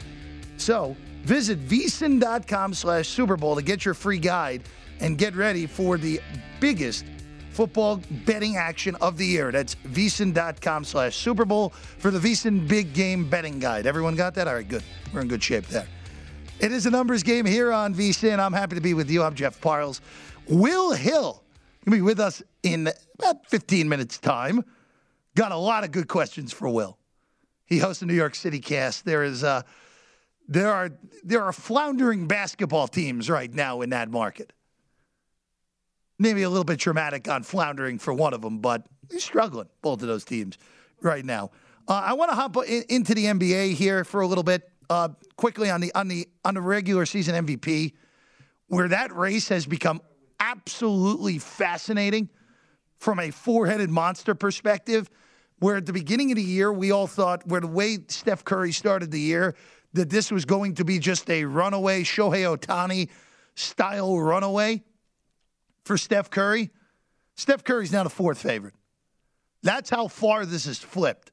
So 0.56 0.96
visit 1.22 1.60
vsin.com 1.66 2.74
slash 2.74 3.08
Super 3.08 3.36
Bowl 3.36 3.56
to 3.56 3.62
get 3.62 3.84
your 3.84 3.94
free 3.94 4.18
guide 4.18 4.62
and 5.00 5.16
get 5.16 5.34
ready 5.34 5.66
for 5.66 5.96
the 5.96 6.20
biggest 6.60 7.04
football 7.52 8.00
betting 8.24 8.56
action 8.56 8.94
of 8.96 9.16
the 9.16 9.26
year. 9.26 9.50
That's 9.50 9.74
vsin.com 9.76 10.84
slash 10.84 11.16
Super 11.16 11.44
Bowl 11.44 11.70
for 11.70 12.10
the 12.10 12.18
VSIN 12.18 12.68
Big 12.68 12.92
Game 12.92 13.28
Betting 13.28 13.58
Guide. 13.58 13.86
Everyone 13.86 14.14
got 14.16 14.34
that? 14.34 14.48
All 14.48 14.54
right, 14.54 14.68
good. 14.68 14.84
We're 15.12 15.22
in 15.22 15.28
good 15.28 15.42
shape 15.42 15.66
there. 15.66 15.86
It 16.60 16.72
is 16.72 16.86
a 16.86 16.90
numbers 16.90 17.22
game 17.22 17.46
here 17.46 17.72
on 17.72 17.94
VSIN. 17.94 18.40
I'm 18.40 18.52
happy 18.52 18.74
to 18.74 18.80
be 18.80 18.92
with 18.92 19.08
you. 19.08 19.22
I'm 19.22 19.36
Jeff 19.36 19.60
Parles. 19.60 20.00
Will 20.48 20.92
Hill 20.92 21.44
going 21.84 21.92
to 21.92 21.96
be 21.98 22.02
with 22.02 22.18
us 22.18 22.42
in 22.64 22.90
about 23.18 23.46
15 23.46 23.88
minutes' 23.88 24.18
time. 24.18 24.64
Got 25.36 25.52
a 25.52 25.56
lot 25.56 25.84
of 25.84 25.92
good 25.92 26.08
questions 26.08 26.52
for 26.52 26.68
Will. 26.68 26.98
He 27.64 27.78
hosts 27.78 28.00
the 28.00 28.06
New 28.06 28.14
York 28.14 28.34
City 28.34 28.58
cast. 28.58 29.04
There 29.04 29.22
is 29.22 29.44
uh, 29.44 29.62
there 30.48 30.72
are 30.72 30.90
there 31.22 31.44
are 31.44 31.52
floundering 31.52 32.26
basketball 32.26 32.88
teams 32.88 33.30
right 33.30 33.52
now 33.54 33.80
in 33.82 33.90
that 33.90 34.10
market. 34.10 34.52
Maybe 36.18 36.42
a 36.42 36.48
little 36.48 36.64
bit 36.64 36.80
dramatic 36.80 37.28
on 37.28 37.44
floundering 37.44 38.00
for 38.00 38.12
one 38.12 38.34
of 38.34 38.42
them, 38.42 38.58
but 38.58 38.84
he's 39.12 39.22
struggling 39.22 39.68
both 39.80 40.02
of 40.02 40.08
those 40.08 40.24
teams 40.24 40.58
right 41.02 41.24
now. 41.24 41.52
Uh, 41.86 42.02
I 42.04 42.14
want 42.14 42.32
to 42.32 42.34
hop 42.34 42.56
in, 42.66 42.82
into 42.88 43.14
the 43.14 43.26
NBA 43.26 43.74
here 43.74 44.02
for 44.02 44.22
a 44.22 44.26
little 44.26 44.42
bit 44.42 44.68
uh, 44.90 45.08
quickly 45.36 45.70
on 45.70 45.80
the 45.80 45.94
on 45.94 46.08
the 46.08 46.28
on 46.44 46.54
the 46.54 46.60
regular 46.60 47.06
season 47.06 47.46
MVP, 47.46 47.94
where 48.68 48.88
that 48.88 49.14
race 49.14 49.48
has 49.48 49.66
become 49.66 50.00
absolutely 50.40 51.38
fascinating 51.38 52.28
from 52.98 53.18
a 53.20 53.30
four-headed 53.30 53.90
monster 53.90 54.34
perspective. 54.34 55.10
Where 55.60 55.76
at 55.76 55.86
the 55.86 55.92
beginning 55.92 56.30
of 56.30 56.36
the 56.36 56.42
year 56.42 56.72
we 56.72 56.92
all 56.92 57.08
thought, 57.08 57.44
where 57.46 57.60
the 57.60 57.66
way 57.66 57.98
Steph 58.06 58.44
Curry 58.44 58.70
started 58.70 59.10
the 59.10 59.18
year, 59.18 59.56
that 59.94 60.08
this 60.08 60.30
was 60.30 60.44
going 60.44 60.74
to 60.76 60.84
be 60.84 61.00
just 61.00 61.28
a 61.30 61.44
runaway 61.44 62.04
Shohei 62.04 62.56
Ohtani 62.56 63.08
style 63.56 64.18
runaway 64.20 64.84
for 65.84 65.98
Steph 65.98 66.30
Curry. 66.30 66.70
Steph 67.34 67.64
Curry's 67.64 67.92
now 67.92 68.04
the 68.04 68.10
fourth 68.10 68.40
favorite. 68.40 68.74
That's 69.62 69.90
how 69.90 70.08
far 70.08 70.46
this 70.46 70.66
has 70.66 70.78
flipped. 70.78 71.32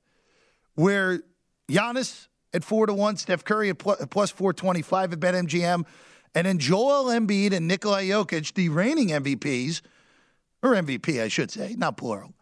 Where 0.73 1.21
Giannis 1.69 2.27
at 2.55 2.63
four 2.63 2.87
to 2.87 2.93
one, 2.93 3.17
Steph 3.17 3.43
Curry 3.43 3.69
at 3.69 3.77
plus 3.77 4.31
four 4.31 4.53
twenty 4.53 4.81
five 4.81 5.11
at 5.11 5.19
BetMGM, 5.19 5.85
and 6.33 6.47
then 6.47 6.57
Joel 6.57 7.05
Embiid 7.05 7.51
and 7.51 7.67
Nikola 7.67 8.01
Jokic, 8.01 8.53
the 8.53 8.69
reigning 8.69 9.09
MVPs, 9.09 9.81
or 10.63 10.71
MVP, 10.71 11.21
I 11.21 11.27
should 11.27 11.51
say, 11.51 11.75
not 11.77 11.97
plural, 11.97 12.33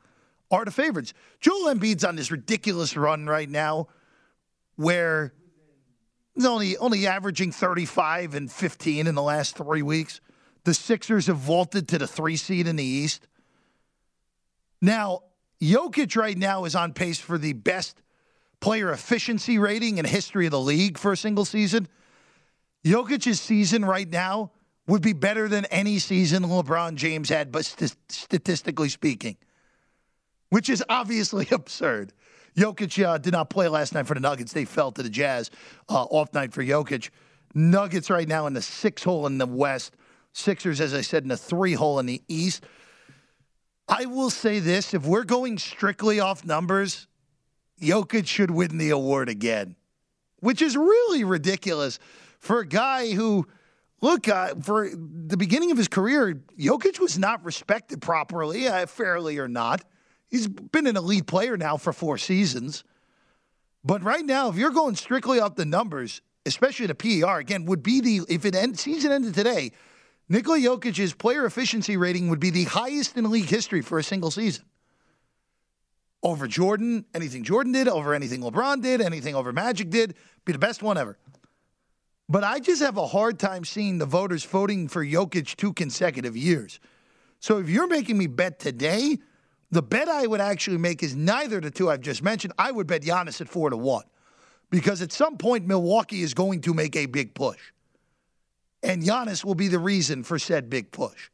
are 0.52 0.64
the 0.64 0.72
favorites. 0.72 1.14
Joel 1.42 1.74
Embiid's 1.74 2.06
on 2.06 2.16
this 2.16 2.32
ridiculous 2.32 2.96
run 2.96 3.26
right 3.26 3.50
now, 3.50 3.88
where 4.76 5.34
he's 6.36 6.46
only 6.46 6.78
only 6.78 7.08
averaging 7.08 7.52
thirty 7.52 7.86
five 7.86 8.36
and 8.36 8.52
fifteen 8.52 9.08
in 9.08 9.16
the 9.16 9.24
last 9.24 9.58
three 9.58 9.82
weeks. 9.82 10.22
The 10.64 10.76
Sixers 10.76 11.28
have 11.28 11.38
vaulted 11.38 11.90
to 11.90 11.98
the 11.98 12.08
three 12.08 12.38
seed 12.38 12.68
in 12.68 12.78
the 12.78 12.86
East. 12.86 13.28
Now, 14.80 15.24
Jokic 15.62 16.16
right 16.16 16.38
now 16.38 16.66
is 16.66 16.76
on 16.76 16.94
pace 16.94 17.20
for 17.20 17.38
the 17.38 17.54
best 17.54 18.03
player 18.64 18.92
efficiency 18.92 19.60
rating 19.60 19.98
in 19.98 20.06
history 20.06 20.46
of 20.46 20.52
the 20.52 20.60
league 20.60 20.98
for 20.98 21.12
a 21.12 21.18
single 21.18 21.44
season. 21.44 21.86
Jokic's 22.86 23.42
season 23.42 23.84
right 23.84 24.10
now 24.10 24.52
would 24.88 25.02
be 25.02 25.12
better 25.12 25.50
than 25.50 25.66
any 25.66 26.00
season 26.00 26.44
LeBron 26.44 26.96
James 26.96 27.28
had, 27.28 27.52
but 27.52 27.66
st- 27.66 27.94
statistically 28.08 28.88
speaking, 28.88 29.36
which 30.50 30.70
is 30.70 30.82
obviously 30.88 31.46
absurd. 31.52 32.14
Jokic 32.56 33.04
uh, 33.04 33.18
did 33.18 33.34
not 33.34 33.50
play 33.50 33.68
last 33.68 33.94
night 33.94 34.08
for 34.08 34.14
the 34.14 34.22
Nuggets. 34.22 34.54
They 34.54 34.64
fell 34.64 34.94
to 34.94 35.04
the 35.04 35.10
Jazz 35.10 35.52
uh, 35.90 36.04
off 36.04 36.34
night 36.34 36.54
for 36.54 36.64
Jokic. 36.64 37.10
Nuggets 37.54 38.10
right 38.10 38.30
now 38.30 38.48
in 38.48 38.54
the 38.54 38.62
six 38.62 39.04
hole 39.04 39.28
in 39.28 39.40
the 39.40 39.46
West. 39.46 39.98
Sixers, 40.32 40.80
as 40.80 40.94
I 40.94 41.02
said, 41.02 41.24
in 41.24 41.30
the 41.30 41.36
three 41.36 41.74
hole 41.74 42.00
in 42.00 42.06
the 42.06 42.22
East. 42.30 42.64
I 43.90 44.06
will 44.06 44.30
say 44.30 44.60
this 44.60 44.94
if 44.94 45.06
we're 45.06 45.26
going 45.26 45.58
strictly 45.58 46.22
off 46.22 46.46
numbers, 46.46 47.08
Jokic 47.84 48.28
should 48.28 48.52
win 48.52 48.78
the 48.78 48.90
award 48.90 49.30
again, 49.30 49.76
which 50.40 50.62
is 50.62 50.76
really 50.76 51.24
ridiculous 51.24 52.00
for 52.40 52.60
a 52.60 52.68
guy 52.68 53.14
who, 53.14 53.48
look, 54.02 54.28
uh, 54.28 54.56
for 54.56 54.90
the 54.90 55.38
beginning 55.38 55.72
of 55.72 55.78
his 55.78 55.88
career, 55.88 56.42
Jokic 56.58 57.00
was 57.00 57.18
not 57.18 57.44
respected 57.46 58.02
properly, 58.02 58.68
uh, 58.68 58.86
fairly 58.86 59.38
or 59.38 59.48
not. 59.48 59.84
He's 60.30 60.48
been 60.48 60.88
an 60.88 60.98
elite 60.98 61.28
player 61.28 61.58
now 61.58 61.78
for 61.78 61.94
four 61.94 62.18
seasons. 62.18 62.84
But 63.84 64.04
right 64.04 64.26
now, 64.26 64.50
if 64.50 64.56
you're 64.56 64.72
going 64.72 64.96
strictly 64.96 65.40
off 65.40 65.56
the 65.56 65.66
numbers, 65.66 66.22
especially 66.46 66.88
the 66.88 66.96
PER, 66.96 67.38
again, 67.38 67.66
would 67.66 67.84
be 67.84 68.02
the, 68.02 68.22
if 68.30 68.46
it 68.46 68.56
end, 68.56 68.80
season 68.80 69.12
ended 69.12 69.34
today, 69.34 69.72
Nikola 70.30 70.58
Jokic's 70.58 71.14
player 71.14 71.46
efficiency 71.46 71.98
rating 71.98 72.30
would 72.30 72.40
be 72.40 72.50
the 72.50 72.64
highest 72.64 73.18
in 73.18 73.30
league 73.30 73.50
history 73.50 73.82
for 73.82 74.00
a 74.00 74.04
single 74.04 74.32
season. 74.32 74.66
Over 76.24 76.48
Jordan, 76.48 77.06
anything 77.14 77.44
Jordan 77.44 77.74
did, 77.74 77.88
over 77.88 78.14
anything 78.14 78.42
LeBron 78.42 78.82
did, 78.82 79.02
anything 79.02 79.36
over 79.36 79.52
Magic 79.52 79.90
did, 79.90 80.16
be 80.46 80.54
the 80.54 80.60
best 80.60 80.82
one 80.82 80.98
ever. 80.98 81.18
But 82.30 82.46
I 82.46 82.60
just 82.60 82.82
have 82.82 82.98
a 82.98 83.06
hard 83.06 83.38
time 83.38 83.66
seeing 83.66 83.98
the 83.98 84.06
voters 84.06 84.46
voting 84.46 84.88
for 84.88 85.06
Jokic 85.06 85.56
two 85.58 85.74
consecutive 85.74 86.38
years. 86.38 86.80
So 87.40 87.58
if 87.60 87.70
you're 87.70 87.88
making 87.88 88.18
me 88.18 88.28
bet 88.28 88.58
today, 88.58 89.18
the 89.70 89.82
bet 89.82 90.08
I 90.08 90.26
would 90.26 90.40
actually 90.40 90.78
make 90.78 91.04
is 91.04 91.16
neither 91.16 91.60
the 91.60 91.72
two 91.72 91.90
I've 91.90 92.02
just 92.02 92.24
mentioned. 92.24 92.54
I 92.58 92.72
would 92.72 92.88
bet 92.88 93.02
Giannis 93.02 93.42
at 93.42 93.50
four 93.50 93.70
to 93.70 93.78
one. 93.78 94.06
Because 94.70 95.02
at 95.02 95.12
some 95.12 95.38
point, 95.38 95.68
Milwaukee 95.68 96.22
is 96.22 96.34
going 96.34 96.62
to 96.62 96.74
make 96.74 96.96
a 96.96 97.06
big 97.06 97.36
push. 97.36 97.60
And 98.82 99.04
Giannis 99.04 99.44
will 99.44 99.56
be 99.56 99.68
the 99.68 99.80
reason 99.80 100.24
for 100.24 100.40
said 100.40 100.70
big 100.70 100.92
push. 100.92 101.30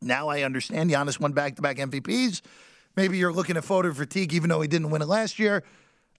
Now 0.00 0.28
I 0.28 0.42
understand 0.42 0.90
Giannis 0.90 1.20
won 1.20 1.32
back 1.32 1.56
to 1.56 1.62
back 1.62 1.76
MVPs. 1.76 2.40
Maybe 2.98 3.16
you're 3.16 3.32
looking 3.32 3.56
at 3.56 3.64
voter 3.64 3.94
fatigue, 3.94 4.32
even 4.32 4.50
though 4.50 4.60
he 4.60 4.66
didn't 4.66 4.90
win 4.90 5.02
it 5.02 5.06
last 5.06 5.38
year. 5.38 5.62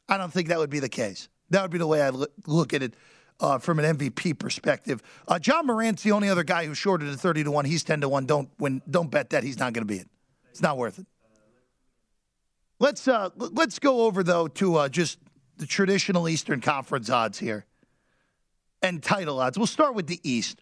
I 0.07 0.17
don't 0.17 0.31
think 0.31 0.47
that 0.47 0.59
would 0.59 0.69
be 0.69 0.79
the 0.79 0.87
case. 0.87 1.27
That 1.49 1.61
would 1.61 1.71
be 1.71 1.77
the 1.77 1.85
way 1.85 2.01
I 2.01 2.09
look 2.47 2.73
at 2.73 2.81
it 2.81 2.93
uh, 3.41 3.57
from 3.57 3.79
an 3.79 3.97
MVP 3.97 4.39
perspective. 4.39 5.03
Uh, 5.27 5.39
Ja 5.45 5.61
Morant's 5.61 6.03
the 6.03 6.13
only 6.13 6.29
other 6.29 6.45
guy 6.45 6.65
who's 6.65 6.77
shorted 6.77 7.09
at 7.09 7.19
30 7.19 7.43
to 7.43 7.51
1. 7.51 7.65
He's 7.65 7.83
10 7.83 7.99
to 7.99 8.07
1. 8.07 8.25
Don't, 8.27 8.49
win, 8.59 8.81
don't 8.89 9.11
bet 9.11 9.31
that. 9.31 9.43
He's 9.43 9.59
not 9.59 9.73
going 9.73 9.85
to 9.85 9.93
be 9.93 9.97
it. 9.97 10.07
It's 10.51 10.61
not 10.61 10.77
worth 10.77 10.99
it. 10.99 11.05
Let's, 12.79 13.09
uh, 13.09 13.27
let's 13.35 13.77
go 13.79 14.03
over, 14.03 14.23
though, 14.23 14.47
to 14.47 14.75
uh, 14.77 14.87
just 14.87 15.19
the 15.57 15.65
traditional 15.65 16.29
Eastern 16.29 16.61
Conference 16.61 17.09
odds 17.09 17.37
here 17.37 17.65
and 18.81 19.03
title 19.03 19.41
odds. 19.41 19.57
We'll 19.57 19.67
start 19.67 19.95
with 19.95 20.07
the 20.07 20.21
East 20.23 20.61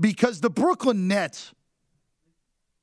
because 0.00 0.40
the 0.40 0.50
Brooklyn 0.50 1.06
Nets 1.06 1.54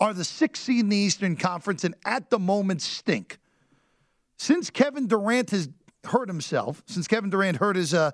are 0.01 0.13
the 0.13 0.25
sixth 0.25 0.63
seed 0.63 0.79
in 0.79 0.89
the 0.89 0.97
Eastern 0.97 1.35
Conference 1.37 1.83
and 1.83 1.95
at 2.03 2.31
the 2.31 2.39
moment 2.39 2.81
stink. 2.81 3.37
Since 4.37 4.71
Kevin 4.71 5.07
Durant 5.07 5.51
has 5.51 5.69
hurt 6.03 6.27
himself, 6.27 6.81
since 6.87 7.07
Kevin 7.07 7.29
Durant 7.29 7.57
hurt 7.57 7.75
his 7.75 7.93
uh, 7.93 8.11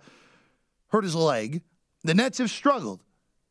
hurt 0.89 1.05
his 1.05 1.15
leg, 1.15 1.61
the 2.03 2.13
Nets 2.13 2.39
have 2.39 2.51
struggled. 2.51 3.01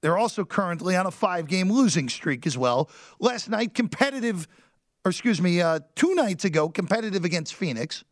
They're 0.02 0.18
also 0.18 0.44
currently 0.44 0.94
on 0.94 1.06
a 1.06 1.10
five-game 1.10 1.72
losing 1.72 2.10
streak 2.10 2.46
as 2.46 2.56
well. 2.56 2.90
Last 3.18 3.48
night, 3.48 3.74
competitive, 3.74 4.46
or 5.04 5.10
excuse 5.10 5.40
me, 5.40 5.62
uh, 5.62 5.80
two 5.94 6.14
nights 6.14 6.44
ago, 6.44 6.68
competitive 6.68 7.24
against 7.24 7.54
Phoenix, 7.54 8.04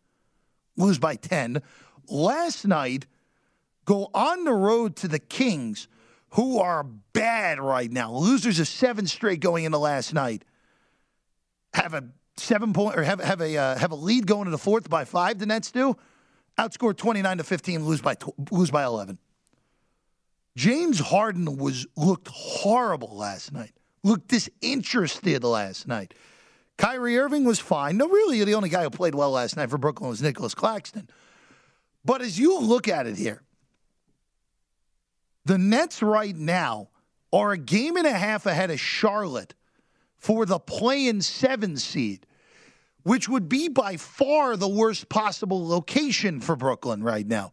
lose 0.76 0.98
by 0.98 1.16
ten. 1.16 1.62
last 2.08 2.66
night, 2.66 3.06
go 3.84 4.10
on 4.14 4.44
the 4.44 4.52
road 4.52 4.96
to 4.96 5.08
the 5.08 5.18
Kings, 5.18 5.88
who 6.34 6.58
are 6.60 6.84
bad 7.12 7.60
right 7.60 7.90
now. 7.90 8.12
Losers 8.12 8.58
of 8.60 8.68
seven 8.68 9.06
straight 9.06 9.40
going 9.40 9.64
into 9.64 9.78
last 9.78 10.12
night. 10.12 10.44
Have 11.74 11.94
a 11.94 12.04
seven 12.36 12.72
point 12.72 12.96
or 12.96 13.02
have 13.02 13.20
have 13.20 13.40
a 13.40 13.56
uh, 13.56 13.78
have 13.78 13.92
a 13.92 13.96
lead 13.96 14.26
going 14.26 14.44
to 14.44 14.50
the 14.50 14.58
fourth 14.58 14.88
by 14.88 15.04
five. 15.04 15.38
The 15.38 15.46
Nets 15.46 15.70
do 15.70 15.96
outscore 16.58 16.96
twenty 16.96 17.22
nine 17.22 17.38
to 17.38 17.44
fifteen, 17.44 17.84
lose 17.84 18.00
by 18.00 18.14
tw- 18.14 18.52
lose 18.52 18.70
by 18.70 18.84
eleven. 18.84 19.18
James 20.56 21.00
Harden 21.00 21.56
was 21.56 21.86
looked 21.96 22.28
horrible 22.28 23.16
last 23.16 23.52
night. 23.52 23.72
Looked 24.04 24.28
disinterested 24.28 25.42
last 25.42 25.88
night. 25.88 26.14
Kyrie 26.76 27.18
Irving 27.18 27.44
was 27.44 27.58
fine. 27.58 27.96
No, 27.96 28.08
really, 28.08 28.42
the 28.44 28.54
only 28.54 28.68
guy 28.68 28.82
who 28.82 28.90
played 28.90 29.14
well 29.14 29.30
last 29.30 29.56
night 29.56 29.70
for 29.70 29.78
Brooklyn 29.78 30.10
was 30.10 30.20
Nicholas 30.20 30.54
Claxton. 30.54 31.08
But 32.04 32.20
as 32.20 32.38
you 32.38 32.60
look 32.60 32.86
at 32.88 33.06
it 33.06 33.16
here, 33.16 33.42
the 35.44 35.58
Nets 35.58 36.02
right 36.02 36.36
now 36.36 36.88
are 37.32 37.52
a 37.52 37.58
game 37.58 37.96
and 37.96 38.06
a 38.06 38.12
half 38.12 38.46
ahead 38.46 38.70
of 38.70 38.80
Charlotte 38.80 39.54
for 40.16 40.46
the 40.46 40.58
play-in 40.58 41.20
seven 41.20 41.76
seed, 41.76 42.26
which 43.02 43.28
would 43.28 43.48
be 43.48 43.68
by 43.68 43.96
far 43.96 44.56
the 44.56 44.68
worst 44.68 45.08
possible 45.08 45.66
location 45.66 46.40
for 46.40 46.56
Brooklyn 46.56 47.02
right 47.02 47.26
now 47.26 47.52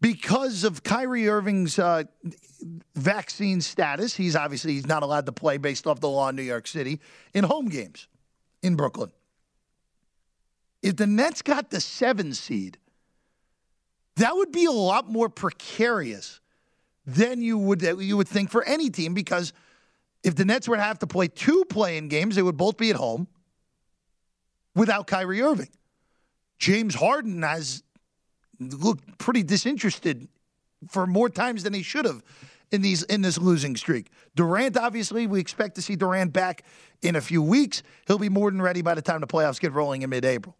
because 0.00 0.62
of 0.62 0.82
Kyrie 0.82 1.28
Irving's 1.28 1.78
uh, 1.78 2.04
vaccine 2.94 3.60
status. 3.60 4.14
He's 4.14 4.36
obviously 4.36 4.74
he's 4.74 4.86
not 4.86 5.02
allowed 5.02 5.26
to 5.26 5.32
play 5.32 5.56
based 5.56 5.86
off 5.86 6.00
the 6.00 6.08
law 6.08 6.28
in 6.28 6.36
New 6.36 6.42
York 6.42 6.66
City 6.66 7.00
in 7.34 7.44
home 7.44 7.68
games 7.68 8.08
in 8.62 8.76
Brooklyn. 8.76 9.10
If 10.82 10.96
the 10.96 11.06
Nets 11.06 11.42
got 11.42 11.70
the 11.70 11.80
seven 11.80 12.34
seed, 12.34 12.78
that 14.16 14.36
would 14.36 14.52
be 14.52 14.66
a 14.66 14.70
lot 14.70 15.10
more 15.10 15.28
precarious 15.28 16.40
than 17.06 17.40
you 17.40 17.56
would 17.58 17.82
you 17.82 18.16
would 18.16 18.28
think 18.28 18.50
for 18.50 18.64
any 18.64 18.90
team 18.90 19.14
because 19.14 19.52
if 20.22 20.34
the 20.34 20.44
Nets 20.44 20.66
were 20.66 20.76
to 20.76 20.82
have 20.82 20.98
to 21.00 21.06
play 21.06 21.28
two 21.28 21.64
play-in 21.66 22.08
games, 22.08 22.34
they 22.34 22.42
would 22.42 22.56
both 22.56 22.76
be 22.76 22.90
at 22.90 22.96
home 22.96 23.28
without 24.74 25.06
Kyrie 25.06 25.40
Irving. 25.40 25.70
James 26.58 26.94
Harden 26.94 27.42
has 27.42 27.82
looked 28.58 29.18
pretty 29.18 29.42
disinterested 29.42 30.26
for 30.88 31.06
more 31.06 31.28
times 31.28 31.62
than 31.62 31.72
he 31.72 31.82
should 31.82 32.04
have 32.04 32.22
in 32.72 32.82
these 32.82 33.02
in 33.04 33.22
this 33.22 33.38
losing 33.38 33.76
streak. 33.76 34.10
Durant, 34.34 34.76
obviously, 34.76 35.26
we 35.26 35.40
expect 35.40 35.76
to 35.76 35.82
see 35.82 35.96
Durant 35.96 36.32
back 36.32 36.64
in 37.02 37.16
a 37.16 37.20
few 37.20 37.42
weeks. 37.42 37.82
He'll 38.06 38.18
be 38.18 38.28
more 38.28 38.50
than 38.50 38.60
ready 38.60 38.82
by 38.82 38.94
the 38.94 39.02
time 39.02 39.20
the 39.20 39.26
playoffs 39.26 39.60
get 39.60 39.72
rolling 39.72 40.02
in 40.02 40.10
mid-April. 40.10 40.56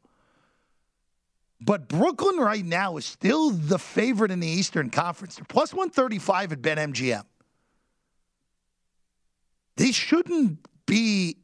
But 1.61 1.89
Brooklyn 1.89 2.37
right 2.37 2.65
now 2.65 2.97
is 2.97 3.07
still 3.07 3.51
the 3.51 3.79
favorite 3.79 4.31
in 4.31 4.41
the 4.41 4.47
Eastern 4.47 4.91
Conference. 4.91 5.37
They're 5.37 5.45
plus 5.49 5.73
135 5.73 6.53
at 6.53 6.63
BetMGM. 6.63 7.25
They 9.77 9.93
shouldn't 9.93 10.59
be 10.87 11.37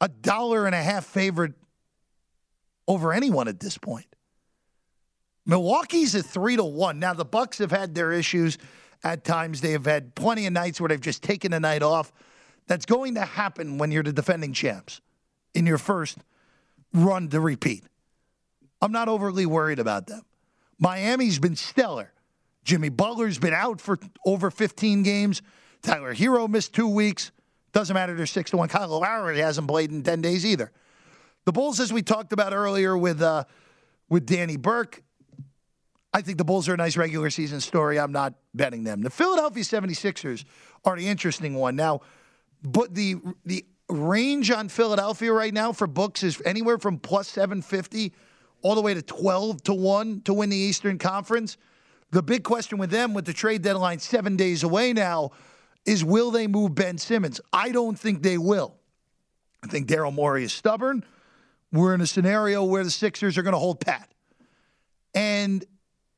a 0.00 0.08
dollar 0.08 0.66
and 0.66 0.74
a 0.74 0.82
half 0.82 1.04
favorite 1.04 1.54
over 2.86 3.12
anyone 3.12 3.48
at 3.48 3.60
this 3.60 3.78
point. 3.78 4.06
Milwaukee's 5.46 6.14
a 6.14 6.22
three 6.22 6.56
to 6.56 6.64
one. 6.64 6.98
Now 6.98 7.12
the 7.12 7.24
Bucks 7.24 7.58
have 7.58 7.70
had 7.70 7.94
their 7.94 8.12
issues 8.12 8.58
at 9.02 9.24
times. 9.24 9.60
They 9.60 9.72
have 9.72 9.84
had 9.84 10.14
plenty 10.14 10.46
of 10.46 10.52
nights 10.52 10.80
where 10.80 10.88
they've 10.88 11.00
just 11.00 11.22
taken 11.22 11.52
a 11.52 11.60
night 11.60 11.82
off. 11.82 12.12
That's 12.66 12.86
going 12.86 13.14
to 13.14 13.24
happen 13.24 13.76
when 13.76 13.90
you're 13.90 14.02
the 14.02 14.12
defending 14.12 14.54
champs 14.54 15.02
in 15.54 15.66
your 15.66 15.78
first 15.78 16.18
run 16.94 17.28
to 17.28 17.40
repeat. 17.40 17.84
I'm 18.84 18.92
not 18.92 19.08
overly 19.08 19.46
worried 19.46 19.78
about 19.78 20.08
them. 20.08 20.20
Miami's 20.78 21.38
been 21.38 21.56
stellar. 21.56 22.12
Jimmy 22.64 22.90
Butler's 22.90 23.38
been 23.38 23.54
out 23.54 23.80
for 23.80 23.98
over 24.26 24.50
15 24.50 25.02
games. 25.02 25.40
Tyler 25.80 26.14
Herro 26.14 26.50
missed 26.50 26.74
two 26.74 26.88
weeks. 26.88 27.32
Doesn't 27.72 27.94
matter. 27.94 28.14
They're 28.14 28.26
six 28.26 28.50
to 28.50 28.58
one. 28.58 28.68
Kyle 28.68 29.00
Lowry 29.00 29.38
hasn't 29.38 29.68
played 29.68 29.90
in 29.90 30.02
10 30.02 30.20
days 30.20 30.44
either. 30.44 30.70
The 31.46 31.52
Bulls, 31.52 31.80
as 31.80 31.94
we 31.94 32.02
talked 32.02 32.34
about 32.34 32.52
earlier 32.52 32.94
with 32.96 33.22
uh, 33.22 33.44
with 34.10 34.26
Danny 34.26 34.58
Burke, 34.58 35.02
I 36.12 36.20
think 36.20 36.36
the 36.36 36.44
Bulls 36.44 36.68
are 36.68 36.74
a 36.74 36.76
nice 36.76 36.98
regular 36.98 37.30
season 37.30 37.62
story. 37.62 37.98
I'm 37.98 38.12
not 38.12 38.34
betting 38.52 38.84
them. 38.84 39.00
The 39.00 39.10
Philadelphia 39.10 39.62
76ers 39.62 40.44
are 40.84 40.96
the 40.96 41.08
interesting 41.08 41.54
one. 41.54 41.74
Now, 41.74 42.02
but 42.62 42.94
the 42.94 43.16
the 43.46 43.64
range 43.88 44.50
on 44.50 44.68
Philadelphia 44.68 45.32
right 45.32 45.54
now 45.54 45.72
for 45.72 45.86
books 45.86 46.22
is 46.22 46.42
anywhere 46.44 46.76
from 46.76 46.98
plus 46.98 47.28
750 47.28 48.12
all 48.64 48.74
the 48.74 48.80
way 48.80 48.94
to 48.94 49.02
12 49.02 49.62
to 49.64 49.74
1 49.74 50.22
to 50.22 50.32
win 50.32 50.48
the 50.48 50.56
Eastern 50.56 50.98
Conference. 50.98 51.58
The 52.10 52.22
big 52.22 52.44
question 52.44 52.78
with 52.78 52.90
them 52.90 53.12
with 53.12 53.26
the 53.26 53.32
trade 53.34 53.62
deadline 53.62 53.98
7 53.98 54.36
days 54.36 54.62
away 54.62 54.94
now 54.94 55.32
is 55.84 56.02
will 56.02 56.30
they 56.30 56.46
move 56.46 56.74
Ben 56.74 56.96
Simmons? 56.96 57.42
I 57.52 57.70
don't 57.70 57.98
think 57.98 58.22
they 58.22 58.38
will. 58.38 58.74
I 59.62 59.66
think 59.66 59.86
Daryl 59.86 60.14
Morey 60.14 60.44
is 60.44 60.52
stubborn. 60.52 61.04
We're 61.72 61.94
in 61.94 62.00
a 62.00 62.06
scenario 62.06 62.64
where 62.64 62.82
the 62.82 62.90
Sixers 62.90 63.36
are 63.36 63.42
going 63.42 63.52
to 63.52 63.58
hold 63.58 63.80
pat. 63.80 64.10
And 65.14 65.62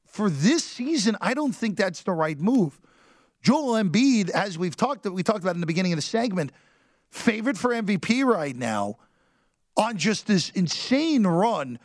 for 0.06 0.30
this 0.30 0.62
season, 0.62 1.16
I 1.20 1.34
don't 1.34 1.52
think 1.52 1.76
that's 1.76 2.02
the 2.02 2.12
right 2.12 2.38
move. 2.38 2.80
Joel 3.42 3.82
Embiid, 3.82 4.30
as 4.30 4.56
we've 4.56 4.76
talked 4.76 5.04
we 5.06 5.24
talked 5.24 5.40
about 5.40 5.56
in 5.56 5.60
the 5.60 5.66
beginning 5.66 5.92
of 5.92 5.96
the 5.96 6.02
segment, 6.02 6.52
favorite 7.10 7.58
for 7.58 7.70
MVP 7.70 8.24
right 8.24 8.54
now 8.54 8.98
on 9.76 9.96
just 9.96 10.28
this 10.28 10.50
insane 10.50 11.26
run 11.26 11.80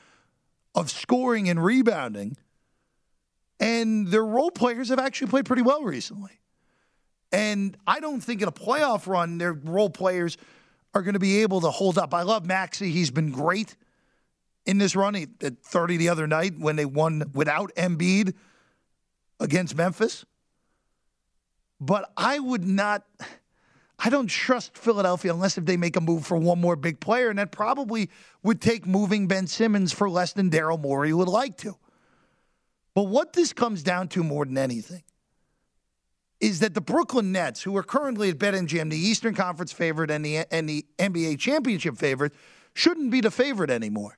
of 0.75 0.89
scoring 0.89 1.49
and 1.49 1.63
rebounding. 1.63 2.37
And 3.59 4.07
their 4.07 4.25
role 4.25 4.51
players 4.51 4.89
have 4.89 4.99
actually 4.99 5.27
played 5.27 5.45
pretty 5.45 5.61
well 5.61 5.83
recently. 5.83 6.39
And 7.31 7.77
I 7.87 7.99
don't 7.99 8.21
think 8.21 8.41
in 8.41 8.47
a 8.47 8.51
playoff 8.51 9.07
run, 9.07 9.37
their 9.37 9.53
role 9.53 9.89
players 9.89 10.37
are 10.93 11.01
going 11.01 11.13
to 11.13 11.19
be 11.19 11.41
able 11.43 11.61
to 11.61 11.69
hold 11.69 11.97
up. 11.97 12.13
I 12.13 12.23
love 12.23 12.45
Maxey. 12.45 12.91
He's 12.91 13.11
been 13.11 13.31
great 13.31 13.77
in 14.65 14.77
this 14.77 14.95
run 14.95 15.15
at 15.15 15.63
30 15.63 15.97
the 15.97 16.09
other 16.09 16.27
night 16.27 16.53
when 16.57 16.75
they 16.75 16.85
won 16.85 17.31
without 17.33 17.71
Embiid 17.75 18.33
against 19.39 19.75
Memphis. 19.75 20.25
But 21.79 22.11
I 22.15 22.39
would 22.39 22.67
not, 22.67 23.05
I 24.03 24.09
don't 24.09 24.27
trust 24.27 24.75
Philadelphia 24.75 25.31
unless 25.31 25.59
if 25.59 25.65
they 25.65 25.77
make 25.77 25.95
a 25.95 26.01
move 26.01 26.25
for 26.25 26.35
one 26.35 26.59
more 26.59 26.75
big 26.75 26.99
player, 26.99 27.29
and 27.29 27.37
that 27.37 27.51
probably 27.51 28.09
would 28.41 28.59
take 28.59 28.87
moving 28.87 29.27
Ben 29.27 29.45
Simmons 29.45 29.93
for 29.93 30.09
less 30.09 30.33
than 30.33 30.49
Daryl 30.49 30.79
Morey 30.79 31.13
would 31.13 31.27
like 31.27 31.57
to. 31.57 31.77
But 32.95 33.03
what 33.03 33.33
this 33.33 33.53
comes 33.53 33.83
down 33.83 34.07
to 34.09 34.23
more 34.23 34.45
than 34.45 34.57
anything 34.57 35.03
is 36.39 36.59
that 36.59 36.73
the 36.73 36.81
Brooklyn 36.81 37.31
Nets, 37.31 37.61
who 37.61 37.77
are 37.77 37.83
currently 37.83 38.29
at 38.29 38.39
BetMGM, 38.39 38.89
the 38.89 38.97
Eastern 38.97 39.35
Conference 39.35 39.71
favorite 39.71 40.09
and 40.09 40.25
the 40.25 40.37
and 40.51 40.67
the 40.67 40.83
NBA 40.97 41.37
championship 41.37 41.97
favorite, 41.97 42.33
shouldn't 42.73 43.11
be 43.11 43.21
the 43.21 43.31
favorite 43.31 43.69
anymore. 43.69 44.17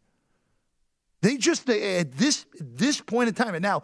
They 1.21 1.35
just 1.35 1.69
at 1.69 2.13
this 2.13 2.45
this 2.59 3.01
point 3.01 3.27
in 3.27 3.35
time, 3.35 3.53
and 3.53 3.61
now 3.61 3.83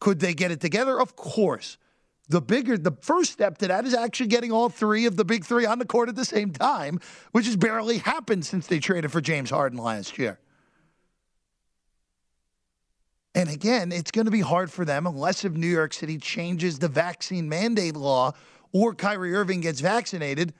could 0.00 0.18
they 0.18 0.34
get 0.34 0.50
it 0.50 0.60
together? 0.60 1.00
Of 1.00 1.14
course. 1.14 1.78
The 2.28 2.42
bigger, 2.42 2.76
the 2.76 2.96
first 3.00 3.32
step 3.32 3.58
to 3.58 3.68
that 3.68 3.86
is 3.86 3.94
actually 3.94 4.26
getting 4.26 4.52
all 4.52 4.68
three 4.68 5.06
of 5.06 5.16
the 5.16 5.24
big 5.24 5.44
three 5.44 5.64
on 5.64 5.78
the 5.78 5.86
court 5.86 6.10
at 6.10 6.16
the 6.16 6.26
same 6.26 6.50
time, 6.50 7.00
which 7.32 7.46
has 7.46 7.56
barely 7.56 7.98
happened 7.98 8.44
since 8.44 8.66
they 8.66 8.78
traded 8.80 9.10
for 9.10 9.20
James 9.22 9.50
Harden 9.50 9.78
last 9.78 10.18
year. 10.18 10.38
And 13.34 13.48
again, 13.48 13.92
it's 13.92 14.10
going 14.10 14.24
to 14.24 14.30
be 14.30 14.40
hard 14.40 14.70
for 14.70 14.84
them 14.84 15.06
unless 15.06 15.44
if 15.44 15.52
New 15.52 15.68
York 15.68 15.94
City 15.94 16.18
changes 16.18 16.78
the 16.78 16.88
vaccine 16.88 17.48
mandate 17.48 17.96
law 17.96 18.32
or 18.72 18.94
Kyrie 18.94 19.34
Irving 19.34 19.60
gets 19.60 19.80
vaccinated. 19.80 20.52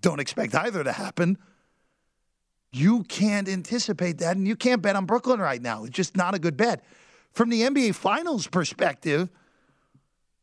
Don't 0.00 0.18
expect 0.18 0.54
either 0.54 0.82
to 0.82 0.92
happen. 0.92 1.38
You 2.72 3.04
can't 3.04 3.48
anticipate 3.48 4.18
that, 4.18 4.36
and 4.36 4.46
you 4.46 4.56
can't 4.56 4.82
bet 4.82 4.96
on 4.96 5.06
Brooklyn 5.06 5.40
right 5.40 5.60
now. 5.60 5.84
It's 5.84 5.94
just 5.94 6.16
not 6.16 6.34
a 6.34 6.38
good 6.38 6.56
bet. 6.56 6.84
From 7.32 7.50
the 7.50 7.62
NBA 7.62 7.94
Finals 7.94 8.46
perspective, 8.46 9.30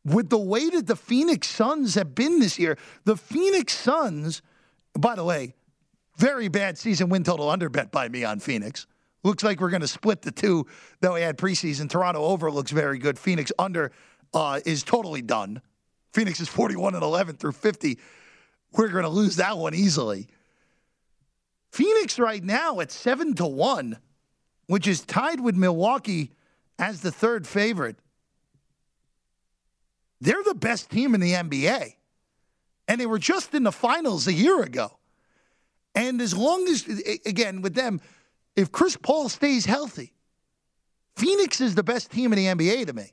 with 0.06 0.30
the 0.30 0.38
way 0.38 0.70
that 0.70 0.86
the 0.86 0.94
Phoenix 0.94 1.48
Suns 1.48 1.96
have 1.96 2.14
been 2.14 2.38
this 2.38 2.58
year, 2.58 2.78
the 3.04 3.16
Phoenix 3.16 3.74
Suns, 3.74 4.40
by 4.96 5.16
the 5.16 5.24
way, 5.24 5.54
very 6.16 6.46
bad 6.48 6.78
season 6.78 7.08
win 7.08 7.24
total 7.24 7.50
under 7.50 7.68
bet 7.68 7.90
by 7.90 8.08
me 8.08 8.24
on 8.24 8.38
Phoenix. 8.38 8.86
Looks 9.24 9.42
like 9.42 9.60
we're 9.60 9.70
going 9.70 9.82
to 9.82 9.88
split 9.88 10.22
the 10.22 10.30
two 10.30 10.66
that 11.00 11.12
we 11.12 11.20
had 11.20 11.36
preseason. 11.36 11.90
Toronto 11.90 12.22
over 12.22 12.50
looks 12.52 12.70
very 12.70 12.98
good. 12.98 13.18
Phoenix 13.18 13.50
under 13.58 13.90
uh, 14.32 14.60
is 14.64 14.84
totally 14.84 15.22
done. 15.22 15.60
Phoenix 16.12 16.38
is 16.38 16.48
41 16.48 16.94
and 16.94 17.02
11 17.02 17.36
through 17.36 17.52
50. 17.52 17.98
We're 18.72 18.88
going 18.88 19.02
to 19.02 19.10
lose 19.10 19.36
that 19.36 19.58
one 19.58 19.74
easily. 19.74 20.28
Phoenix 21.72 22.18
right 22.20 22.42
now 22.42 22.78
at 22.78 22.92
seven 22.92 23.34
to 23.34 23.46
one, 23.46 23.98
which 24.66 24.86
is 24.86 25.00
tied 25.00 25.40
with 25.40 25.56
Milwaukee 25.56 26.30
as 26.78 27.00
the 27.00 27.10
third 27.10 27.46
favorite. 27.46 27.96
They're 30.20 30.42
the 30.44 30.54
best 30.54 30.90
team 30.90 31.14
in 31.14 31.20
the 31.20 31.32
NBA. 31.32 31.94
And 32.88 33.00
they 33.00 33.06
were 33.06 33.18
just 33.18 33.54
in 33.54 33.64
the 33.64 33.72
finals 33.72 34.26
a 34.26 34.32
year 34.32 34.62
ago. 34.62 34.98
And 35.94 36.20
as 36.20 36.36
long 36.36 36.68
as, 36.68 36.86
again, 37.24 37.62
with 37.62 37.74
them, 37.74 38.00
if 38.54 38.70
Chris 38.70 38.96
Paul 38.96 39.28
stays 39.28 39.64
healthy, 39.64 40.12
Phoenix 41.16 41.60
is 41.60 41.74
the 41.74 41.82
best 41.82 42.10
team 42.10 42.32
in 42.32 42.36
the 42.36 42.46
NBA 42.46 42.86
to 42.86 42.92
me. 42.92 43.12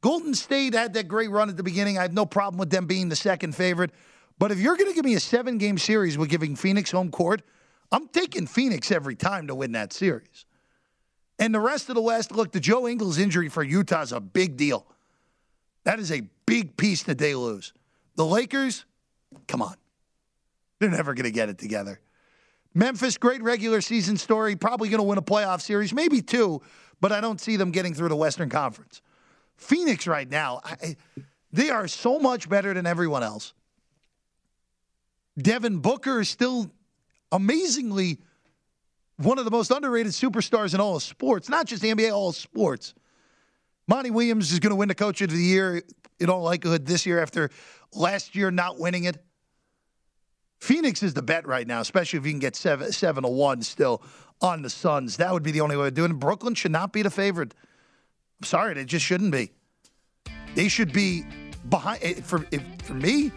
Golden 0.00 0.34
State 0.34 0.74
had 0.74 0.94
that 0.94 1.08
great 1.08 1.30
run 1.30 1.48
at 1.48 1.56
the 1.56 1.62
beginning. 1.62 1.98
I 1.98 2.02
have 2.02 2.12
no 2.12 2.26
problem 2.26 2.58
with 2.58 2.70
them 2.70 2.86
being 2.86 3.08
the 3.08 3.16
second 3.16 3.54
favorite. 3.54 3.90
But 4.38 4.52
if 4.52 4.58
you're 4.58 4.76
going 4.76 4.90
to 4.90 4.94
give 4.94 5.04
me 5.04 5.14
a 5.14 5.20
seven 5.20 5.58
game 5.58 5.78
series 5.78 6.18
with 6.18 6.28
giving 6.28 6.56
Phoenix 6.56 6.90
home 6.90 7.10
court, 7.10 7.42
I'm 7.92 8.08
taking 8.08 8.46
Phoenix 8.46 8.90
every 8.90 9.14
time 9.14 9.46
to 9.46 9.54
win 9.54 9.72
that 9.72 9.92
series. 9.92 10.44
And 11.38 11.54
the 11.54 11.60
rest 11.60 11.88
of 11.88 11.94
the 11.94 12.02
West, 12.02 12.32
look, 12.32 12.52
the 12.52 12.60
Joe 12.60 12.88
Ingles 12.88 13.18
injury 13.18 13.48
for 13.48 13.62
Utah 13.62 14.02
is 14.02 14.12
a 14.12 14.20
big 14.20 14.56
deal. 14.56 14.86
That 15.86 16.00
is 16.00 16.10
a 16.10 16.22
big 16.46 16.76
piece 16.76 17.04
that 17.04 17.16
they 17.16 17.36
lose. 17.36 17.72
The 18.16 18.26
Lakers, 18.26 18.84
come 19.46 19.62
on. 19.62 19.76
They're 20.80 20.90
never 20.90 21.14
going 21.14 21.26
to 21.26 21.30
get 21.30 21.48
it 21.48 21.58
together. 21.58 22.00
Memphis, 22.74 23.16
great 23.16 23.40
regular 23.40 23.80
season 23.80 24.16
story. 24.16 24.56
Probably 24.56 24.88
going 24.88 24.98
to 24.98 25.04
win 25.04 25.16
a 25.16 25.22
playoff 25.22 25.60
series, 25.60 25.94
maybe 25.94 26.20
two, 26.20 26.60
but 27.00 27.12
I 27.12 27.20
don't 27.20 27.40
see 27.40 27.56
them 27.56 27.70
getting 27.70 27.94
through 27.94 28.08
the 28.08 28.16
Western 28.16 28.50
Conference. 28.50 29.00
Phoenix 29.58 30.08
right 30.08 30.28
now, 30.28 30.60
I, 30.64 30.96
they 31.52 31.70
are 31.70 31.86
so 31.86 32.18
much 32.18 32.48
better 32.48 32.74
than 32.74 32.84
everyone 32.84 33.22
else. 33.22 33.54
Devin 35.38 35.78
Booker 35.78 36.20
is 36.20 36.28
still 36.28 36.68
amazingly 37.30 38.18
one 39.18 39.38
of 39.38 39.44
the 39.44 39.52
most 39.52 39.70
underrated 39.70 40.10
superstars 40.10 40.74
in 40.74 40.80
all 40.80 40.96
of 40.96 41.04
sports, 41.04 41.48
not 41.48 41.66
just 41.66 41.80
the 41.80 41.94
NBA, 41.94 42.12
all 42.12 42.30
of 42.30 42.36
sports. 42.36 42.92
Monty 43.88 44.10
Williams 44.10 44.52
is 44.52 44.58
going 44.58 44.70
to 44.70 44.76
win 44.76 44.88
the 44.88 44.94
Coach 44.94 45.20
of 45.20 45.30
the 45.30 45.36
Year 45.36 45.82
in 46.18 46.28
all 46.28 46.42
likelihood 46.42 46.86
this 46.86 47.06
year 47.06 47.20
after 47.20 47.50
last 47.92 48.34
year 48.34 48.50
not 48.50 48.78
winning 48.78 49.04
it. 49.04 49.22
Phoenix 50.60 51.02
is 51.02 51.14
the 51.14 51.22
bet 51.22 51.46
right 51.46 51.66
now, 51.66 51.80
especially 51.80 52.18
if 52.18 52.26
you 52.26 52.32
can 52.32 52.40
get 52.40 52.56
seven 52.56 52.90
seven 52.90 53.22
to 53.22 53.28
one 53.28 53.62
still 53.62 54.02
on 54.40 54.62
the 54.62 54.70
Suns. 54.70 55.18
That 55.18 55.32
would 55.32 55.42
be 55.42 55.52
the 55.52 55.60
only 55.60 55.76
way 55.76 55.84
to 55.84 55.90
do 55.90 56.04
it. 56.04 56.12
Brooklyn 56.18 56.54
should 56.54 56.72
not 56.72 56.92
be 56.92 57.02
the 57.02 57.10
favorite. 57.10 57.54
I'm 58.40 58.46
sorry, 58.46 58.74
they 58.74 58.84
just 58.84 59.04
shouldn't 59.04 59.32
be. 59.32 59.52
They 60.54 60.68
should 60.68 60.92
be 60.92 61.24
behind. 61.68 62.00
Eh, 62.02 62.14
for 62.22 62.44
for 62.82 62.94
me, 62.94 63.30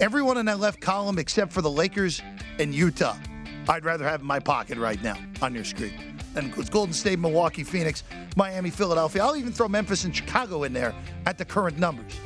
everyone 0.00 0.36
in 0.36 0.46
that 0.46 0.58
left 0.58 0.80
column 0.80 1.18
except 1.18 1.52
for 1.52 1.62
the 1.62 1.70
Lakers 1.70 2.20
and 2.58 2.74
Utah, 2.74 3.16
I'd 3.68 3.84
rather 3.84 4.04
have 4.04 4.20
in 4.20 4.26
my 4.26 4.40
pocket 4.40 4.78
right 4.78 5.02
now 5.02 5.16
on 5.40 5.54
your 5.54 5.64
screen. 5.64 6.13
And 6.34 6.52
it's 6.56 6.68
Golden 6.68 6.92
State, 6.92 7.18
Milwaukee, 7.18 7.64
Phoenix, 7.64 8.02
Miami, 8.36 8.70
Philadelphia. 8.70 9.22
I'll 9.22 9.36
even 9.36 9.52
throw 9.52 9.68
Memphis 9.68 10.04
and 10.04 10.14
Chicago 10.14 10.64
in 10.64 10.72
there 10.72 10.94
at 11.26 11.38
the 11.38 11.44
current 11.44 11.78
numbers 11.78 12.18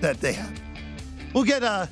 that 0.00 0.20
they 0.20 0.32
have. 0.32 0.60
We'll 1.34 1.44
get 1.44 1.62
uh, 1.62 1.86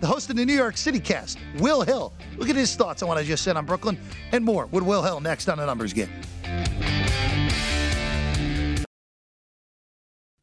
the 0.00 0.06
host 0.06 0.30
of 0.30 0.36
the 0.36 0.44
New 0.44 0.54
York 0.54 0.76
City 0.76 1.00
cast, 1.00 1.38
Will 1.58 1.82
Hill. 1.82 2.12
Look 2.36 2.48
at 2.50 2.56
his 2.56 2.74
thoughts 2.74 3.02
on 3.02 3.08
what 3.08 3.18
I 3.18 3.24
just 3.24 3.42
said 3.44 3.56
on 3.56 3.64
Brooklyn 3.64 3.98
and 4.32 4.44
more 4.44 4.66
with 4.66 4.84
Will 4.84 5.02
Hill 5.02 5.20
next 5.20 5.48
on 5.48 5.58
the 5.58 5.66
Numbers 5.66 5.92
Game. 5.92 6.10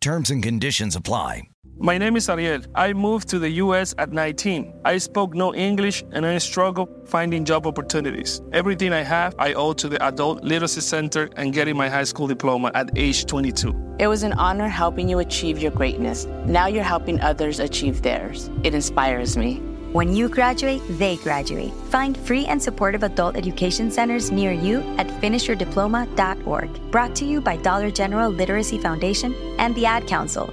Terms 0.00 0.30
and 0.30 0.40
conditions 0.40 0.94
apply. 0.94 1.42
My 1.80 1.98
name 1.98 2.16
is 2.16 2.28
Ariel. 2.28 2.62
I 2.76 2.92
moved 2.92 3.28
to 3.30 3.40
the 3.40 3.50
U.S. 3.62 3.96
at 3.98 4.12
19. 4.12 4.80
I 4.84 4.96
spoke 4.98 5.34
no 5.34 5.52
English 5.52 6.04
and 6.12 6.24
I 6.24 6.38
struggled 6.38 6.88
finding 7.08 7.44
job 7.44 7.66
opportunities. 7.66 8.40
Everything 8.52 8.92
I 8.92 9.02
have, 9.02 9.34
I 9.40 9.54
owe 9.54 9.72
to 9.72 9.88
the 9.88 10.00
Adult 10.04 10.44
Literacy 10.44 10.82
Center 10.82 11.28
and 11.34 11.52
getting 11.52 11.76
my 11.76 11.88
high 11.88 12.04
school 12.04 12.28
diploma 12.28 12.70
at 12.74 12.96
age 12.96 13.26
22. 13.26 13.96
It 13.98 14.06
was 14.06 14.22
an 14.22 14.34
honor 14.34 14.68
helping 14.68 15.08
you 15.08 15.18
achieve 15.18 15.58
your 15.58 15.72
greatness. 15.72 16.26
Now 16.46 16.68
you're 16.68 16.84
helping 16.84 17.20
others 17.20 17.58
achieve 17.58 18.02
theirs. 18.02 18.50
It 18.62 18.74
inspires 18.74 19.36
me. 19.36 19.60
When 19.92 20.14
you 20.14 20.28
graduate, 20.28 20.82
they 20.98 21.16
graduate. 21.16 21.72
Find 21.88 22.16
free 22.16 22.44
and 22.44 22.62
supportive 22.62 23.02
adult 23.02 23.36
education 23.36 23.90
centers 23.90 24.30
near 24.30 24.52
you 24.52 24.80
at 24.98 25.08
finishyourdiploma.org. 25.22 26.90
Brought 26.90 27.14
to 27.16 27.24
you 27.24 27.40
by 27.40 27.56
Dollar 27.56 27.90
General 27.90 28.30
Literacy 28.30 28.78
Foundation 28.78 29.34
and 29.58 29.74
the 29.74 29.86
Ad 29.86 30.06
Council. 30.06 30.52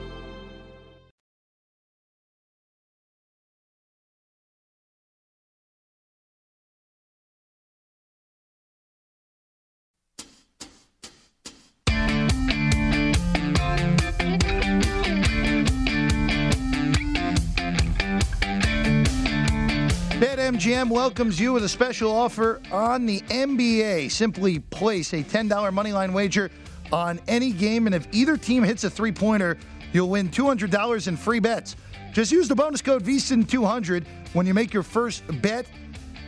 BetMGM 20.75 20.89
welcomes 20.89 21.39
you 21.39 21.53
with 21.53 21.63
a 21.63 21.69
special 21.69 22.11
offer 22.11 22.61
on 22.69 23.05
the 23.05 23.21
NBA. 23.21 24.11
Simply 24.11 24.59
place 24.59 25.13
a 25.13 25.23
$10 25.23 25.47
moneyline 25.49 26.11
wager 26.11 26.51
on 26.91 27.17
any 27.29 27.53
game, 27.53 27.85
and 27.85 27.95
if 27.95 28.05
either 28.11 28.35
team 28.35 28.61
hits 28.61 28.83
a 28.83 28.89
three 28.89 29.13
pointer, 29.13 29.57
you'll 29.93 30.09
win 30.09 30.27
$200 30.27 31.07
in 31.07 31.15
free 31.15 31.39
bets. 31.39 31.77
Just 32.11 32.29
use 32.29 32.49
the 32.49 32.55
bonus 32.55 32.81
code 32.81 33.05
VSIN200 33.05 34.05
when 34.33 34.45
you 34.45 34.53
make 34.53 34.73
your 34.73 34.83
first 34.83 35.23
bet 35.41 35.65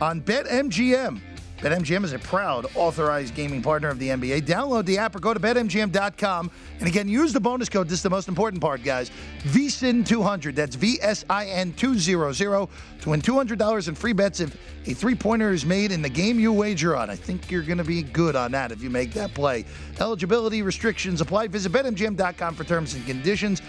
on 0.00 0.22
BetMGM. 0.22 1.20
BetMGM 1.58 2.04
is 2.04 2.12
a 2.12 2.20
proud 2.20 2.66
authorized 2.76 3.34
gaming 3.34 3.60
partner 3.60 3.88
of 3.88 3.98
the 3.98 4.10
NBA. 4.10 4.42
Download 4.42 4.84
the 4.84 4.98
app 4.98 5.16
or 5.16 5.18
go 5.18 5.34
to 5.34 5.40
betmgm.com. 5.40 6.50
And 6.78 6.88
again, 6.88 7.08
use 7.08 7.32
the 7.32 7.40
bonus 7.40 7.68
code. 7.68 7.88
This 7.88 7.98
is 7.98 8.02
the 8.04 8.10
most 8.10 8.28
important 8.28 8.62
part, 8.62 8.84
guys. 8.84 9.10
VSIN200. 9.42 10.54
That's 10.54 10.76
V 10.76 10.98
S 11.02 11.24
I 11.28 11.46
N 11.46 11.72
200 11.72 12.68
to 13.00 13.10
win 13.10 13.20
$200 13.20 13.88
in 13.88 13.94
free 13.96 14.12
bets 14.12 14.38
if 14.38 14.56
a 14.86 14.94
three 14.94 15.16
pointer 15.16 15.50
is 15.50 15.66
made 15.66 15.90
in 15.90 16.00
the 16.00 16.08
game 16.08 16.38
you 16.38 16.52
wager 16.52 16.96
on. 16.96 17.10
I 17.10 17.16
think 17.16 17.50
you're 17.50 17.62
going 17.62 17.78
to 17.78 17.84
be 17.84 18.02
good 18.02 18.36
on 18.36 18.52
that 18.52 18.70
if 18.70 18.80
you 18.80 18.88
make 18.88 19.12
that 19.14 19.34
play. 19.34 19.64
Eligibility 19.98 20.62
restrictions 20.62 21.20
apply. 21.20 21.48
Visit 21.48 21.72
betmgm.com 21.72 22.54
for 22.54 22.62
terms 22.62 22.94
and 22.94 23.04
conditions. 23.04 23.62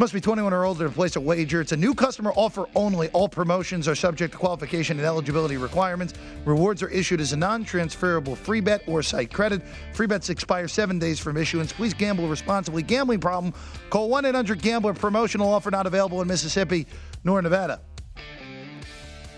Must 0.00 0.14
be 0.14 0.20
21 0.22 0.54
or 0.54 0.64
older 0.64 0.88
to 0.88 0.94
place 0.94 1.16
a 1.16 1.20
wager. 1.20 1.60
It's 1.60 1.72
a 1.72 1.76
new 1.76 1.94
customer 1.94 2.32
offer 2.34 2.64
only. 2.74 3.10
All 3.10 3.28
promotions 3.28 3.86
are 3.86 3.94
subject 3.94 4.32
to 4.32 4.38
qualification 4.38 4.96
and 4.96 5.06
eligibility 5.06 5.58
requirements. 5.58 6.14
Rewards 6.46 6.82
are 6.82 6.88
issued 6.88 7.20
as 7.20 7.34
a 7.34 7.36
non 7.36 7.66
transferable 7.66 8.34
free 8.34 8.60
bet 8.60 8.82
or 8.86 9.02
site 9.02 9.30
credit. 9.30 9.60
Free 9.92 10.06
bets 10.06 10.30
expire 10.30 10.68
seven 10.68 10.98
days 10.98 11.20
from 11.20 11.36
issuance. 11.36 11.70
Please 11.70 11.92
gamble 11.92 12.28
responsibly. 12.28 12.82
Gambling 12.82 13.20
problem? 13.20 13.52
Call 13.90 14.08
1 14.08 14.24
800 14.24 14.62
Gambler. 14.62 14.94
Promotional 14.94 15.52
offer 15.52 15.70
not 15.70 15.86
available 15.86 16.22
in 16.22 16.28
Mississippi 16.28 16.86
nor 17.22 17.42
Nevada. 17.42 17.82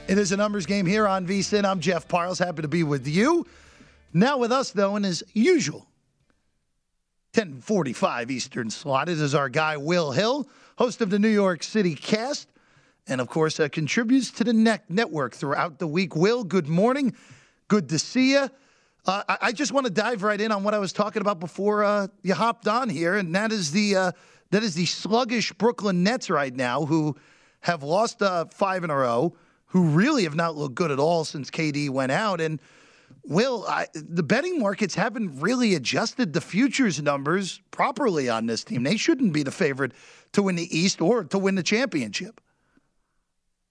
It 0.07 0.17
is 0.17 0.31
a 0.31 0.37
numbers 0.37 0.65
game 0.65 0.87
here 0.87 1.09
on 1.09 1.27
VSIN. 1.27 1.65
I'm 1.65 1.81
Jeff 1.81 2.07
Parles. 2.07 2.39
Happy 2.39 2.63
to 2.63 2.69
be 2.69 2.85
with 2.85 3.09
you. 3.09 3.49
Now 4.13 4.39
with 4.39 4.53
us, 4.53 4.71
though, 4.71 4.95
and 4.95 5.05
as 5.05 5.25
usual 5.35 5.89
1045 7.35 8.31
Eastern 8.31 8.69
slot. 8.69 9.09
It 9.09 9.19
is 9.19 9.35
our 9.35 9.49
guy, 9.49 9.79
Will 9.79 10.11
Hill, 10.11 10.47
host 10.77 11.01
of 11.01 11.09
the 11.09 11.19
New 11.19 11.31
York 11.31 11.63
City 11.63 11.95
cast, 11.95 12.47
and 13.09 13.23
of 13.23 13.29
course, 13.29 13.59
uh, 13.59 13.71
contributes 13.71 14.31
to 14.33 14.45
the 14.45 14.53
net- 14.53 14.85
network 14.91 15.35
throughout 15.35 15.79
the 15.79 15.87
week. 15.87 16.15
Will, 16.15 16.45
good 16.45 16.69
morning. 16.69 17.17
Good 17.69 17.89
to 17.89 17.99
see 17.99 18.33
you. 18.33 18.51
Uh, 19.07 19.23
I-, 19.27 19.39
I, 19.41 19.53
just 19.53 19.73
want 19.73 19.87
to 19.87 19.93
dive 19.93 20.23
right 20.23 20.39
in 20.39 20.53
on 20.53 20.63
what 20.63 20.75
I 20.75 20.79
was 20.79 20.93
talking 20.93 21.23
about 21.23 21.41
before 21.41 21.85
uh, 21.85 22.09
you 22.23 22.35
hopped 22.35 22.69
on 22.69 22.91
here, 22.91 23.17
and 23.17 23.35
that 23.35 23.51
is 23.51 23.73
the 23.73 23.97
uh, 23.97 24.13
that 24.51 24.63
is 24.63 24.75
the 24.75 24.85
sluggish 24.85 25.55
Brooklyn 25.55 26.03
Nets 26.03 26.29
right 26.29 26.55
now, 26.55 26.85
who 26.85 27.17
have 27.61 27.83
lost 27.83 28.21
uh, 28.21 28.45
five 28.51 28.85
in 28.85 28.91
a 28.91 28.97
row, 28.97 29.35
who 29.69 29.85
really 29.85 30.25
have 30.25 30.35
not 30.35 30.55
looked 30.55 30.75
good 30.75 30.91
at 30.91 30.99
all 30.99 31.25
since 31.25 31.51
KD 31.51 31.89
went 31.89 32.13
out, 32.13 32.43
and 32.43 32.61
Will, 33.25 33.65
I, 33.69 33.87
the 33.95 34.23
betting 34.23 34.59
markets 34.59 34.95
haven't 34.95 35.41
really 35.41 35.75
adjusted 35.75 36.33
the 36.33 36.41
futures 36.41 37.01
numbers 37.01 37.61
properly 37.71 38.29
on 38.29 38.47
this 38.47 38.65
team. 38.65 38.83
They 38.83 38.97
shouldn't 38.97 39.33
be 39.33 39.43
the 39.43 39.53
favorite 39.53 39.93
to 40.33 40.43
win 40.43 40.57
the 40.57 40.77
East 40.77 41.01
or 41.01 41.25
to 41.25 41.39
win 41.39 41.55
the 41.55 41.63
championship. 41.63 42.41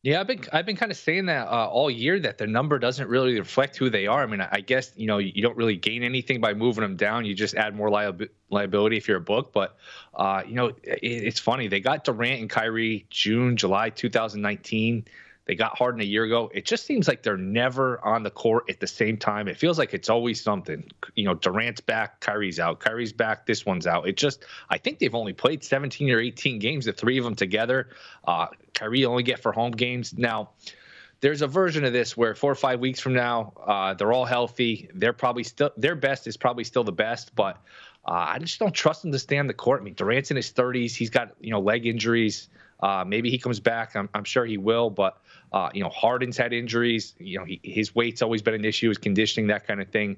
Yeah, 0.03 0.19
I've 0.19 0.25
been 0.25 0.41
I've 0.51 0.65
been 0.65 0.77
kind 0.77 0.91
of 0.91 0.97
saying 0.97 1.27
that 1.27 1.47
uh, 1.47 1.67
all 1.67 1.91
year 1.91 2.19
that 2.21 2.39
their 2.39 2.47
number 2.47 2.79
doesn't 2.79 3.07
really 3.07 3.37
reflect 3.37 3.77
who 3.77 3.91
they 3.91 4.07
are. 4.07 4.23
I 4.23 4.25
mean, 4.25 4.41
I 4.41 4.61
guess 4.61 4.91
you 4.95 5.05
know 5.05 5.19
you 5.19 5.43
don't 5.43 5.55
really 5.55 5.75
gain 5.75 6.01
anything 6.01 6.41
by 6.41 6.55
moving 6.55 6.81
them 6.81 6.95
down. 6.95 7.23
You 7.23 7.35
just 7.35 7.53
add 7.53 7.75
more 7.75 7.89
liab- 7.89 8.29
liability 8.49 8.97
if 8.97 9.07
you're 9.07 9.17
a 9.17 9.21
book. 9.21 9.53
But 9.53 9.77
uh, 10.15 10.41
you 10.47 10.55
know, 10.55 10.67
it, 10.83 10.99
it's 11.03 11.39
funny 11.39 11.67
they 11.67 11.81
got 11.81 12.03
Durant 12.03 12.41
and 12.41 12.49
Kyrie 12.49 13.05
June, 13.11 13.57
July 13.57 13.91
2019 13.91 15.05
They 15.45 15.55
got 15.55 15.77
Harden 15.77 16.01
a 16.01 16.05
year 16.05 16.23
ago. 16.23 16.51
It 16.53 16.65
just 16.65 16.85
seems 16.85 17.07
like 17.07 17.23
they're 17.23 17.37
never 17.37 18.03
on 18.05 18.23
the 18.23 18.29
court 18.29 18.69
at 18.69 18.79
the 18.79 18.87
same 18.87 19.17
time. 19.17 19.47
It 19.47 19.57
feels 19.57 19.77
like 19.79 19.93
it's 19.93 20.09
always 20.09 20.41
something. 20.41 20.89
You 21.15 21.25
know, 21.25 21.33
Durant's 21.33 21.81
back, 21.81 22.19
Kyrie's 22.19 22.59
out, 22.59 22.79
Kyrie's 22.79 23.13
back, 23.13 23.45
this 23.45 23.65
one's 23.65 23.87
out. 23.87 24.07
It 24.07 24.17
just, 24.17 24.45
I 24.69 24.77
think 24.77 24.99
they've 24.99 25.15
only 25.15 25.33
played 25.33 25.63
17 25.63 26.09
or 26.11 26.19
18 26.19 26.59
games, 26.59 26.85
the 26.85 26.93
three 26.93 27.17
of 27.17 27.23
them 27.23 27.35
together. 27.35 27.89
Uh, 28.25 28.47
Kyrie 28.73 29.05
only 29.05 29.23
get 29.23 29.39
for 29.39 29.51
home 29.51 29.71
games. 29.71 30.17
Now, 30.17 30.51
there's 31.21 31.41
a 31.41 31.47
version 31.47 31.85
of 31.85 31.93
this 31.93 32.17
where 32.17 32.35
four 32.35 32.51
or 32.51 32.55
five 32.55 32.79
weeks 32.79 32.99
from 32.99 33.13
now, 33.13 33.53
uh, 33.65 33.93
they're 33.93 34.11
all 34.11 34.25
healthy. 34.25 34.89
They're 34.93 35.13
probably 35.13 35.43
still 35.43 35.71
their 35.77 35.95
best 35.95 36.27
is 36.27 36.35
probably 36.35 36.63
still 36.63 36.83
the 36.83 36.91
best, 36.91 37.35
but 37.35 37.57
uh, 38.05 38.25
I 38.29 38.39
just 38.39 38.59
don't 38.59 38.73
trust 38.73 39.05
him 39.05 39.11
to 39.11 39.19
stay 39.19 39.37
on 39.37 39.45
the 39.45 39.53
court. 39.53 39.81
I 39.81 39.83
mean, 39.83 39.93
Durant's 39.93 40.31
in 40.31 40.37
his 40.37 40.51
30s. 40.51 40.95
He's 40.95 41.11
got 41.11 41.35
you 41.39 41.51
know 41.51 41.59
leg 41.59 41.85
injuries. 41.85 42.49
Uh, 42.81 43.03
maybe 43.05 43.29
he 43.29 43.37
comes 43.37 43.59
back. 43.59 43.95
I'm, 43.95 44.09
I'm 44.13 44.23
sure 44.23 44.45
he 44.45 44.57
will, 44.57 44.89
but 44.89 45.17
uh, 45.53 45.69
you 45.73 45.83
know 45.83 45.89
Harden's 45.89 46.37
had 46.37 46.53
injuries. 46.53 47.13
You 47.19 47.39
know 47.39 47.45
he, 47.45 47.59
his 47.63 47.93
weight's 47.93 48.21
always 48.21 48.41
been 48.41 48.53
an 48.53 48.65
issue, 48.65 48.89
his 48.89 48.97
conditioning, 48.97 49.47
that 49.47 49.67
kind 49.67 49.81
of 49.81 49.89
thing. 49.89 50.17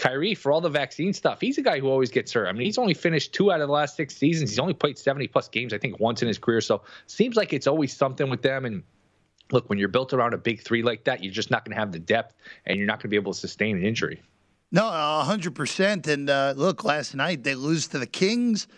Kyrie, 0.00 0.34
for 0.34 0.50
all 0.50 0.62
the 0.62 0.70
vaccine 0.70 1.12
stuff, 1.12 1.42
he's 1.42 1.58
a 1.58 1.62
guy 1.62 1.78
who 1.78 1.88
always 1.88 2.10
gets 2.10 2.32
hurt. 2.32 2.48
I 2.48 2.52
mean, 2.52 2.62
he's 2.62 2.78
only 2.78 2.94
finished 2.94 3.34
two 3.34 3.52
out 3.52 3.60
of 3.60 3.68
the 3.68 3.72
last 3.72 3.96
six 3.96 4.16
seasons. 4.16 4.48
He's 4.50 4.58
only 4.58 4.72
played 4.72 4.96
70 4.96 5.26
plus 5.28 5.48
games, 5.48 5.74
I 5.74 5.78
think, 5.78 6.00
once 6.00 6.22
in 6.22 6.28
his 6.28 6.38
career. 6.38 6.62
So 6.62 6.80
seems 7.06 7.36
like 7.36 7.52
it's 7.52 7.66
always 7.66 7.94
something 7.94 8.30
with 8.30 8.40
them. 8.40 8.64
And 8.64 8.82
look, 9.52 9.68
when 9.68 9.78
you're 9.78 9.88
built 9.88 10.14
around 10.14 10.32
a 10.32 10.38
big 10.38 10.62
three 10.62 10.82
like 10.82 11.04
that, 11.04 11.22
you're 11.22 11.34
just 11.34 11.50
not 11.50 11.66
going 11.66 11.74
to 11.74 11.78
have 11.78 11.92
the 11.92 11.98
depth, 11.98 12.34
and 12.64 12.78
you're 12.78 12.86
not 12.86 12.94
going 12.94 13.02
to 13.02 13.08
be 13.08 13.16
able 13.16 13.34
to 13.34 13.38
sustain 13.38 13.76
an 13.76 13.84
injury. 13.84 14.22
No, 14.72 14.88
hundred 14.88 15.54
percent. 15.54 16.06
And 16.06 16.30
uh, 16.30 16.54
look, 16.56 16.82
last 16.82 17.14
night 17.14 17.44
they 17.44 17.54
lose 17.54 17.88
to 17.88 17.98
the 17.98 18.06
Kings. 18.06 18.68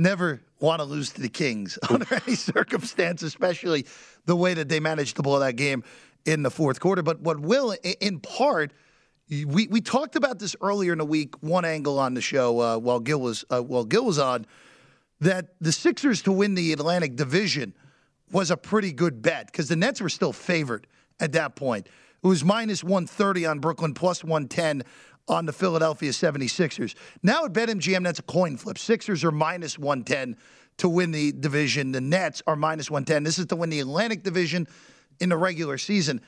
Never 0.00 0.40
want 0.60 0.80
to 0.80 0.84
lose 0.86 1.10
to 1.10 1.20
the 1.20 1.28
Kings 1.28 1.78
under 1.90 2.06
any 2.26 2.34
circumstance, 2.34 3.22
especially 3.22 3.84
the 4.24 4.34
way 4.34 4.54
that 4.54 4.70
they 4.70 4.80
managed 4.80 5.16
to 5.16 5.22
blow 5.22 5.40
that 5.40 5.56
game 5.56 5.84
in 6.24 6.42
the 6.42 6.50
fourth 6.50 6.80
quarter. 6.80 7.02
But 7.02 7.20
what 7.20 7.38
will, 7.38 7.76
in 8.00 8.18
part, 8.18 8.72
we 9.28 9.66
we 9.66 9.82
talked 9.82 10.16
about 10.16 10.38
this 10.38 10.56
earlier 10.62 10.92
in 10.92 10.98
the 10.98 11.04
week. 11.04 11.34
One 11.42 11.66
angle 11.66 11.98
on 11.98 12.14
the 12.14 12.22
show 12.22 12.60
uh, 12.60 12.78
while 12.78 12.98
Gill 13.00 13.20
was 13.20 13.44
uh, 13.50 13.60
while 13.60 13.84
Gill 13.84 14.06
was 14.06 14.18
on 14.18 14.46
that 15.20 15.54
the 15.60 15.70
Sixers 15.70 16.22
to 16.22 16.32
win 16.32 16.54
the 16.54 16.72
Atlantic 16.72 17.16
Division 17.16 17.74
was 18.32 18.50
a 18.50 18.56
pretty 18.56 18.94
good 18.94 19.20
bet 19.20 19.48
because 19.48 19.68
the 19.68 19.76
Nets 19.76 20.00
were 20.00 20.08
still 20.08 20.32
favored 20.32 20.86
at 21.20 21.32
that 21.32 21.56
point. 21.56 21.88
It 22.22 22.26
was 22.26 22.42
minus 22.42 22.82
130 22.82 23.44
on 23.44 23.58
Brooklyn, 23.58 23.92
plus 23.92 24.24
110 24.24 24.82
on 25.30 25.46
the 25.46 25.52
Philadelphia 25.52 26.10
76ers. 26.10 26.94
Now 27.22 27.44
at 27.44 27.52
BetMGM, 27.52 28.02
that's 28.02 28.18
a 28.18 28.22
coin 28.22 28.56
flip. 28.56 28.76
Sixers 28.76 29.24
are 29.24 29.30
minus 29.30 29.78
110 29.78 30.36
to 30.78 30.88
win 30.88 31.12
the 31.12 31.32
division. 31.32 31.92
The 31.92 32.00
Nets 32.00 32.42
are 32.46 32.56
minus 32.56 32.90
110. 32.90 33.22
This 33.22 33.38
is 33.38 33.46
to 33.46 33.56
win 33.56 33.70
the 33.70 33.80
Atlantic 33.80 34.22
Division 34.24 34.66
in 35.20 35.28
the 35.28 35.36
regular 35.36 35.78
season. 35.78 36.20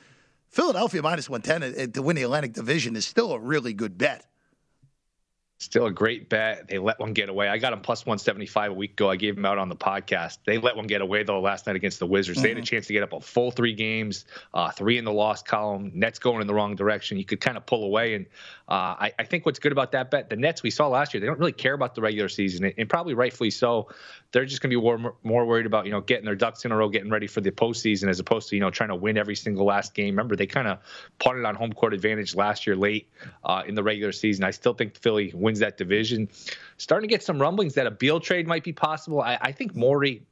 Philadelphia 0.49 1.01
minus 1.01 1.29
110 1.29 1.89
uh, 1.89 1.91
to 1.91 2.01
win 2.01 2.15
the 2.15 2.23
Atlantic 2.23 2.53
Division 2.53 2.95
is 2.95 3.05
still 3.05 3.33
a 3.33 3.39
really 3.39 3.73
good 3.73 3.97
bet. 3.97 4.25
Still 5.63 5.85
a 5.85 5.91
great 5.91 6.27
bet. 6.27 6.67
They 6.67 6.77
let 6.77 6.99
one 6.99 7.13
get 7.13 7.29
away. 7.29 7.47
I 7.47 7.57
got 7.57 7.69
them 7.69 7.79
plus 7.79 8.05
175 8.05 8.71
a 8.71 8.73
week 8.73 8.91
ago. 8.91 9.09
I 9.09 9.15
gave 9.15 9.35
them 9.35 9.45
out 9.45 9.57
on 9.57 9.69
the 9.69 9.77
podcast. 9.77 10.39
They 10.45 10.57
let 10.57 10.75
one 10.75 10.87
get 10.87 10.99
away, 10.99 11.23
though, 11.23 11.39
last 11.39 11.67
night 11.67 11.77
against 11.77 11.99
the 11.99 12.05
Wizards. 12.05 12.39
Mm-hmm. 12.39 12.43
They 12.43 12.49
had 12.49 12.57
a 12.57 12.61
mm-hmm. 12.61 12.65
chance 12.65 12.87
to 12.87 12.93
get 12.93 13.01
up 13.01 13.13
a 13.13 13.21
full 13.21 13.49
three 13.49 13.73
games, 13.73 14.25
uh, 14.53 14.71
three 14.71 14.97
in 14.97 15.05
the 15.05 15.13
loss 15.13 15.41
column. 15.41 15.89
Nets 15.93 16.19
going 16.19 16.41
in 16.41 16.47
the 16.47 16.53
wrong 16.53 16.75
direction. 16.75 17.17
You 17.17 17.23
could 17.23 17.39
kind 17.39 17.55
of 17.55 17.65
pull 17.65 17.85
away. 17.85 18.15
And 18.15 18.25
uh, 18.67 18.95
I, 18.99 19.13
I, 19.19 19.23
think 19.23 19.45
what's 19.45 19.59
good 19.59 19.71
about 19.71 19.93
that 19.93 20.11
bet, 20.11 20.29
the 20.29 20.35
Nets 20.35 20.63
we 20.63 20.69
saw 20.69 20.87
last 20.87 21.13
year, 21.13 21.21
they 21.21 21.27
don't 21.27 21.39
really 21.39 21.51
care 21.51 21.73
about 21.73 21.95
the 21.95 22.01
regular 22.01 22.27
season, 22.27 22.73
and 22.77 22.89
probably 22.89 23.13
rightfully 23.13 23.49
so. 23.49 23.89
They're 24.31 24.45
just 24.45 24.61
going 24.61 24.71
to 24.71 24.77
be 24.77 24.81
more, 24.81 25.15
more 25.23 25.45
worried 25.45 25.65
about, 25.65 25.85
you 25.85 25.91
know, 25.91 26.01
getting 26.01 26.25
their 26.25 26.35
ducks 26.35 26.65
in 26.65 26.71
a 26.71 26.77
row, 26.77 26.89
getting 26.89 27.11
ready 27.11 27.27
for 27.27 27.39
the 27.39 27.51
postseason 27.51 28.09
as 28.09 28.19
opposed 28.19 28.49
to, 28.49 28.55
you 28.55 28.61
know, 28.61 28.71
trying 28.71 28.89
to 28.89 28.95
win 28.95 29.17
every 29.17 29.35
single 29.35 29.65
last 29.65 29.93
game. 29.93 30.15
Remember, 30.15 30.35
they 30.35 30.47
kind 30.47 30.67
of 30.67 30.79
punted 31.19 31.45
on 31.45 31.55
home 31.55 31.71
court 31.71 31.93
advantage 31.93 32.35
last 32.35 32.65
year 32.65 32.75
late 32.75 33.09
uh, 33.43 33.63
in 33.67 33.75
the 33.75 33.83
regular 33.83 34.11
season. 34.11 34.43
I 34.43 34.51
still 34.51 34.73
think 34.73 34.97
Philly 34.97 35.31
wins 35.35 35.52
that 35.59 35.77
division 35.77 36.29
starting 36.77 37.07
to 37.07 37.13
get 37.13 37.23
some 37.23 37.41
rumblings 37.41 37.75
that 37.75 37.87
a 37.87 37.91
Beal 37.91 38.19
trade 38.19 38.47
might 38.47 38.63
be 38.63 38.73
possible. 38.73 39.21
I, 39.21 39.37
I 39.41 39.51
think 39.51 39.75
Morey 39.75 40.23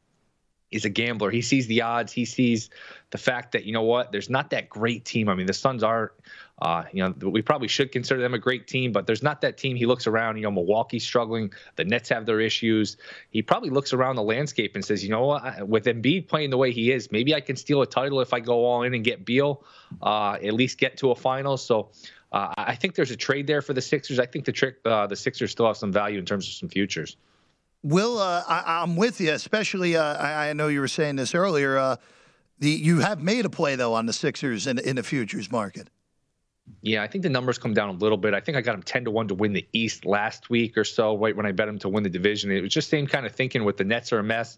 is 0.72 0.86
a 0.86 0.89
gambler. 0.89 1.30
He 1.30 1.41
sees 1.41 1.67
the 1.67 1.82
odds. 1.82 2.13
He 2.13 2.26
sees 2.26 2.69
the 3.09 3.17
fact 3.17 3.51
that 3.51 3.65
you 3.65 3.74
know 3.74 3.84
what, 3.84 4.11
there's 4.11 4.30
not 4.30 4.51
that 4.51 4.69
great 4.69 5.03
team. 5.03 5.28
I 5.28 5.36
mean, 5.36 5.45
the 5.45 5.53
Suns 5.53 5.84
are, 5.84 6.13
uh, 6.61 6.84
you 6.93 7.03
know, 7.03 7.30
we 7.30 7.41
probably 7.41 7.67
should 7.67 7.91
consider 7.91 8.22
them 8.22 8.34
a 8.34 8.39
great 8.39 8.67
team, 8.67 8.93
but 8.93 9.05
there's 9.05 9.22
not 9.22 9.41
that 9.41 9.57
team. 9.57 9.76
He 9.76 9.86
looks 9.86 10.07
around. 10.07 10.38
You 10.38 10.43
know, 10.43 10.51
Milwaukee's 10.51 11.03
struggling. 11.03 11.51
The 11.76 11.84
Nets 11.84 12.07
have 12.09 12.26
their 12.26 12.39
issues. 12.39 12.95
He 13.32 13.41
probably 13.41 13.69
looks 13.69 13.91
around 13.91 14.15
the 14.15 14.24
landscape 14.24 14.76
and 14.76 14.86
says, 14.86 15.03
you 15.03 15.09
know 15.09 15.26
what, 15.26 15.67
with 15.67 15.86
Embiid 15.86 16.30
playing 16.30 16.51
the 16.51 16.57
way 16.57 16.72
he 16.72 16.91
is, 16.91 17.11
maybe 17.11 17.36
I 17.36 17.41
can 17.41 17.57
steal 17.57 17.82
a 17.82 17.88
title 17.88 18.22
if 18.22 18.34
I 18.34 18.39
go 18.39 18.63
all 18.63 18.84
in 18.84 18.93
and 18.93 19.03
get 19.03 19.26
Beal, 19.26 19.65
uh, 20.01 20.38
at 20.41 20.53
least 20.53 20.78
get 20.78 20.97
to 20.97 21.11
a 21.11 21.15
final. 21.15 21.57
So 21.57 21.89
uh, 22.32 22.53
I 22.57 22.75
think 22.75 22.95
there's 22.95 23.11
a 23.11 23.17
trade 23.17 23.47
there 23.47 23.61
for 23.61 23.73
the 23.73 23.82
Sixers. 23.82 24.19
I 24.19 24.25
think 24.25 24.45
the 24.45 24.51
trick, 24.51 24.77
uh, 24.86 25.07
the 25.07 25.15
Sixers 25.15 25.51
still 25.51 25.67
have 25.67 25.77
some 25.77 25.91
value 25.91 26.17
in 26.19 26.25
terms 26.25 26.47
of 26.47 26.53
some 26.53 26.69
futures. 26.69 27.17
Will, 27.84 28.19
uh, 28.19 28.43
I, 28.47 28.84
am 28.84 28.95
with 28.95 29.19
you, 29.19 29.32
especially. 29.32 29.95
Uh, 29.95 30.15
I, 30.15 30.49
I, 30.49 30.53
know 30.53 30.67
you 30.67 30.82
were 30.82 30.88
saying 30.88 31.15
this 31.15 31.34
earlier. 31.34 31.77
Uh, 31.77 31.95
the 32.59 32.69
you 32.69 32.99
have 32.99 33.21
made 33.21 33.45
a 33.45 33.49
play 33.49 33.75
though 33.75 33.95
on 33.95 34.05
the 34.05 34.13
Sixers 34.13 34.67
in 34.67 34.77
in 34.77 34.95
the 34.95 35.03
futures 35.03 35.51
market. 35.51 35.89
Yeah, 36.82 37.03
I 37.03 37.07
think 37.07 37.23
the 37.23 37.29
numbers 37.29 37.57
come 37.57 37.73
down 37.73 37.89
a 37.89 37.93
little 37.93 38.17
bit. 38.17 38.34
I 38.34 38.39
think 38.39 38.57
I 38.57 38.61
got 38.61 38.73
them 38.73 38.84
10 38.84 39.05
to 39.05 39.11
1 39.11 39.27
to 39.29 39.36
win 39.36 39.51
the 39.51 39.67
East 39.73 40.05
last 40.05 40.49
week 40.49 40.77
or 40.77 40.84
so, 40.84 41.17
right 41.17 41.36
when 41.36 41.45
I 41.45 41.51
bet 41.51 41.67
them 41.67 41.79
to 41.79 41.89
win 41.89 42.03
the 42.03 42.09
division. 42.09 42.51
It 42.51 42.61
was 42.61 42.71
just 42.71 42.89
same 42.89 43.07
kind 43.07 43.25
of 43.25 43.34
thinking 43.34 43.65
with 43.65 43.77
the 43.77 43.84
Nets 43.84 44.13
are 44.13 44.19
a 44.19 44.23
mess. 44.23 44.57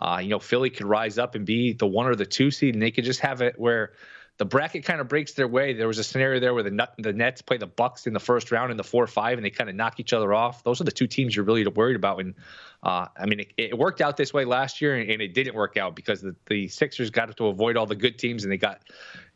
Uh, 0.00 0.20
you 0.22 0.30
know, 0.30 0.38
Philly 0.38 0.70
could 0.70 0.86
rise 0.86 1.18
up 1.18 1.34
and 1.34 1.44
be 1.44 1.72
the 1.72 1.86
one 1.86 2.06
or 2.06 2.14
the 2.14 2.24
two 2.24 2.50
seed, 2.50 2.74
and 2.74 2.82
they 2.82 2.90
could 2.90 3.04
just 3.04 3.20
have 3.20 3.42
it 3.42 3.58
where 3.58 3.92
the 4.40 4.46
bracket 4.46 4.84
kind 4.86 5.02
of 5.02 5.06
breaks 5.06 5.34
their 5.34 5.46
way. 5.46 5.74
There 5.74 5.86
was 5.86 5.98
a 5.98 6.02
scenario 6.02 6.40
there 6.40 6.54
where 6.54 6.62
the 6.62 6.88
the 6.96 7.12
Nets 7.12 7.42
play 7.42 7.58
the 7.58 7.66
Bucks 7.66 8.06
in 8.06 8.14
the 8.14 8.20
first 8.20 8.50
round 8.50 8.70
in 8.70 8.78
the 8.78 8.82
four 8.82 9.06
five, 9.06 9.36
and 9.36 9.44
they 9.44 9.50
kind 9.50 9.68
of 9.68 9.76
knock 9.76 10.00
each 10.00 10.14
other 10.14 10.32
off. 10.32 10.64
Those 10.64 10.80
are 10.80 10.84
the 10.84 10.90
two 10.90 11.06
teams 11.06 11.36
you're 11.36 11.44
really 11.44 11.66
worried 11.66 11.96
about. 11.96 12.20
And 12.20 12.34
uh, 12.82 13.08
I 13.18 13.26
mean, 13.26 13.40
it, 13.40 13.52
it, 13.58 13.78
worked 13.78 14.00
out 14.00 14.16
this 14.16 14.32
way 14.32 14.46
last 14.46 14.80
year, 14.80 14.96
and, 14.96 15.10
and 15.10 15.20
it 15.20 15.34
didn't 15.34 15.54
work 15.54 15.76
out 15.76 15.94
because 15.94 16.22
the, 16.22 16.34
the 16.46 16.68
Sixers 16.68 17.10
got 17.10 17.36
to 17.36 17.46
avoid 17.48 17.76
all 17.76 17.84
the 17.84 17.94
good 17.94 18.18
teams, 18.18 18.42
and 18.42 18.50
they 18.50 18.56
got 18.56 18.80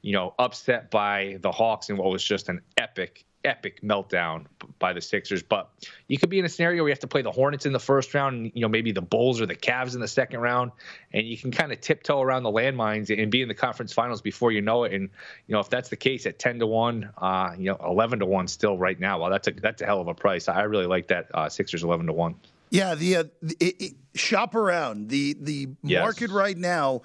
you 0.00 0.14
know 0.14 0.32
upset 0.38 0.90
by 0.90 1.36
the 1.42 1.52
Hawks 1.52 1.90
in 1.90 1.98
what 1.98 2.10
was 2.10 2.24
just 2.24 2.48
an 2.48 2.62
epic 2.78 3.26
epic 3.44 3.82
meltdown 3.82 4.46
by 4.78 4.92
the 4.92 5.00
Sixers. 5.00 5.42
But 5.42 5.70
you 6.08 6.18
could 6.18 6.30
be 6.30 6.38
in 6.38 6.44
a 6.44 6.48
scenario 6.48 6.82
where 6.82 6.88
you 6.88 6.92
have 6.92 7.00
to 7.00 7.06
play 7.06 7.22
the 7.22 7.30
Hornets 7.30 7.66
in 7.66 7.72
the 7.72 7.80
first 7.80 8.14
round, 8.14 8.36
and, 8.36 8.52
you 8.54 8.62
know, 8.62 8.68
maybe 8.68 8.92
the 8.92 9.02
Bulls 9.02 9.40
or 9.40 9.46
the 9.46 9.54
Cavs 9.54 9.94
in 9.94 10.00
the 10.00 10.08
second 10.08 10.40
round, 10.40 10.72
and 11.12 11.26
you 11.26 11.36
can 11.36 11.50
kind 11.50 11.72
of 11.72 11.80
tiptoe 11.80 12.20
around 12.20 12.42
the 12.42 12.50
landmines 12.50 13.16
and 13.16 13.30
be 13.30 13.42
in 13.42 13.48
the 13.48 13.54
conference 13.54 13.92
finals 13.92 14.20
before 14.22 14.52
you 14.52 14.62
know 14.62 14.84
it. 14.84 14.92
And 14.92 15.10
you 15.46 15.52
know, 15.52 15.60
if 15.60 15.70
that's 15.70 15.88
the 15.88 15.96
case 15.96 16.26
at 16.26 16.38
ten 16.38 16.58
to 16.58 16.66
one, 16.66 17.10
uh, 17.18 17.54
you 17.58 17.70
know, 17.70 17.78
eleven 17.84 18.18
to 18.20 18.26
one 18.26 18.48
still 18.48 18.78
right 18.78 18.98
now. 18.98 19.20
Well, 19.20 19.30
that's 19.30 19.48
a 19.48 19.52
that's 19.52 19.82
a 19.82 19.86
hell 19.86 20.00
of 20.00 20.08
a 20.08 20.14
price. 20.14 20.48
I 20.48 20.62
really 20.62 20.86
like 20.86 21.08
that 21.08 21.28
uh, 21.34 21.48
Sixers 21.48 21.84
eleven 21.84 22.06
to 22.06 22.12
one. 22.12 22.36
Yeah, 22.70 22.94
the 22.94 23.16
uh, 23.16 23.24
it, 23.60 23.80
it, 23.80 23.92
shop 24.14 24.54
around 24.54 25.08
the 25.08 25.36
the 25.40 25.68
yes. 25.82 26.02
market 26.02 26.30
right 26.30 26.56
now. 26.56 27.02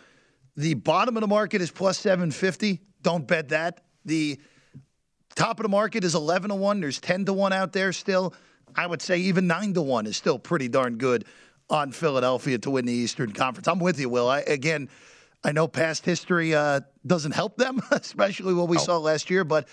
The 0.56 0.74
bottom 0.74 1.16
of 1.16 1.22
the 1.22 1.28
market 1.28 1.62
is 1.62 1.72
plus 1.72 1.98
seven 1.98 2.32
fifty. 2.32 2.82
Don't 3.02 3.28
bet 3.28 3.50
that. 3.50 3.82
The 4.06 4.40
Top 5.36 5.60
of 5.60 5.64
the 5.64 5.70
market 5.70 6.04
is 6.04 6.16
11 6.16 6.50
to 6.50 6.56
1. 6.56 6.82
There's 6.82 7.00
10 7.00 7.26
to 7.26 7.34
1 7.34 7.54
out 7.54 7.74
there 7.74 7.94
still. 7.94 8.34
I 8.76 8.88
would 8.88 9.02
say 9.02 9.18
even 9.20 9.48
9 9.48 9.74
to 9.76 9.82
1 9.82 10.08
is 10.08 10.18
still 10.18 10.40
pretty 10.40 10.68
darn 10.68 10.98
good 10.98 11.26
on 11.70 11.92
Philadelphia 11.92 12.58
to 12.60 12.72
win 12.72 12.86
the 12.86 12.94
Eastern 12.94 13.32
Conference. 13.32 13.68
I'm 13.68 13.80
with 13.80 14.00
you, 14.00 14.10
Will. 14.10 14.28
I, 14.28 14.40
again, 14.42 14.90
I 15.44 15.54
know 15.54 15.68
past 15.68 16.04
history 16.04 16.54
uh, 16.54 16.82
doesn't 17.06 17.32
help 17.32 17.56
them, 17.56 17.82
especially 17.92 18.54
what 18.54 18.68
we 18.68 18.78
oh. 18.78 18.82
saw 18.82 18.98
last 18.98 19.30
year. 19.30 19.44
But 19.44 19.68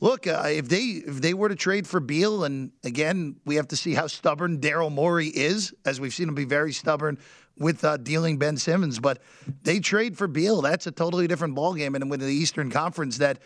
look, 0.00 0.26
uh, 0.26 0.42
if 0.46 0.68
they 0.68 0.78
if 0.78 1.20
they 1.20 1.34
were 1.34 1.48
to 1.48 1.54
trade 1.54 1.86
for 1.86 2.00
Beal, 2.00 2.44
and 2.44 2.72
again, 2.82 3.36
we 3.44 3.56
have 3.56 3.68
to 3.68 3.76
see 3.76 3.94
how 3.94 4.06
stubborn 4.08 4.58
Daryl 4.58 4.90
Morey 4.90 5.28
is, 5.28 5.72
as 5.84 6.00
we've 6.00 6.14
seen 6.14 6.28
him 6.28 6.34
be 6.34 6.44
very 6.44 6.72
stubborn 6.72 7.18
with 7.56 7.84
uh, 7.84 7.96
dealing 7.96 8.38
Ben 8.38 8.56
Simmons. 8.56 8.98
But 8.98 9.20
they 9.62 9.78
trade 9.78 10.18
for 10.18 10.26
Beal, 10.26 10.62
that's 10.62 10.88
a 10.88 10.92
totally 10.92 11.28
different 11.28 11.54
ballgame. 11.54 11.94
And 11.94 12.10
with 12.10 12.20
the 12.20 12.26
Eastern 12.26 12.70
Conference, 12.70 13.18
that 13.18 13.38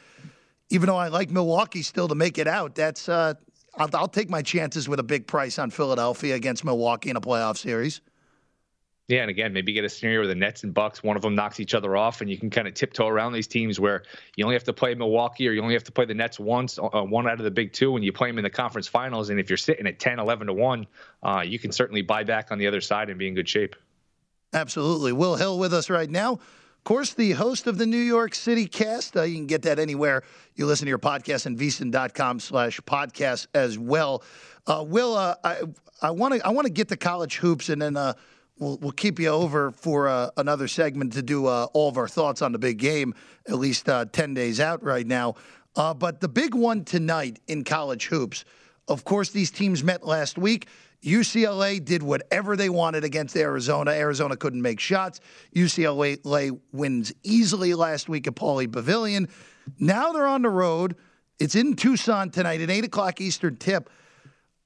even 0.70 0.86
though 0.86 0.96
I 0.96 1.08
like 1.08 1.30
Milwaukee 1.30 1.82
still 1.82 2.08
to 2.08 2.14
make 2.14 2.38
it 2.38 2.46
out, 2.46 2.74
that's 2.74 3.08
uh, 3.08 3.34
I'll, 3.76 3.88
I'll, 3.94 4.08
take 4.08 4.28
my 4.28 4.42
chances 4.42 4.88
with 4.88 5.00
a 5.00 5.04
big 5.04 5.26
price 5.26 5.58
on 5.58 5.70
Philadelphia 5.70 6.34
against 6.34 6.64
Milwaukee 6.64 7.10
in 7.10 7.16
a 7.16 7.20
playoff 7.20 7.56
series. 7.56 8.00
Yeah, 9.08 9.22
and 9.22 9.30
again, 9.30 9.54
maybe 9.54 9.72
get 9.72 9.86
a 9.86 9.88
scenario 9.88 10.20
where 10.20 10.26
the 10.26 10.34
Nets 10.34 10.64
and 10.64 10.74
Bucks, 10.74 11.02
one 11.02 11.16
of 11.16 11.22
them 11.22 11.34
knocks 11.34 11.60
each 11.60 11.72
other 11.72 11.96
off, 11.96 12.20
and 12.20 12.28
you 12.28 12.36
can 12.36 12.50
kind 12.50 12.68
of 12.68 12.74
tiptoe 12.74 13.06
around 13.06 13.32
these 13.32 13.46
teams 13.46 13.80
where 13.80 14.02
you 14.36 14.44
only 14.44 14.54
have 14.54 14.64
to 14.64 14.74
play 14.74 14.94
Milwaukee 14.94 15.48
or 15.48 15.52
you 15.52 15.62
only 15.62 15.72
have 15.72 15.84
to 15.84 15.92
play 15.92 16.04
the 16.04 16.12
Nets 16.12 16.38
once, 16.38 16.78
uh, 16.78 17.02
one 17.04 17.26
out 17.26 17.38
of 17.38 17.44
the 17.44 17.50
big 17.50 17.72
two, 17.72 17.96
and 17.96 18.04
you 18.04 18.12
play 18.12 18.28
them 18.28 18.36
in 18.36 18.44
the 18.44 18.50
conference 18.50 18.86
finals. 18.86 19.30
And 19.30 19.40
if 19.40 19.48
you're 19.48 19.56
sitting 19.56 19.86
at 19.86 19.98
10, 19.98 20.18
11 20.18 20.48
to 20.48 20.52
1, 20.52 20.86
uh, 21.22 21.42
you 21.46 21.58
can 21.58 21.72
certainly 21.72 22.02
buy 22.02 22.22
back 22.22 22.52
on 22.52 22.58
the 22.58 22.66
other 22.66 22.82
side 22.82 23.08
and 23.08 23.18
be 23.18 23.26
in 23.26 23.34
good 23.34 23.48
shape. 23.48 23.76
Absolutely. 24.52 25.12
Will 25.12 25.36
Hill 25.36 25.58
with 25.58 25.72
us 25.72 25.88
right 25.88 26.10
now 26.10 26.38
course, 26.84 27.14
the 27.14 27.32
host 27.32 27.66
of 27.66 27.78
the 27.78 27.86
New 27.86 27.96
York 27.96 28.34
City 28.34 28.66
cast. 28.66 29.16
Uh, 29.16 29.22
you 29.22 29.36
can 29.36 29.46
get 29.46 29.62
that 29.62 29.78
anywhere 29.78 30.22
you 30.54 30.66
listen 30.66 30.86
to 30.86 30.88
your 30.88 30.98
podcast 30.98 31.46
and 31.46 31.58
vsin.com 31.58 32.40
slash 32.40 32.80
podcast 32.80 33.46
as 33.54 33.78
well. 33.78 34.22
Uh, 34.66 34.84
Will, 34.86 35.14
uh, 35.14 35.34
I, 35.44 35.62
I 36.02 36.10
want 36.10 36.34
to 36.34 36.46
I 36.46 36.50
want 36.50 36.66
to 36.66 36.72
get 36.72 36.88
to 36.88 36.96
college 36.96 37.36
hoops 37.36 37.68
and 37.68 37.80
then 37.80 37.96
uh, 37.96 38.14
we'll, 38.58 38.76
we'll 38.78 38.92
keep 38.92 39.18
you 39.18 39.28
over 39.28 39.70
for 39.70 40.08
uh, 40.08 40.30
another 40.36 40.68
segment 40.68 41.12
to 41.14 41.22
do 41.22 41.46
uh, 41.46 41.68
all 41.72 41.88
of 41.88 41.96
our 41.96 42.08
thoughts 42.08 42.42
on 42.42 42.52
the 42.52 42.58
big 42.58 42.78
game, 42.78 43.14
at 43.46 43.54
least 43.54 43.88
uh, 43.88 44.04
10 44.06 44.34
days 44.34 44.60
out 44.60 44.82
right 44.82 45.06
now. 45.06 45.34
But 45.74 46.20
the 46.20 46.28
big 46.28 46.56
one 46.56 46.84
tonight 46.84 47.38
in 47.46 47.62
college 47.62 48.06
hoops, 48.06 48.44
of 48.88 49.04
course, 49.04 49.30
these 49.30 49.52
teams 49.52 49.84
met 49.84 50.04
last 50.04 50.36
week. 50.36 50.66
UCLA 51.02 51.84
did 51.84 52.02
whatever 52.02 52.56
they 52.56 52.68
wanted 52.68 53.04
against 53.04 53.36
Arizona. 53.36 53.92
Arizona 53.92 54.36
couldn't 54.36 54.62
make 54.62 54.80
shots. 54.80 55.20
UCLA 55.54 56.58
wins 56.72 57.12
easily 57.22 57.74
last 57.74 58.08
week 58.08 58.26
at 58.26 58.34
Pauley 58.34 58.70
Pavilion. 58.70 59.28
Now 59.78 60.12
they're 60.12 60.26
on 60.26 60.42
the 60.42 60.50
road. 60.50 60.96
It's 61.38 61.54
in 61.54 61.76
Tucson 61.76 62.30
tonight, 62.30 62.60
at 62.60 62.70
8 62.70 62.84
o'clock 62.84 63.20
Eastern 63.20 63.56
tip. 63.56 63.90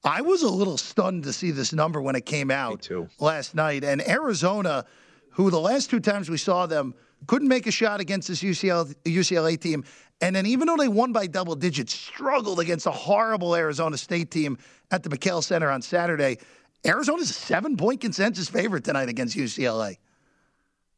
I 0.03 0.21
was 0.21 0.41
a 0.41 0.49
little 0.49 0.77
stunned 0.77 1.23
to 1.23 1.33
see 1.33 1.51
this 1.51 1.71
number 1.71 2.01
when 2.01 2.15
it 2.15 2.25
came 2.25 2.51
out 2.51 2.89
last 3.19 3.55
night. 3.55 3.83
And 3.83 4.05
Arizona, 4.07 4.85
who 5.29 5.49
the 5.49 5.59
last 5.59 5.89
two 5.89 5.99
times 5.99 6.29
we 6.29 6.37
saw 6.37 6.65
them 6.65 6.95
couldn't 7.27 7.47
make 7.47 7.67
a 7.67 7.71
shot 7.71 8.01
against 8.01 8.27
this 8.27 8.43
UCLA, 8.43 8.93
UCLA 9.05 9.59
team. 9.59 9.85
And 10.21 10.35
then 10.35 10.45
even 10.45 10.67
though 10.67 10.77
they 10.77 10.87
won 10.87 11.11
by 11.11 11.27
double 11.27 11.55
digits, 11.55 11.93
struggled 11.93 12.59
against 12.59 12.85
a 12.85 12.91
horrible 12.91 13.55
Arizona 13.55 13.97
State 13.97 14.31
team 14.31 14.57
at 14.91 15.03
the 15.03 15.09
McKale 15.09 15.43
Center 15.43 15.69
on 15.69 15.81
Saturday. 15.81 16.37
Arizona's 16.85 17.29
a 17.29 17.33
seven 17.33 17.77
point 17.77 18.01
consensus 18.01 18.49
favorite 18.49 18.83
tonight 18.83 19.09
against 19.09 19.35
UCLA. 19.35 19.97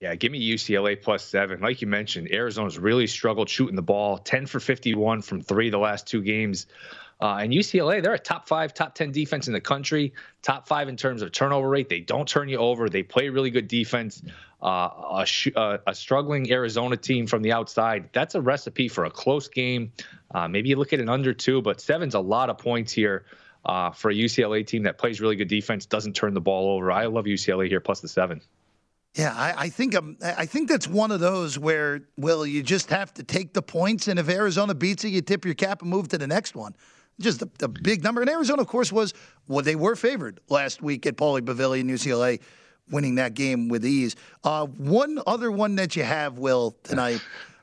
Yeah, 0.01 0.13
give 0.16 0.32
me 0.32 0.53
UCLA 0.53 1.01
plus 1.01 1.24
seven. 1.24 1.61
Like 1.61 1.82
you 1.82 1.88
mentioned, 1.88 2.30
Arizona's 2.32 2.78
really 2.78 3.07
struggled 3.07 3.49
shooting 3.49 3.76
the 3.76 3.82
ball 3.82 4.18
10 4.18 4.45
for 4.45 4.59
51 4.59 5.22
from 5.22 5.41
three 5.41 5.70
the 5.70 5.78
last 5.78 6.05
two 6.05 6.22
games. 6.22 6.68
Uh, 7.22 7.38
and 7.38 7.53
UCLA, 7.53 8.03
they're 8.03 8.13
a 8.13 8.20
top 8.20 8.47
five, 8.47 8.74
top 8.74 8.93
10 8.93 9.11
defense 9.11 9.47
in 9.47 9.53
the 9.53 9.61
country, 9.61 10.13
top 10.41 10.68
five 10.68 10.89
in 10.89 10.97
terms 10.97 11.22
of 11.22 11.32
turnover 11.32 11.70
rate. 11.70 11.88
They 11.88 12.01
don't 12.01 12.28
turn 12.28 12.49
you 12.49 12.57
over. 12.57 12.89
They 12.89 13.03
play 13.03 13.30
really 13.30 13.49
good 13.49 13.70
defense. 13.70 14.22
Uh, 14.66 15.24
a, 15.24 15.59
uh, 15.59 15.78
a, 15.86 15.93
struggling 15.93 16.51
Arizona 16.51 16.97
team 16.97 17.28
from 17.28 17.43
the 17.43 17.51
outside, 17.51 18.09
that's 18.13 18.34
a 18.34 18.41
recipe 18.41 18.88
for 18.88 19.05
a 19.05 19.11
close 19.11 19.47
game. 19.47 19.91
Uh, 20.34 20.47
maybe 20.47 20.70
you 20.70 20.76
look 20.76 20.91
at 20.91 20.99
an 20.99 21.07
under 21.07 21.36
two, 21.36 21.61
but 21.61 21.80
seven's 21.80 22.16
a 22.16 22.20
lot 22.20 22.49
of 22.49 22.57
points 22.57 22.91
here 22.91 23.26
uh, 23.66 23.91
for 23.91 24.09
a 24.09 24.13
UCLA 24.16 24.66
team 24.66 24.82
that 24.82 24.97
plays 24.97 25.22
really 25.22 25.36
good 25.36 25.49
defense, 25.49 25.86
doesn't 25.86 26.13
turn 26.13 26.34
the 26.34 26.41
ball 26.41 26.76
over. 26.76 26.91
I 26.91 27.05
love 27.05 27.26
UCLA 27.26 27.68
here 27.68 27.80
plus 27.80 28.01
the 28.01 28.07
seven. 28.07 28.41
Yeah, 29.13 29.36
I, 29.36 29.53
I 29.55 29.70
think 29.70 29.93
I'm, 29.93 30.18
I 30.24 30.47
think 30.47 30.68
that's 30.68 30.88
one 30.88 31.11
of 31.11 31.20
those 31.20 31.59
where, 31.59 32.01
well, 32.18 32.43
you 32.43 32.63
just 32.63 32.89
have 32.89 33.13
to 33.13 33.24
take 33.24 33.53
the 33.53 33.61
points, 33.61 34.07
and 34.07 34.18
if 34.18 34.28
Arizona 34.30 34.74
beats 34.74 35.03
you, 35.03 35.11
you 35.11 35.22
tip 35.22 35.45
your 35.45 35.53
cap 35.53 35.84
and 35.84 35.91
move 35.91 36.07
to 36.07 36.18
the 36.18 36.26
next 36.26 36.55
one 36.55 36.74
just 37.20 37.41
a, 37.41 37.49
a, 37.61 37.68
big 37.68 38.03
number. 38.03 38.22
And 38.22 38.30
Arizona, 38.30 38.61
of 38.61 38.68
course, 38.68 38.91
was 38.91 39.13
well, 39.47 39.61
they 39.61 39.76
were 39.76 39.95
favored 39.95 40.39
last 40.49 40.82
week 40.82 41.05
at 41.05 41.16
Pauley 41.16 41.45
Pavilion, 41.45 41.88
UCLA, 41.88 42.41
winning 42.89 43.15
that 43.15 43.33
game 43.33 43.67
with 43.67 43.86
ease. 43.86 44.15
Uh, 44.43 44.65
one 44.65 45.19
other 45.25 45.51
one 45.51 45.75
that 45.75 45.95
you 45.95 46.03
have, 46.03 46.38
Will, 46.38 46.75
tonight, 46.83 47.21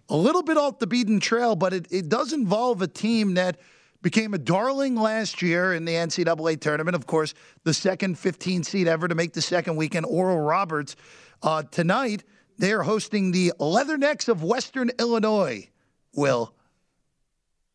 a 0.09 0.17
little 0.17 0.43
bit 0.43 0.57
off 0.57 0.79
the 0.79 0.87
beaten 0.87 1.21
trail, 1.21 1.57
but 1.57 1.73
it, 1.73 1.87
it 1.91 2.09
does 2.09 2.33
involve 2.33 2.83
a 2.83 2.89
team 2.89 3.35
that 3.35 3.59
became 4.03 4.35
a 4.35 4.39
darling 4.39 4.97
last 4.97 5.43
year 5.43 5.73
in 5.75 5.85
the 5.85 5.93
NCAA 5.93 6.61
tournament. 6.61 6.97
Of 6.97 7.07
course, 7.07 7.35
the 7.65 7.73
second 7.73 8.19
15 8.19 8.65
seed 8.65 8.89
ever 8.89 9.07
to 9.09 9.15
make 9.15 9.33
the 9.33 9.43
second 9.43 9.77
weekend, 9.77 10.07
Oral 10.07 10.41
Roberts. 10.41 10.97
Uh, 11.43 11.63
tonight, 11.63 12.25
they 12.59 12.73
are 12.73 12.83
hosting 12.83 13.31
the 13.33 13.53
Leathernecks 13.59 14.29
of 14.29 14.43
Western 14.43 14.91
Illinois. 14.99 15.69
Will. 16.15 16.55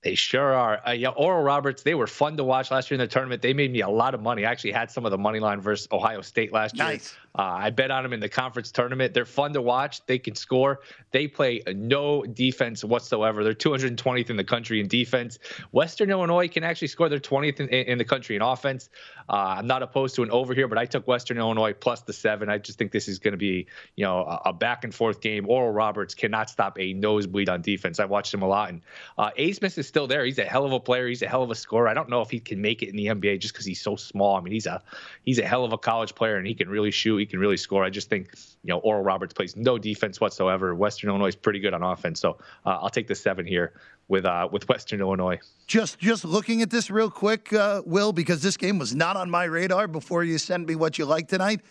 They 0.04 0.16
sure 0.16 0.54
are. 0.54 0.80
Uh, 0.88 0.92
yeah, 0.92 1.10
Oral 1.10 1.44
Roberts, 1.44 1.82
they 1.82 1.96
were 1.96 2.08
fun 2.08 2.38
to 2.38 2.44
watch 2.44 2.70
last 2.70 2.92
year 2.92 2.96
in 2.96 3.00
the 3.00 3.12
tournament. 3.12 3.42
They 3.42 3.54
made 3.54 3.72
me 3.72 3.82
a 3.82 3.90
lot 3.90 4.14
of 4.14 4.22
money. 4.22 4.46
I 4.46 4.52
actually 4.52 4.72
had 4.72 4.92
some 4.92 5.06
of 5.06 5.12
the 5.12 5.18
money 5.18 5.40
line 5.40 5.60
versus 5.60 5.88
Ohio 5.92 6.22
State 6.22 6.54
last 6.54 6.76
nice. 6.76 7.14
year. 7.14 7.20
Uh, 7.38 7.42
I 7.42 7.70
bet 7.70 7.92
on 7.92 8.04
them 8.04 8.14
in 8.14 8.20
the 8.20 8.30
conference 8.30 8.72
tournament. 8.72 9.14
They're 9.14 9.26
fun 9.26 9.54
to 9.54 9.62
watch. 9.62 10.06
They 10.06 10.18
can 10.18 10.36
score. 10.36 10.82
They 11.12 11.28
play 11.28 11.62
no 11.68 12.24
defense 12.24 12.84
whatsoever. 12.84 13.44
They're 13.44 13.54
220th 13.54 14.30
in 14.30 14.38
the 14.38 14.44
country 14.44 14.80
in 14.80 14.88
defense. 14.88 15.40
Western 15.72 16.10
Illinois 16.10 16.48
can 16.48 16.64
actually 16.64 16.88
score. 16.88 17.10
They're 17.10 17.20
20th 17.20 17.60
in, 17.60 17.70
in 17.70 17.98
the 17.98 18.06
country 18.06 18.36
in 18.36 18.42
offense. 18.42 18.90
Uh, 19.30 19.56
I'm 19.58 19.68
not 19.68 19.84
opposed 19.84 20.16
to 20.16 20.24
an 20.24 20.32
over 20.32 20.54
here, 20.54 20.68
but 20.68 20.78
I 20.78 20.86
took 20.86 21.08
Western 21.08 21.38
Illinois 21.38 21.74
plus 21.74 22.02
the 22.02 22.14
seven. 22.14 22.50
I 22.50 22.58
just 22.58 22.78
think 22.78 22.92
this 22.92 23.08
is 23.08 23.20
going 23.20 23.34
to 23.34 23.38
be, 23.38 23.68
you 23.96 24.06
know, 24.06 24.20
a, 24.20 24.50
a, 24.50 24.54
back 24.54 24.84
and 24.84 24.96
forth 24.96 25.22
game. 25.22 25.50
Oral 25.50 25.72
Roberts 25.72 26.16
cannot 26.16 26.50
stop 26.50 26.80
a 26.80 26.94
nosebleed 26.94 27.50
on 27.50 27.62
defense. 27.62 28.00
I've 28.00 28.10
watched 28.10 28.34
him 28.34 28.42
a 28.42 28.48
lot, 28.48 28.70
and 28.70 28.82
uh. 29.18 29.32
Smith 29.58 29.78
is 29.78 29.88
still 29.88 30.08
there. 30.08 30.24
He's 30.26 30.38
a 30.38 30.46
hell 30.46 30.66
of 30.66 30.72
a 30.72 30.80
player. 30.80 31.08
He's 31.08 31.22
a 31.22 31.28
hell 31.28 31.42
of 31.42 31.50
a 31.50 31.56
scorer. 31.56 31.88
I 31.88 31.94
don't 31.94 32.10
know 32.10 32.22
if 32.22 32.30
he 32.30 32.40
can 32.40 32.62
make 32.62 32.84
it 32.84 32.90
in 32.90 32.96
the 32.96 33.08
NBA 33.08 33.40
just 33.40 33.54
because 33.54 33.66
he's 33.66 33.82
so 33.82 33.96
small. 33.96 34.36
I 34.36 34.42
mean, 34.42 34.54
he's 34.54 34.66
a 34.66 34.84
he's 35.26 35.40
a 35.40 35.46
hell 35.46 35.66
of 35.66 35.74
a 35.74 35.78
college 35.78 36.14
player, 36.16 36.38
and 36.38 36.46
he 36.46 36.54
can 36.54 36.70
really 36.70 36.92
shoot. 36.92 37.18
He 37.18 37.26
can 37.28 37.40
really 37.40 37.58
score. 37.58 37.84
I 37.84 37.90
just 37.90 38.10
think 38.10 38.30
you 38.64 38.74
know 38.74 38.80
Oral 38.80 39.04
Roberts 39.04 39.34
plays 39.34 39.56
no 39.56 39.78
defense 39.78 40.20
whatsoever. 40.20 40.74
Western 40.74 41.10
Illinois 41.10 41.28
is 41.28 41.36
pretty 41.36 41.60
good 41.60 41.74
on 41.74 41.84
offense, 41.84 42.20
so 42.20 42.38
uh, 42.66 42.80
I'll 42.82 42.90
take 42.90 43.08
the 43.08 43.16
seven 43.16 43.46
here 43.46 43.74
with 44.08 44.26
uh, 44.26 44.48
with 44.52 44.68
Western 44.70 45.00
Illinois. 45.00 45.40
Just 45.68 46.00
just 46.00 46.26
looking 46.26 46.62
at 46.62 46.70
this 46.70 46.90
real 46.90 47.10
quick, 47.10 47.54
uh, 47.54 47.82
Will, 47.86 48.14
because 48.14 48.42
this 48.42 48.58
game 48.58 48.80
was 48.80 48.96
not 48.96 49.16
on 49.16 49.30
my 49.30 49.44
radar 49.44 49.88
before 49.88 50.24
you 50.24 50.38
sent 50.38 50.68
me 50.68 50.76
what 50.76 50.98
you 50.98 51.06
like 51.06 51.28
tonight. 51.28 51.62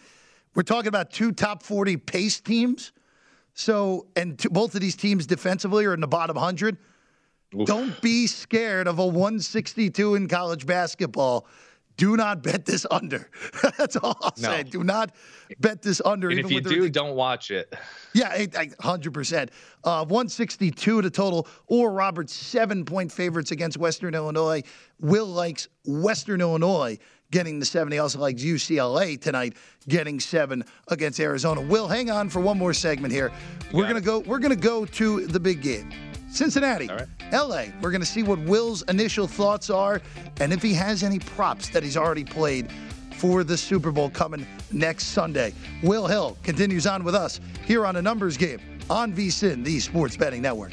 We're 0.55 0.63
talking 0.63 0.89
about 0.89 1.11
two 1.11 1.33
top 1.33 1.63
forty 1.63 1.97
pace 1.97 2.41
teams. 2.41 2.93
So, 3.59 4.07
and 4.17 4.37
both 4.51 4.75
of 4.75 4.83
these 4.83 4.97
teams 4.97 5.27
defensively 5.27 5.87
are 5.87 5.95
in 5.95 6.01
the 6.01 6.07
bottom 6.07 6.37
hundred. 6.37 6.77
Don't 7.65 7.99
be 8.03 8.27
scared 8.27 8.87
of 8.87 8.99
a 8.99 9.07
162 9.07 10.15
in 10.15 10.29
college 10.29 10.67
basketball 10.67 11.47
do 11.97 12.17
not 12.17 12.43
bet 12.43 12.65
this 12.65 12.87
under. 12.91 13.31
That's 13.79 13.97
all 13.97 14.17
I'll 14.23 14.33
no. 14.39 14.49
say. 14.49 14.63
Do 14.65 14.85
not 14.85 15.15
bet 15.61 15.83
this 15.83 16.03
under. 16.05 16.31
And 16.31 16.39
if 16.39 16.51
you 16.51 16.61
do, 16.61 16.89
don't 16.89 17.15
watch 17.15 17.51
it. 17.51 17.75
Yeah, 18.15 18.47
hundred 18.81 19.15
percent. 19.15 19.51
Uh, 19.85 20.05
One 20.05 20.29
sixty 20.29 20.71
two 20.71 21.03
to 21.03 21.11
total. 21.11 21.49
Or 21.67 21.93
Roberts 21.93 22.33
seven 22.35 22.85
point 22.85 23.11
favorites 23.11 23.51
against 23.51 23.79
Western 23.79 24.15
Illinois. 24.15 24.63
Will 25.01 25.27
likes 25.27 25.69
Western 25.85 26.41
Illinois 26.41 26.99
getting 27.31 27.59
the 27.59 27.67
seven. 27.67 27.93
He 27.93 27.99
also 27.99 28.19
likes 28.19 28.43
UCLA 28.43 29.21
tonight 29.21 29.57
getting 29.89 30.21
seven 30.21 30.65
against 30.89 31.19
Arizona. 31.21 31.61
Will 31.61 31.89
hang 31.89 32.11
on 32.11 32.29
for 32.29 32.41
one 32.41 32.59
more 32.59 32.75
segment 32.75 33.13
here. 33.13 33.33
We're 33.73 33.87
gonna 33.87 34.01
go. 34.01 34.21
We're 34.21 34.39
gonna 34.39 34.57
go 34.57 34.85
to 34.85 35.27
the 35.27 35.41
big 35.41 35.63
game. 35.63 35.91
Cincinnati, 36.29 36.89
right. 36.89 37.07
LA. 37.33 37.66
We're 37.81 37.91
going 37.91 38.01
to 38.01 38.07
see 38.07 38.22
what 38.22 38.39
Will's 38.41 38.83
initial 38.83 39.27
thoughts 39.27 39.70
are 39.70 40.01
and 40.41 40.53
if 40.53 40.62
he 40.62 40.74
has 40.74 41.03
any 41.03 41.18
props 41.18 41.68
that 41.70 41.83
he's 41.83 41.97
already 41.97 42.24
played 42.24 42.70
for 43.16 43.45
the 43.45 43.57
Super 43.57 43.91
Bowl 43.91 44.11
coming 44.11 44.47
next 44.72 45.07
Sunday. 45.07 45.55
Will 45.83 46.07
Hill 46.07 46.37
continues 46.43 46.87
on 46.87 47.05
with 47.05 47.14
us 47.14 47.41
here 47.64 47.87
on 47.87 47.97
a 47.97 48.03
numbers 48.03 48.37
game 48.37 48.61
on 48.91 49.12
VSIN, 49.12 49.64
the 49.64 49.81
Sports 49.81 50.16
Betting 50.16 50.43
Network. 50.43 50.72